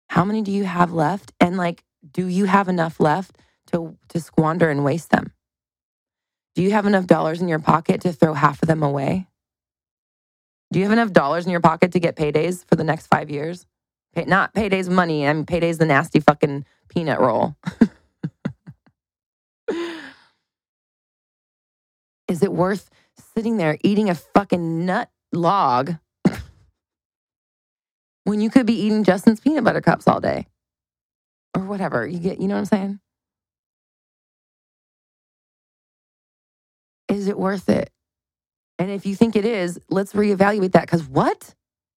How 0.08 0.24
many 0.24 0.42
do 0.42 0.52
you 0.52 0.64
have 0.64 0.92
left 0.92 1.32
and 1.40 1.56
like 1.56 1.84
do 2.12 2.26
you 2.26 2.44
have 2.44 2.68
enough 2.68 3.00
left 3.00 3.36
to 3.68 3.96
to 4.08 4.20
squander 4.20 4.70
and 4.70 4.84
waste 4.84 5.10
them? 5.10 5.32
Do 6.54 6.62
you 6.62 6.72
have 6.72 6.86
enough 6.86 7.06
dollars 7.06 7.40
in 7.40 7.48
your 7.48 7.60
pocket 7.60 8.02
to 8.02 8.12
throw 8.12 8.34
half 8.34 8.62
of 8.62 8.68
them 8.68 8.82
away? 8.82 9.26
Do 10.72 10.78
you 10.78 10.84
have 10.84 10.92
enough 10.92 11.12
dollars 11.12 11.46
in 11.46 11.52
your 11.52 11.60
pocket 11.60 11.92
to 11.92 12.00
get 12.00 12.16
paydays 12.16 12.64
for 12.66 12.76
the 12.76 12.84
next 12.84 13.06
five 13.06 13.30
years? 13.30 13.66
Pay, 14.14 14.24
not 14.24 14.54
paydays 14.54 14.88
money. 14.88 15.26
I 15.26 15.32
mean, 15.32 15.46
paydays 15.46 15.78
the 15.78 15.86
nasty 15.86 16.20
fucking 16.20 16.66
peanut 16.88 17.20
roll. 17.20 17.56
Is 22.28 22.42
it 22.42 22.52
worth 22.52 22.88
sitting 23.34 23.56
there 23.56 23.78
eating 23.84 24.08
a 24.08 24.14
fucking 24.14 24.86
nut 24.86 25.10
log 25.32 25.96
when 28.24 28.40
you 28.40 28.50
could 28.50 28.66
be 28.66 28.74
eating 28.74 29.04
Justin's 29.04 29.40
peanut 29.40 29.64
butter 29.64 29.80
cups 29.80 30.08
all 30.08 30.20
day 30.20 30.46
or 31.56 31.64
whatever? 31.64 32.06
You 32.06 32.18
get, 32.18 32.40
you 32.40 32.48
know 32.48 32.54
what 32.54 32.60
I'm 32.60 32.66
saying? 32.66 33.00
Is 37.08 37.28
it 37.28 37.38
worth 37.38 37.68
it? 37.68 37.90
And 38.78 38.90
if 38.90 39.04
you 39.06 39.14
think 39.14 39.36
it 39.36 39.44
is, 39.44 39.78
let's 39.90 40.14
reevaluate 40.14 40.72
that. 40.72 40.82
Because 40.82 41.04
what? 41.04 41.54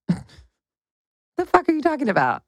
the 1.37 1.45
fuck 1.45 1.67
are 1.69 1.73
you 1.73 1.81
talking 1.81 2.09
about? 2.09 2.43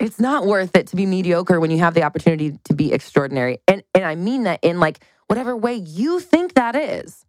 It's 0.00 0.20
not 0.20 0.46
worth 0.46 0.76
it 0.76 0.88
to 0.88 0.96
be 0.96 1.06
mediocre 1.06 1.60
when 1.60 1.70
you 1.70 1.78
have 1.78 1.94
the 1.94 2.02
opportunity 2.02 2.58
to 2.64 2.74
be 2.74 2.92
extraordinary. 2.92 3.58
And 3.68 3.82
and 3.94 4.04
I 4.04 4.16
mean 4.16 4.44
that 4.44 4.60
in 4.62 4.80
like 4.80 5.00
whatever 5.28 5.56
way 5.56 5.76
you 5.76 6.20
think 6.20 6.54
that 6.54 6.76
is. 6.76 7.24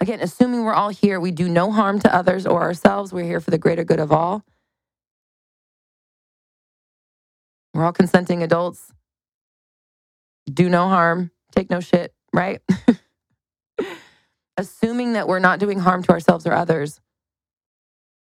Again, 0.00 0.20
assuming 0.20 0.64
we're 0.64 0.74
all 0.74 0.90
here, 0.90 1.20
we 1.20 1.30
do 1.30 1.48
no 1.48 1.70
harm 1.72 1.98
to 2.00 2.14
others 2.14 2.46
or 2.46 2.60
ourselves. 2.62 3.12
We're 3.12 3.24
here 3.24 3.40
for 3.40 3.50
the 3.50 3.58
greater 3.58 3.84
good 3.84 4.00
of 4.00 4.12
all. 4.12 4.44
We're 7.72 7.84
all 7.84 7.92
consenting 7.92 8.42
adults. 8.42 8.92
Do 10.52 10.68
no 10.68 10.88
harm, 10.88 11.30
take 11.52 11.70
no 11.70 11.80
shit, 11.80 12.12
right? 12.32 12.60
assuming 14.56 15.14
that 15.14 15.28
we're 15.28 15.38
not 15.38 15.58
doing 15.58 15.78
harm 15.78 16.02
to 16.04 16.10
ourselves 16.12 16.46
or 16.46 16.52
others, 16.52 17.00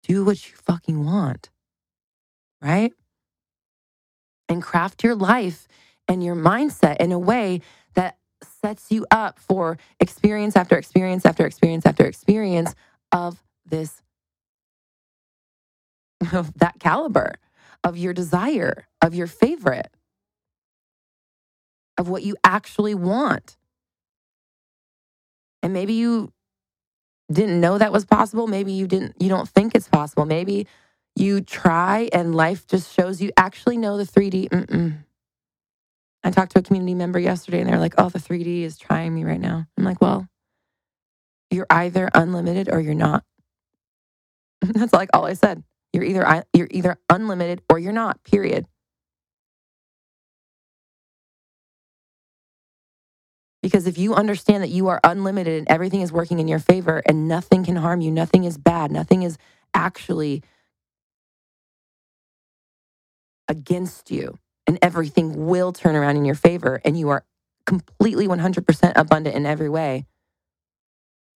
do 0.07 0.25
what 0.25 0.49
you 0.49 0.55
fucking 0.57 1.05
want, 1.05 1.51
right? 2.63 2.93
And 4.49 4.63
craft 4.63 5.03
your 5.03 5.17
life 5.17 5.67
and 6.07 6.23
your 6.23 6.37
mindset 6.37 6.97
in 6.99 7.11
a 7.11 7.19
way 7.19 7.61
that 7.95 8.17
sets 8.63 8.93
you 8.93 9.05
up 9.11 9.41
for 9.41 9.79
experience 9.99 10.55
after 10.55 10.77
experience 10.77 11.27
after 11.27 11.45
experience 11.45 11.85
after 11.85 12.05
experience 12.07 12.75
of 13.11 13.43
this, 13.69 14.01
of 16.33 16.55
that 16.55 16.79
caliber, 16.79 17.35
of 17.83 17.97
your 17.97 18.13
desire, 18.13 18.87
of 19.03 19.15
your 19.15 19.27
favorite, 19.27 19.91
of 21.99 22.09
what 22.09 22.23
you 22.23 22.37
actually 22.45 22.95
want. 22.95 23.57
And 25.63 25.73
maybe 25.73 25.95
you 25.95 26.33
didn't 27.33 27.61
know 27.61 27.79
that 27.79 27.93
was 27.93 28.05
possible. 28.05 28.47
Maybe 28.47 28.73
you 28.73 28.87
didn't, 28.87 29.17
you 29.21 29.29
don't 29.29 29.49
think 29.49 29.75
it's 29.75 29.89
possible. 29.89 30.27
Maybe 30.27 30.67
you 31.17 31.41
try 31.41 32.09
and 32.13 32.35
life 32.35 32.67
just 32.67 32.95
shows 32.95 33.21
you 33.21 33.31
actually 33.37 33.79
know 33.79 33.97
the 33.97 34.05
3D. 34.05 34.49
Mm-mm. 34.51 34.99
I 36.25 36.31
talked 36.31 36.53
to 36.53 36.59
a 36.59 36.63
community 36.63 36.95
member 36.95 37.19
yesterday 37.19 37.61
and 37.61 37.69
they're 37.69 37.79
like, 37.79 37.95
oh, 37.99 38.09
the 38.09 38.19
3D 38.19 38.63
is 38.63 38.79
trying 38.79 39.15
me 39.15 39.25
right 39.25 39.41
now. 39.41 39.67
I'm 39.79 39.85
like, 39.85 40.01
well, 40.01 40.29
you're 41.51 41.67
either 41.71 42.11
unlimited 42.15 42.69
or 42.71 42.81
you're 42.81 42.95
not. 42.95 43.25
That's 44.63 44.93
like 44.93 45.11
all 45.15 45.27
I 45.27 45.35
said. 45.35 45.63
You're 45.93 46.05
either 46.05 46.45
you're 46.53 46.69
either 46.71 46.99
unlimited 47.11 47.63
or 47.71 47.79
you're 47.79 47.93
not. 47.93 48.23
Period. 48.25 48.67
Because 53.67 53.89
if 53.89 53.99
you 53.99 54.15
understand 54.15 54.63
that 54.63 54.71
you 54.71 54.87
are 54.87 55.01
unlimited 55.03 55.59
and 55.59 55.69
everything 55.69 56.01
is 56.01 56.13
working 56.13 56.39
in 56.39 56.47
your 56.47 56.61
favor 56.61 57.03
and 57.05 57.27
nothing 57.27 57.65
can 57.65 57.75
harm 57.75 58.01
you, 58.01 58.13
nothing 58.13 58.45
is 58.45 58.57
bad, 58.57 58.93
nothing 58.93 59.25
is 59.25 59.39
actually 59.75 60.45
against 63.49 64.13
you, 64.13 64.39
and 64.69 64.79
everything 64.83 65.47
will 65.49 65.73
turn 65.73 65.97
around 65.97 66.17
in 66.17 66.25
your 66.25 66.37
favor, 66.37 66.81
and 66.85 66.97
you 66.97 67.09
are 67.09 67.25
completely 67.67 68.29
100% 68.29 68.93
abundant 68.95 69.35
in 69.35 69.47
every 69.47 69.69
way, 69.69 70.07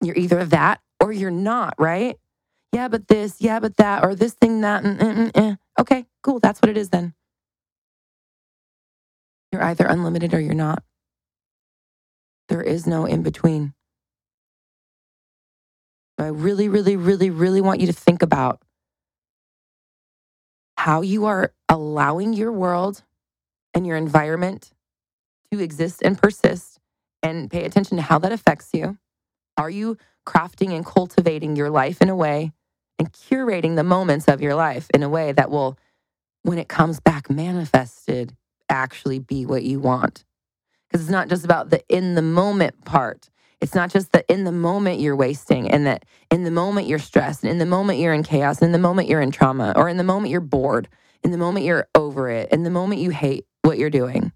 you're 0.03 0.17
either 0.17 0.43
that 0.45 0.81
or 0.99 1.13
you're 1.13 1.31
not, 1.31 1.75
right? 1.79 2.17
Yeah, 2.73 2.89
but 2.89 3.07
this, 3.07 3.37
yeah, 3.39 3.61
but 3.61 3.77
that, 3.77 4.03
or 4.03 4.15
this 4.15 4.33
thing, 4.33 4.61
that. 4.61 4.83
Mm, 4.83 4.97
mm, 4.99 5.15
mm, 5.15 5.31
eh. 5.35 5.55
Okay, 5.79 6.05
cool. 6.23 6.39
That's 6.41 6.61
what 6.61 6.69
it 6.69 6.77
is 6.77 6.89
then. 6.89 7.13
You're 9.53 9.63
either 9.63 9.85
unlimited 9.85 10.33
or 10.33 10.41
you're 10.41 10.53
not. 10.55 10.83
There 12.49 12.61
is 12.61 12.87
no 12.87 13.05
in 13.05 13.23
between. 13.23 13.73
I 16.19 16.27
really, 16.27 16.67
really, 16.67 16.95
really, 16.95 17.29
really 17.29 17.61
want 17.61 17.79
you 17.79 17.87
to 17.87 17.93
think 17.93 18.21
about 18.21 18.61
how 20.77 21.01
you 21.01 21.25
are 21.25 21.53
allowing 21.69 22.33
your 22.33 22.51
world 22.51 23.03
and 23.73 23.87
your 23.87 23.97
environment 23.97 24.71
to 25.51 25.59
exist 25.61 26.01
and 26.03 26.17
persist 26.21 26.79
and 27.23 27.51
pay 27.51 27.65
attention 27.65 27.97
to 27.97 28.03
how 28.03 28.19
that 28.19 28.31
affects 28.31 28.69
you. 28.73 28.97
Are 29.57 29.69
you 29.69 29.97
crafting 30.27 30.71
and 30.75 30.85
cultivating 30.85 31.55
your 31.55 31.69
life 31.69 32.01
in 32.01 32.09
a 32.09 32.15
way 32.15 32.53
and 32.99 33.11
curating 33.13 33.75
the 33.75 33.83
moments 33.83 34.27
of 34.27 34.41
your 34.41 34.55
life 34.55 34.89
in 34.93 35.03
a 35.03 35.09
way 35.09 35.31
that 35.33 35.51
will, 35.51 35.77
when 36.43 36.59
it 36.59 36.69
comes 36.69 36.99
back 36.99 37.29
manifested, 37.29 38.35
actually 38.69 39.19
be 39.19 39.45
what 39.45 39.63
you 39.63 39.79
want? 39.79 40.25
Because 40.87 41.01
it's 41.01 41.11
not 41.11 41.29
just 41.29 41.45
about 41.45 41.69
the 41.69 41.83
in 41.89 42.15
the 42.15 42.21
moment 42.21 42.85
part. 42.85 43.29
It's 43.59 43.73
not 43.73 43.89
just 43.91 44.11
that 44.11 44.25
in 44.29 44.43
the 44.43 44.51
moment 44.51 44.99
you're 44.99 45.15
wasting 45.15 45.69
and 45.69 45.87
that 45.87 46.05
in 46.29 46.43
the 46.43 46.51
moment 46.51 46.87
you're 46.87 46.99
stressed 46.99 47.43
and 47.43 47.51
in 47.51 47.57
the 47.57 47.65
moment 47.65 47.99
you're 47.99 48.13
in 48.13 48.21
chaos, 48.21 48.61
in 48.61 48.71
the 48.71 48.77
moment 48.77 49.07
you're 49.07 49.21
in 49.21 49.31
trauma, 49.31 49.73
or 49.75 49.89
in 49.89 49.97
the 49.97 50.03
moment 50.03 50.29
you're 50.31 50.41
bored, 50.41 50.87
in 51.23 51.31
the 51.31 51.37
moment 51.39 51.65
you're 51.65 51.87
over 51.95 52.29
it, 52.29 52.51
in 52.51 52.63
the 52.63 52.69
moment 52.69 53.01
you 53.01 53.09
hate 53.09 53.45
what 53.63 53.79
you're 53.79 53.89
doing. 53.89 54.31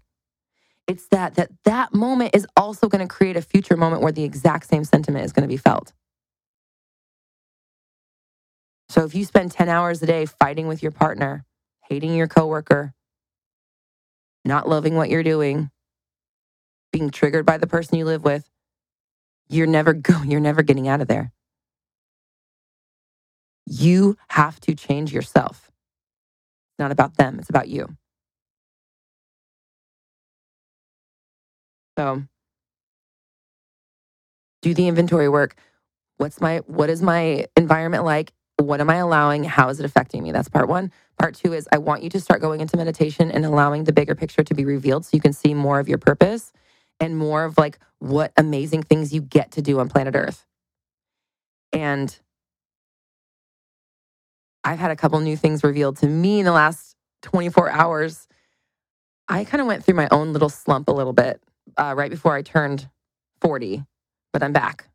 It's 0.88 1.06
that 1.08 1.36
that 1.36 1.50
that 1.64 1.94
moment 1.94 2.34
is 2.34 2.46
also 2.56 2.88
going 2.88 3.06
to 3.06 3.12
create 3.12 3.36
a 3.36 3.42
future 3.42 3.76
moment 3.76 4.02
where 4.02 4.12
the 4.12 4.24
exact 4.24 4.68
same 4.68 4.84
sentiment 4.84 5.24
is 5.24 5.32
going 5.32 5.48
to 5.48 5.52
be 5.52 5.56
felt. 5.56 5.92
So 8.88 9.04
if 9.04 9.14
you 9.14 9.24
spend 9.24 9.52
10 9.52 9.68
hours 9.68 10.02
a 10.02 10.06
day 10.06 10.26
fighting 10.26 10.66
with 10.66 10.82
your 10.82 10.92
partner, 10.92 11.46
hating 11.88 12.14
your 12.14 12.26
coworker, 12.28 12.92
not 14.44 14.68
loving 14.68 14.96
what 14.96 15.08
you're 15.08 15.22
doing, 15.22 15.70
being 16.92 17.10
triggered 17.10 17.46
by 17.46 17.58
the 17.58 17.66
person 17.66 17.98
you 17.98 18.04
live 18.04 18.24
with, 18.24 18.48
you're 19.48 19.66
never 19.66 19.92
going. 19.94 20.30
you're 20.30 20.40
never 20.40 20.62
getting 20.62 20.88
out 20.88 21.00
of 21.00 21.08
there. 21.08 21.32
You 23.66 24.16
have 24.30 24.60
to 24.62 24.74
change 24.74 25.12
yourself. 25.12 25.70
It's 26.72 26.78
not 26.78 26.92
about 26.92 27.16
them, 27.16 27.38
it's 27.38 27.50
about 27.50 27.68
you. 27.68 27.96
So 31.98 32.24
do 34.62 34.74
the 34.74 34.88
inventory 34.88 35.28
work. 35.28 35.56
What's 36.18 36.40
my 36.40 36.58
what 36.66 36.90
is 36.90 37.02
my 37.02 37.46
environment 37.56 38.04
like? 38.04 38.32
What 38.58 38.80
am 38.80 38.90
I 38.90 38.96
allowing? 38.96 39.44
How 39.44 39.68
is 39.70 39.80
it 39.80 39.86
affecting 39.86 40.22
me? 40.22 40.32
That's 40.32 40.48
part 40.48 40.68
1. 40.68 40.92
Part 41.18 41.34
2 41.34 41.52
is 41.52 41.68
I 41.72 41.78
want 41.78 42.02
you 42.04 42.10
to 42.10 42.20
start 42.20 42.40
going 42.40 42.60
into 42.60 42.76
meditation 42.76 43.30
and 43.30 43.44
allowing 43.44 43.84
the 43.84 43.92
bigger 43.92 44.14
picture 44.14 44.44
to 44.44 44.54
be 44.54 44.64
revealed 44.64 45.04
so 45.04 45.10
you 45.14 45.20
can 45.20 45.32
see 45.32 45.54
more 45.54 45.80
of 45.80 45.88
your 45.88 45.98
purpose 45.98 46.52
and 47.02 47.18
more 47.18 47.44
of 47.44 47.58
like 47.58 47.80
what 47.98 48.32
amazing 48.38 48.84
things 48.84 49.12
you 49.12 49.20
get 49.20 49.52
to 49.52 49.62
do 49.62 49.80
on 49.80 49.90
planet 49.90 50.14
Earth. 50.16 50.46
And 51.72 52.16
I've 54.64 54.78
had 54.78 54.90
a 54.92 54.96
couple 54.96 55.18
new 55.20 55.36
things 55.36 55.64
revealed 55.64 55.98
to 55.98 56.06
me 56.06 56.38
in 56.40 56.44
the 56.46 56.52
last 56.52 56.96
24 57.22 57.70
hours. 57.70 58.28
I 59.28 59.44
kind 59.44 59.60
of 59.60 59.66
went 59.66 59.84
through 59.84 59.96
my 59.96 60.08
own 60.12 60.32
little 60.32 60.48
slump 60.48 60.88
a 60.88 60.92
little 60.92 61.12
bit 61.12 61.42
uh, 61.76 61.94
right 61.96 62.10
before 62.10 62.34
I 62.36 62.42
turned 62.42 62.88
40, 63.40 63.84
but 64.32 64.42
I'm 64.42 64.52
back, 64.52 64.88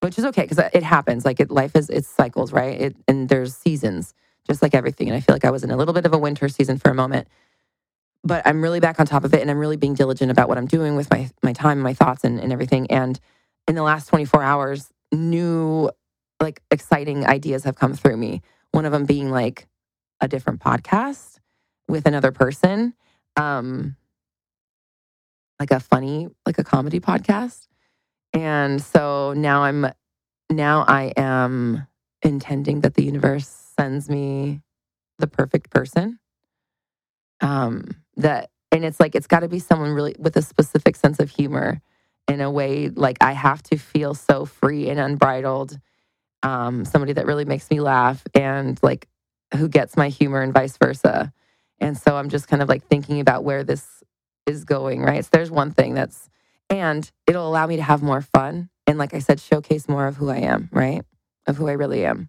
which 0.00 0.18
is 0.18 0.24
okay 0.26 0.42
because 0.42 0.58
it 0.72 0.84
happens. 0.84 1.24
Like 1.24 1.40
it, 1.40 1.50
life 1.50 1.76
is, 1.76 1.90
it's 1.90 2.08
cycles, 2.08 2.52
right? 2.52 2.80
It, 2.80 2.96
and 3.08 3.28
there's 3.28 3.56
seasons, 3.56 4.14
just 4.46 4.62
like 4.62 4.74
everything. 4.74 5.08
And 5.08 5.16
I 5.16 5.20
feel 5.20 5.34
like 5.34 5.44
I 5.44 5.50
was 5.50 5.64
in 5.64 5.70
a 5.72 5.76
little 5.76 5.94
bit 5.94 6.06
of 6.06 6.14
a 6.14 6.18
winter 6.18 6.48
season 6.48 6.78
for 6.78 6.90
a 6.90 6.94
moment, 6.94 7.28
but 8.24 8.46
I'm 8.46 8.62
really 8.62 8.80
back 8.80 9.00
on 9.00 9.06
top 9.06 9.24
of 9.24 9.34
it, 9.34 9.40
and 9.40 9.50
I'm 9.50 9.58
really 9.58 9.76
being 9.76 9.94
diligent 9.94 10.30
about 10.30 10.48
what 10.48 10.58
I'm 10.58 10.66
doing 10.66 10.96
with 10.96 11.10
my 11.10 11.30
my 11.42 11.52
time, 11.52 11.80
my 11.80 11.94
thoughts, 11.94 12.24
and, 12.24 12.40
and 12.40 12.52
everything. 12.52 12.90
And 12.90 13.18
in 13.66 13.74
the 13.74 13.82
last 13.82 14.08
24 14.08 14.42
hours, 14.42 14.90
new 15.12 15.90
like 16.40 16.62
exciting 16.70 17.26
ideas 17.26 17.64
have 17.64 17.76
come 17.76 17.94
through 17.94 18.16
me. 18.16 18.42
One 18.72 18.84
of 18.84 18.92
them 18.92 19.06
being 19.06 19.30
like 19.30 19.66
a 20.20 20.28
different 20.28 20.60
podcast 20.60 21.38
with 21.88 22.06
another 22.06 22.32
person. 22.32 22.94
Um, 23.36 23.96
like 25.58 25.70
a 25.70 25.80
funny, 25.80 26.28
like 26.46 26.58
a 26.58 26.64
comedy 26.64 27.00
podcast. 27.00 27.66
And 28.32 28.80
so 28.80 29.32
now 29.36 29.62
I'm, 29.62 29.86
now 30.50 30.84
I 30.86 31.12
am 31.16 31.86
intending 32.22 32.80
that 32.82 32.94
the 32.94 33.04
universe 33.04 33.46
sends 33.78 34.08
me 34.08 34.60
the 35.18 35.26
perfect 35.26 35.70
person. 35.70 36.18
Um, 37.40 37.90
that, 38.16 38.50
and 38.72 38.84
it's 38.84 39.00
like, 39.00 39.14
it's 39.14 39.26
got 39.26 39.40
to 39.40 39.48
be 39.48 39.58
someone 39.58 39.92
really 39.92 40.14
with 40.18 40.36
a 40.36 40.42
specific 40.42 40.96
sense 40.96 41.20
of 41.20 41.30
humor 41.30 41.80
in 42.28 42.40
a 42.40 42.50
way 42.50 42.88
like 42.90 43.18
I 43.20 43.32
have 43.32 43.62
to 43.64 43.78
feel 43.78 44.14
so 44.14 44.44
free 44.44 44.88
and 44.90 45.00
unbridled. 45.00 45.78
Um, 46.42 46.84
somebody 46.84 47.14
that 47.14 47.26
really 47.26 47.44
makes 47.44 47.70
me 47.70 47.80
laugh 47.80 48.22
and 48.34 48.78
like 48.82 49.08
who 49.56 49.68
gets 49.68 49.96
my 49.96 50.08
humor 50.08 50.42
and 50.42 50.52
vice 50.52 50.76
versa. 50.76 51.32
And 51.80 51.96
so 51.96 52.16
I'm 52.16 52.28
just 52.28 52.48
kind 52.48 52.62
of 52.62 52.68
like 52.68 52.84
thinking 52.84 53.20
about 53.20 53.44
where 53.44 53.64
this 53.64 54.02
is 54.46 54.64
going, 54.64 55.02
right? 55.02 55.24
So 55.24 55.30
there's 55.32 55.50
one 55.50 55.72
thing 55.72 55.94
that's, 55.94 56.28
and 56.70 57.10
it'll 57.26 57.48
allow 57.48 57.66
me 57.66 57.76
to 57.76 57.82
have 57.82 58.02
more 58.02 58.20
fun. 58.20 58.68
And 58.86 58.98
like 58.98 59.14
I 59.14 59.20
said, 59.20 59.40
showcase 59.40 59.88
more 59.88 60.06
of 60.06 60.16
who 60.16 60.30
I 60.30 60.38
am, 60.38 60.68
right? 60.72 61.02
Of 61.46 61.56
who 61.56 61.68
I 61.68 61.72
really 61.72 62.04
am. 62.04 62.28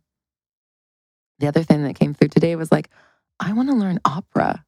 The 1.40 1.48
other 1.48 1.64
thing 1.64 1.84
that 1.84 1.96
came 1.96 2.14
through 2.14 2.30
today 2.30 2.56
was 2.56 2.72
like, 2.72 2.90
I 3.40 3.54
want 3.54 3.70
to 3.70 3.76
learn 3.76 4.00
opera. 4.06 4.66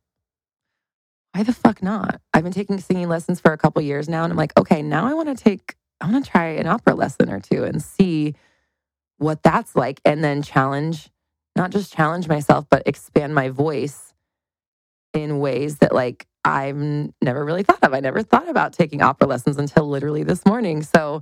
Why 1.34 1.44
the 1.44 1.54
fuck 1.54 1.82
not? 1.82 2.22
I've 2.34 2.44
been 2.44 2.52
taking 2.52 2.80
singing 2.80 3.08
lessons 3.08 3.40
for 3.40 3.54
a 3.54 3.58
couple 3.58 3.82
years 3.82 4.10
now. 4.10 4.24
And 4.24 4.32
I'm 4.32 4.38
like, 4.38 4.58
okay, 4.60 4.82
now 4.82 5.06
I 5.08 5.14
want 5.14 5.36
to 5.36 5.44
take, 5.44 5.76
I 6.02 6.12
want 6.12 6.26
to 6.26 6.32
try 6.32 6.48
an 6.48 6.68
opera 6.68 6.94
lesson 6.94 7.30
or 7.30 7.40
two 7.40 7.64
and 7.64 7.82
see 7.82 8.36
what 9.18 9.42
that's 9.44 9.76
like. 9.76 10.02
And 10.04 10.24
then 10.24 10.42
challenge, 10.42 11.10
not 11.56 11.72
just 11.72 11.94
challenge 11.94 12.28
myself, 12.28 12.66
but 12.70 12.84
expand 12.86 13.34
my 13.34 13.50
voice 13.50 14.14
in 15.14 15.40
ways 15.40 15.78
that 15.78 15.94
like 15.94 16.28
I've 16.44 16.78
never 16.78 17.46
really 17.46 17.64
thought 17.64 17.84
of. 17.84 17.94
I 17.94 18.00
never 18.00 18.24
thought 18.24 18.50
about 18.50 18.74
taking 18.74 19.02
opera 19.02 19.28
lessons 19.28 19.58
until 19.58 19.88
literally 19.88 20.24
this 20.24 20.46
morning. 20.46 20.82
So 20.84 21.22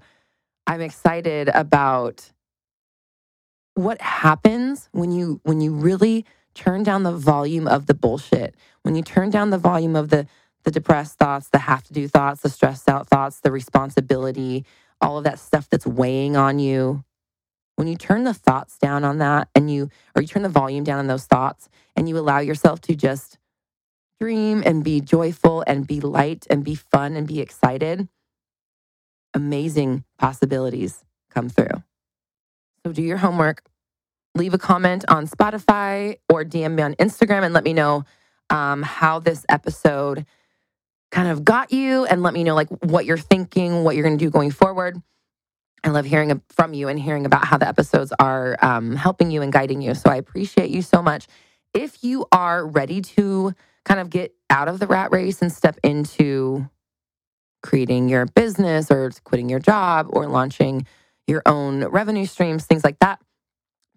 I'm 0.66 0.82
excited 0.82 1.50
about 1.50 2.32
what 3.76 4.02
happens 4.02 4.90
when 4.92 5.12
you 5.12 5.40
when 5.44 5.62
you 5.62 5.74
really 5.74 6.26
turn 6.54 6.84
down 6.84 7.04
the 7.04 7.14
volume 7.16 7.68
of 7.68 7.86
the 7.86 7.94
bullshit. 7.94 8.56
When 8.84 8.96
you 8.96 9.02
turn 9.02 9.30
down 9.30 9.50
the 9.50 9.58
volume 9.58 9.96
of 9.96 10.10
the 10.10 10.28
the 10.66 10.72
depressed 10.72 11.18
thoughts, 11.18 11.48
the 11.48 11.58
have 11.58 11.84
to 11.84 11.94
do 11.94 12.08
thoughts, 12.08 12.42
the 12.42 12.50
stressed 12.50 12.90
out 12.90 13.08
thoughts, 13.08 13.40
the 13.40 13.52
responsibility, 13.52 14.66
all 15.00 15.18
of 15.18 15.24
that 15.24 15.40
stuff 15.40 15.70
that's 15.70 15.88
weighing 15.88 16.36
on 16.36 16.60
you. 16.60 17.04
When 17.78 17.88
you 17.88 17.96
turn 17.96 18.26
the 18.26 18.34
thoughts 18.34 18.78
down 18.78 19.06
on 19.06 19.20
that 19.20 19.48
and 19.56 19.72
you 19.72 19.90
or 20.16 20.22
you 20.22 20.28
turn 20.28 20.44
the 20.44 20.50
volume 20.50 20.84
down 20.84 21.00
on 21.00 21.08
those 21.08 21.26
thoughts 21.26 21.70
and 21.96 22.10
you 22.10 22.18
allow 22.18 22.40
yourself 22.40 22.82
to 22.82 22.96
just 22.96 23.38
dream 24.20 24.62
and 24.66 24.84
be 24.84 25.00
joyful 25.00 25.64
and 25.66 25.88
be 25.88 26.02
light 26.02 26.46
and 26.50 26.66
be 26.66 26.76
fun 26.76 27.16
and 27.16 27.26
be 27.26 27.40
excited, 27.40 28.10
amazing 29.34 30.04
possibilities 30.18 31.06
come 31.30 31.50
through. 31.50 31.84
So 32.86 32.92
do 32.92 33.02
your 33.02 33.18
homework. 33.18 33.64
Leave 34.40 34.54
a 34.54 34.58
comment 34.58 35.04
on 35.10 35.28
Spotify 35.28 36.18
or 36.30 36.46
DM 36.46 36.76
me 36.76 36.82
on 36.82 36.96
Instagram 36.96 37.44
and 37.44 37.54
let 37.54 37.66
me 37.66 37.74
know 37.74 38.06
um, 38.50 38.82
how 38.82 39.20
this 39.20 39.46
episode 39.50 40.26
kind 41.12 41.28
of 41.28 41.44
got 41.44 41.74
you 41.74 42.06
and 42.06 42.24
let 42.24 42.34
me 42.34 42.46
know 42.46 42.56
like 42.56 42.70
what 42.86 43.06
you're 43.06 43.18
thinking, 43.18 43.84
what 43.84 43.96
you're 43.96 44.06
going 44.06 44.18
to 44.18 44.26
do 44.26 44.30
going 44.30 44.52
forward. 44.52 44.96
I 45.84 45.90
love 45.90 46.06
hearing 46.06 46.42
from 46.48 46.74
you 46.74 46.88
and 46.88 46.98
hearing 46.98 47.26
about 47.26 47.44
how 47.44 47.58
the 47.58 47.68
episodes 47.68 48.14
are 48.18 48.58
um, 48.62 48.96
helping 48.96 49.30
you 49.30 49.42
and 49.42 49.52
guiding 49.52 49.82
you. 49.82 49.94
So 49.94 50.10
I 50.10 50.16
appreciate 50.16 50.70
you 50.70 50.84
so 50.84 51.02
much. 51.02 51.28
If 51.74 52.02
you 52.02 52.26
are 52.32 52.66
ready 52.66 53.02
to 53.02 53.54
kind 53.84 54.00
of 54.00 54.10
get 54.10 54.34
out 54.50 54.70
of 54.70 54.80
the 54.80 54.88
rat 54.88 55.12
race 55.12 55.42
and 55.42 55.52
step 55.52 55.78
into 55.84 56.70
creating 57.62 58.08
your 58.08 58.26
business 58.26 58.90
or 58.90 59.12
quitting 59.26 59.50
your 59.50 59.60
job 59.60 60.08
or 60.12 60.28
launching 60.28 60.88
your 61.28 61.42
own 61.46 61.84
revenue 61.84 62.26
streams, 62.26 62.66
things 62.66 62.86
like 62.86 63.00
that. 63.00 63.20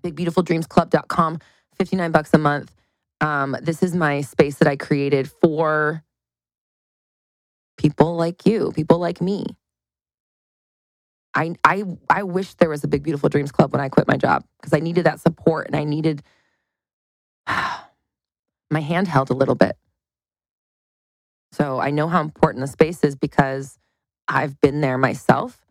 BigBeautifulDreamsClub.com, 0.02 1.38
59 1.76 2.10
bucks 2.12 2.30
a 2.34 2.38
month. 2.38 2.74
Um, 3.20 3.56
this 3.62 3.82
is 3.82 3.94
my 3.94 4.20
space 4.22 4.56
that 4.56 4.68
I 4.68 4.76
created 4.76 5.30
for 5.40 6.02
people 7.78 8.16
like 8.16 8.46
you, 8.46 8.72
people 8.74 8.98
like 8.98 9.20
me. 9.20 9.46
I 11.34 11.54
I 11.64 11.84
I 12.10 12.22
wish 12.24 12.54
there 12.54 12.68
was 12.68 12.84
a 12.84 12.88
Big 12.88 13.02
Beautiful 13.02 13.28
Dreams 13.28 13.52
Club 13.52 13.72
when 13.72 13.80
I 13.80 13.88
quit 13.88 14.06
my 14.06 14.16
job 14.16 14.44
because 14.60 14.72
I 14.74 14.80
needed 14.80 15.06
that 15.06 15.20
support 15.20 15.66
and 15.66 15.76
I 15.76 15.84
needed 15.84 16.22
my 17.46 18.80
hand 18.80 19.08
held 19.08 19.30
a 19.30 19.34
little 19.34 19.54
bit. 19.54 19.76
So 21.52 21.80
I 21.80 21.90
know 21.90 22.08
how 22.08 22.20
important 22.20 22.62
the 22.62 22.66
space 22.66 23.04
is 23.04 23.14
because 23.16 23.78
I've 24.28 24.60
been 24.60 24.80
there 24.80 24.98
myself. 24.98 25.61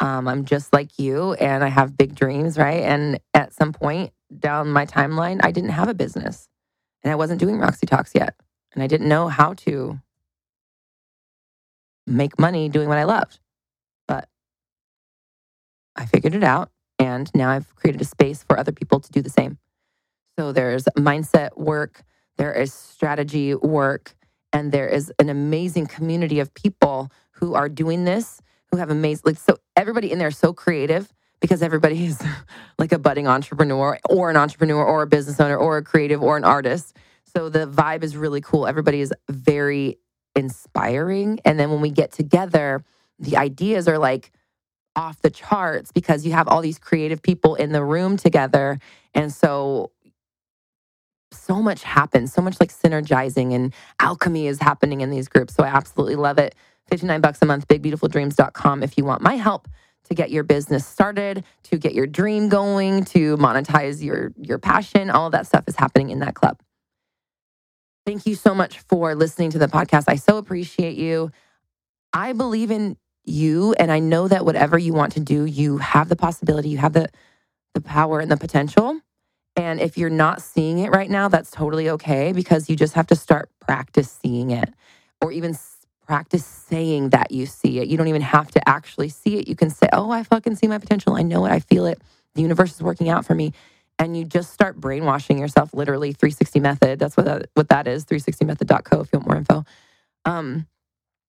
Um, 0.00 0.28
I'm 0.28 0.44
just 0.46 0.72
like 0.72 0.98
you 0.98 1.34
and 1.34 1.64
I 1.64 1.68
have 1.68 1.96
big 1.96 2.14
dreams, 2.14 2.58
right? 2.58 2.82
And 2.82 3.20
at 3.34 3.54
some 3.54 3.72
point 3.72 4.12
down 4.38 4.70
my 4.70 4.86
timeline, 4.86 5.40
I 5.44 5.52
didn't 5.52 5.70
have 5.70 5.88
a 5.88 5.94
business 5.94 6.48
and 7.02 7.12
I 7.12 7.16
wasn't 7.16 7.40
doing 7.40 7.58
Roxy 7.58 7.86
Talks 7.86 8.14
yet. 8.14 8.34
And 8.74 8.82
I 8.82 8.86
didn't 8.86 9.08
know 9.08 9.28
how 9.28 9.54
to 9.54 10.00
make 12.06 12.38
money 12.38 12.68
doing 12.68 12.88
what 12.88 12.98
I 12.98 13.04
loved. 13.04 13.40
But 14.08 14.28
I 15.96 16.06
figured 16.06 16.34
it 16.34 16.44
out. 16.44 16.70
And 16.98 17.30
now 17.34 17.50
I've 17.50 17.74
created 17.76 18.00
a 18.00 18.04
space 18.04 18.42
for 18.44 18.58
other 18.58 18.72
people 18.72 19.00
to 19.00 19.12
do 19.12 19.22
the 19.22 19.30
same. 19.30 19.58
So 20.38 20.52
there's 20.52 20.84
mindset 20.98 21.56
work, 21.58 22.02
there 22.38 22.52
is 22.52 22.72
strategy 22.72 23.54
work, 23.54 24.14
and 24.52 24.72
there 24.72 24.88
is 24.88 25.12
an 25.18 25.28
amazing 25.28 25.86
community 25.86 26.40
of 26.40 26.54
people 26.54 27.10
who 27.32 27.54
are 27.54 27.68
doing 27.68 28.04
this, 28.04 28.40
who 28.72 28.78
have 28.78 28.90
amazing, 28.90 29.22
like, 29.26 29.38
so 29.38 29.56
everybody 29.76 30.12
in 30.12 30.18
there 30.18 30.28
is 30.28 30.38
so 30.38 30.52
creative 30.52 31.12
because 31.40 31.62
everybody 31.62 32.06
is 32.06 32.22
like 32.78 32.92
a 32.92 32.98
budding 32.98 33.26
entrepreneur 33.28 33.98
or 34.08 34.30
an 34.30 34.36
entrepreneur 34.36 34.84
or 34.84 35.02
a 35.02 35.06
business 35.06 35.40
owner 35.40 35.56
or 35.56 35.78
a 35.78 35.82
creative 35.82 36.22
or 36.22 36.36
an 36.36 36.44
artist. 36.44 36.96
So 37.36 37.48
the 37.48 37.66
vibe 37.66 38.04
is 38.04 38.16
really 38.16 38.40
cool. 38.40 38.66
Everybody 38.66 39.00
is 39.00 39.12
very 39.30 39.98
inspiring. 40.36 41.40
And 41.44 41.58
then 41.58 41.70
when 41.70 41.80
we 41.80 41.90
get 41.90 42.12
together, 42.12 42.84
the 43.18 43.36
ideas 43.36 43.88
are 43.88 43.98
like 43.98 44.32
off 44.96 45.20
the 45.22 45.30
charts 45.30 45.92
because 45.92 46.26
you 46.26 46.32
have 46.32 46.48
all 46.48 46.62
these 46.62 46.78
creative 46.78 47.22
people 47.22 47.54
in 47.54 47.72
the 47.72 47.84
room 47.84 48.16
together. 48.16 48.78
And 49.14 49.32
so 49.32 49.92
so 51.32 51.62
much 51.62 51.82
happens, 51.82 52.32
so 52.32 52.42
much 52.42 52.58
like 52.60 52.72
synergizing 52.72 53.54
and 53.54 53.74
alchemy 54.00 54.46
is 54.46 54.60
happening 54.60 55.00
in 55.00 55.10
these 55.10 55.28
groups. 55.28 55.54
So 55.54 55.64
I 55.64 55.68
absolutely 55.68 56.16
love 56.16 56.38
it. 56.38 56.54
59 56.90 57.20
bucks 57.20 57.38
a 57.42 57.46
month, 57.46 57.68
bigbeautifuldreams.com 57.68 58.82
if 58.82 58.98
you 58.98 59.04
want 59.04 59.22
my 59.22 59.34
help 59.34 59.68
to 60.04 60.14
get 60.14 60.30
your 60.30 60.42
business 60.42 60.86
started, 60.86 61.44
to 61.64 61.78
get 61.78 61.94
your 61.94 62.06
dream 62.06 62.48
going, 62.48 63.04
to 63.06 63.36
monetize 63.36 64.02
your 64.02 64.32
your 64.36 64.58
passion, 64.58 65.10
all 65.10 65.26
of 65.26 65.32
that 65.32 65.46
stuff 65.46 65.64
is 65.68 65.76
happening 65.76 66.10
in 66.10 66.20
that 66.20 66.34
club. 66.34 66.58
Thank 68.06 68.26
you 68.26 68.34
so 68.34 68.54
much 68.54 68.80
for 68.80 69.14
listening 69.14 69.50
to 69.50 69.58
the 69.58 69.68
podcast. 69.68 70.04
I 70.08 70.16
so 70.16 70.36
appreciate 70.38 70.96
you. 70.96 71.30
I 72.12 72.32
believe 72.32 72.70
in 72.70 72.96
you 73.24 73.74
and 73.78 73.92
I 73.92 74.00
know 74.00 74.26
that 74.26 74.44
whatever 74.44 74.78
you 74.78 74.92
want 74.92 75.12
to 75.12 75.20
do, 75.20 75.44
you 75.44 75.78
have 75.78 76.08
the 76.08 76.16
possibility, 76.16 76.70
you 76.70 76.78
have 76.78 76.92
the 76.92 77.08
the 77.74 77.80
power 77.80 78.18
and 78.18 78.30
the 78.30 78.36
potential. 78.36 79.00
And 79.54 79.80
if 79.80 79.96
you're 79.98 80.10
not 80.10 80.42
seeing 80.42 80.78
it 80.78 80.90
right 80.90 81.10
now, 81.10 81.28
that's 81.28 81.50
totally 81.50 81.90
okay 81.90 82.32
because 82.32 82.68
you 82.68 82.76
just 82.76 82.94
have 82.94 83.06
to 83.08 83.16
start 83.16 83.50
practice 83.60 84.10
seeing 84.10 84.50
it 84.50 84.72
or 85.20 85.32
even 85.32 85.54
practice 86.10 86.44
saying 86.44 87.10
that 87.10 87.30
you 87.30 87.46
see 87.46 87.78
it. 87.78 87.86
You 87.86 87.96
don't 87.96 88.08
even 88.08 88.20
have 88.20 88.50
to 88.50 88.68
actually 88.68 89.10
see 89.10 89.38
it. 89.38 89.46
You 89.46 89.54
can 89.54 89.70
say, 89.70 89.88
Oh, 89.92 90.10
I 90.10 90.24
fucking 90.24 90.56
see 90.56 90.66
my 90.66 90.78
potential. 90.78 91.14
I 91.14 91.22
know 91.22 91.46
it. 91.46 91.52
I 91.52 91.60
feel 91.60 91.86
it. 91.86 92.02
The 92.34 92.42
universe 92.42 92.74
is 92.74 92.82
working 92.82 93.08
out 93.08 93.24
for 93.24 93.36
me. 93.36 93.52
And 93.96 94.16
you 94.16 94.24
just 94.24 94.52
start 94.52 94.80
brainwashing 94.80 95.38
yourself, 95.38 95.72
literally 95.72 96.10
360 96.10 96.58
method. 96.58 96.98
That's 96.98 97.16
what 97.16 97.26
that, 97.26 97.46
what 97.54 97.68
that 97.68 97.86
is, 97.86 98.04
360method.co 98.06 99.00
if 99.02 99.12
you 99.12 99.20
want 99.20 99.28
more 99.28 99.36
info. 99.36 99.64
Um, 100.24 100.66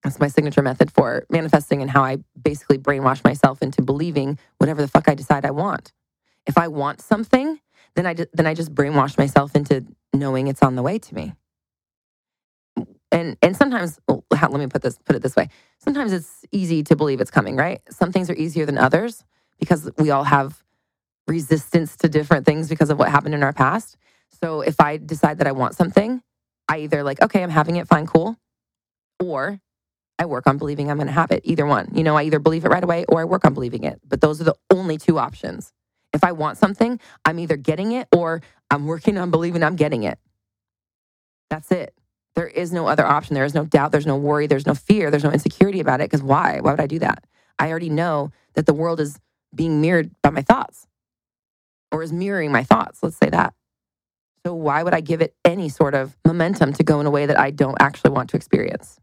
that's 0.03 0.19
my 0.19 0.29
signature 0.29 0.63
method 0.63 0.89
for 0.89 1.25
manifesting 1.29 1.83
and 1.83 1.91
how 1.91 2.03
I 2.03 2.17
basically 2.41 2.79
brainwash 2.79 3.23
myself 3.23 3.61
into 3.61 3.83
believing 3.83 4.39
whatever 4.57 4.81
the 4.81 4.87
fuck 4.87 5.07
I 5.07 5.13
decide 5.13 5.45
I 5.45 5.51
want. 5.51 5.93
If 6.47 6.57
I 6.57 6.69
want 6.69 7.01
something, 7.01 7.59
then 7.93 8.07
I 8.07 8.15
then 8.33 8.47
I 8.47 8.55
just 8.55 8.73
brainwash 8.73 9.15
myself 9.15 9.55
into 9.55 9.85
knowing 10.11 10.47
it's 10.47 10.63
on 10.63 10.75
the 10.75 10.81
way 10.81 10.97
to 10.97 11.13
me. 11.13 11.33
And 13.11 13.37
and 13.41 13.55
sometimes 13.55 13.99
oh, 14.07 14.23
let 14.31 14.51
me 14.53 14.67
put 14.67 14.81
this 14.81 14.97
put 15.05 15.15
it 15.15 15.21
this 15.21 15.35
way. 15.35 15.49
Sometimes 15.79 16.13
it's 16.13 16.45
easy 16.51 16.83
to 16.83 16.95
believe 16.95 17.21
it's 17.21 17.31
coming, 17.31 17.55
right? 17.55 17.81
Some 17.89 18.11
things 18.11 18.29
are 18.29 18.35
easier 18.35 18.65
than 18.65 18.77
others 18.77 19.23
because 19.59 19.89
we 19.97 20.11
all 20.11 20.23
have 20.25 20.63
resistance 21.27 21.95
to 21.97 22.09
different 22.09 22.45
things 22.45 22.69
because 22.69 22.89
of 22.89 22.99
what 22.99 23.09
happened 23.09 23.35
in 23.35 23.43
our 23.43 23.53
past. 23.53 23.97
So 24.41 24.61
if 24.61 24.79
I 24.79 24.97
decide 24.97 25.39
that 25.39 25.47
I 25.47 25.51
want 25.51 25.75
something, 25.75 26.21
I 26.69 26.79
either 26.79 27.03
like, 27.03 27.21
okay, 27.21 27.43
I'm 27.43 27.49
having 27.49 27.77
it, 27.77 27.87
fine, 27.87 28.07
cool, 28.07 28.37
or 29.21 29.59
I 30.19 30.25
work 30.25 30.47
on 30.47 30.57
believing 30.57 30.89
I'm 30.89 30.97
going 30.97 31.07
to 31.07 31.13
have 31.13 31.31
it. 31.31 31.41
Either 31.45 31.65
one. 31.65 31.89
You 31.93 32.03
know, 32.03 32.17
I 32.17 32.23
either 32.23 32.39
believe 32.39 32.65
it 32.65 32.69
right 32.69 32.83
away 32.83 33.05
or 33.09 33.21
I 33.21 33.25
work 33.25 33.45
on 33.45 33.53
believing 33.53 33.83
it. 33.83 33.99
But 34.07 34.21
those 34.21 34.39
are 34.41 34.45
the 34.45 34.55
only 34.71 34.97
two 34.97 35.19
options. 35.19 35.73
If 36.13 36.23
I 36.23 36.31
want 36.33 36.57
something, 36.57 36.99
I'm 37.25 37.39
either 37.39 37.57
getting 37.57 37.91
it 37.93 38.07
or 38.15 38.41
I'm 38.69 38.85
working 38.85 39.17
on 39.17 39.31
believing 39.31 39.63
I'm 39.63 39.75
getting 39.75 40.03
it. 40.03 40.19
That's 41.49 41.71
it. 41.71 41.93
There 42.35 42.47
is 42.47 42.71
no 42.71 42.87
other 42.87 43.05
option. 43.05 43.33
There 43.33 43.45
is 43.45 43.53
no 43.53 43.65
doubt. 43.65 43.91
There's 43.91 44.05
no 44.05 44.17
worry. 44.17 44.47
There's 44.47 44.65
no 44.65 44.73
fear. 44.73 45.11
There's 45.11 45.23
no 45.23 45.31
insecurity 45.31 45.79
about 45.79 46.01
it. 46.01 46.09
Because 46.09 46.23
why? 46.23 46.59
Why 46.61 46.71
would 46.71 46.79
I 46.79 46.87
do 46.87 46.99
that? 46.99 47.25
I 47.59 47.69
already 47.69 47.89
know 47.89 48.31
that 48.53 48.65
the 48.65 48.73
world 48.73 48.99
is 48.99 49.19
being 49.53 49.81
mirrored 49.81 50.11
by 50.21 50.29
my 50.29 50.41
thoughts 50.41 50.87
or 51.91 52.03
is 52.03 52.13
mirroring 52.13 52.51
my 52.51 52.63
thoughts. 52.63 53.03
Let's 53.03 53.17
say 53.17 53.29
that. 53.29 53.53
So 54.45 54.55
why 54.55 54.81
would 54.81 54.93
I 54.93 55.01
give 55.01 55.21
it 55.21 55.35
any 55.45 55.69
sort 55.69 55.93
of 55.93 56.17
momentum 56.25 56.73
to 56.73 56.83
go 56.83 56.99
in 56.99 57.05
a 57.05 57.11
way 57.11 57.25
that 57.25 57.37
I 57.37 57.51
don't 57.51 57.79
actually 57.79 58.11
want 58.11 58.29
to 58.31 58.37
experience? 58.37 58.99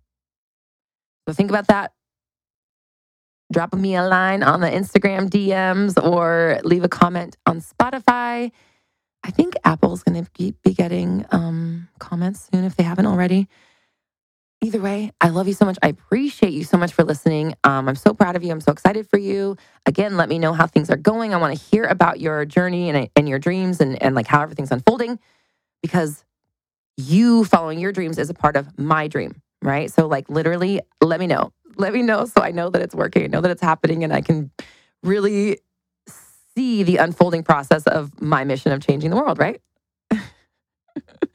So 1.29 1.35
think 1.35 1.51
about 1.51 1.69
that 1.69 1.93
drop 3.53 3.75
me 3.75 3.97
a 3.97 4.05
line 4.05 4.43
on 4.43 4.61
the 4.61 4.69
Instagram 4.69 5.29
DMs 5.29 6.03
or 6.03 6.61
leave 6.65 6.85
a 6.85 6.89
comment 6.89 7.37
on 7.47 7.61
Spotify. 7.61 8.51
I 9.25 9.31
think 9.31 9.55
Apple's 9.65 10.03
going 10.03 10.25
to 10.25 10.31
be 10.63 10.75
getting 10.75 11.25
um, 11.31 11.78
comments 12.19 12.49
soon 12.53 12.65
if 12.65 12.77
they 12.77 12.83
haven't 12.83 13.07
already. 13.07 13.49
Either 14.61 14.81
way, 14.81 15.13
I 15.21 15.29
love 15.29 15.47
you 15.47 15.55
so 15.55 15.65
much. 15.65 15.79
I 15.83 15.89
appreciate 15.89 16.53
you 16.53 16.65
so 16.65 16.77
much 16.77 16.93
for 16.93 17.05
listening. 17.05 17.55
Um, 17.63 17.89
I'm 17.89 17.95
so 17.95 18.13
proud 18.13 18.35
of 18.35 18.43
you. 18.43 18.51
I'm 18.51 18.61
so 18.61 18.73
excited 18.73 19.09
for 19.09 19.19
you. 19.19 19.57
Again, 19.87 20.17
let 20.17 20.29
me 20.29 20.41
know 20.41 20.53
how 20.53 20.67
things 20.67 20.91
are 20.91 20.97
going. 20.97 21.33
I 21.33 21.37
want 21.37 21.57
to 21.57 21.65
hear 21.65 21.85
about 21.85 22.19
your 22.19 22.45
journey 22.45 22.91
and, 22.91 23.09
and 23.15 23.29
your 23.29 23.39
dreams 23.39 23.81
and, 23.81 24.03
and 24.03 24.17
like 24.17 24.27
how 24.27 24.43
everything's 24.43 24.73
unfolding 24.73 25.21
because 25.81 26.25
you 26.97 27.45
following 27.45 27.79
your 27.79 27.93
dreams 27.93 28.19
is 28.19 28.31
a 28.31 28.35
part 28.35 28.57
of 28.57 28.77
my 28.77 29.07
dream, 29.07 29.41
right? 29.63 29.93
So, 29.93 30.09
like, 30.09 30.29
literally, 30.29 30.81
let 31.01 31.21
me 31.21 31.29
know 31.29 31.53
let 31.77 31.93
me 31.93 32.03
know 32.03 32.25
so 32.25 32.43
I 32.43 32.51
know 32.51 32.71
that 32.71 32.83
it's 32.83 32.95
working, 32.95 33.23
I 33.23 33.27
know 33.29 33.41
that 33.41 33.53
it's 33.53 33.63
happening, 33.63 34.03
and 34.03 34.13
I 34.13 34.21
can 34.21 34.51
really 35.05 35.61
see 36.57 36.83
the 36.83 36.97
unfolding 36.97 37.45
process 37.45 37.85
of 37.85 38.21
my 38.21 38.43
mission 38.43 38.73
of 38.73 38.85
changing 38.85 39.11
the 39.11 39.17
world, 39.17 39.39
right? 39.39 39.61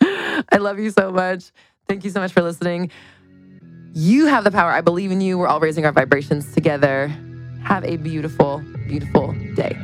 I 0.02 0.58
love 0.60 0.80
you 0.80 0.92
so 0.92 1.12
much. 1.12 1.52
Thank 1.88 2.04
you 2.04 2.10
so 2.10 2.20
much 2.20 2.32
for 2.32 2.42
listening. 2.42 2.92
You 3.94 4.26
have 4.26 4.44
the 4.44 4.52
power. 4.52 4.72
I 4.72 4.82
believe 4.82 5.12
in 5.12 5.22
you. 5.22 5.38
We're 5.38 5.48
all 5.48 5.60
raising 5.60 5.86
our 5.86 5.92
vibrations 5.92 6.52
together. 6.54 7.08
Have 7.64 7.84
a 7.86 7.98
beautiful, 7.98 8.64
beautiful 8.88 9.34
day. 9.56 9.78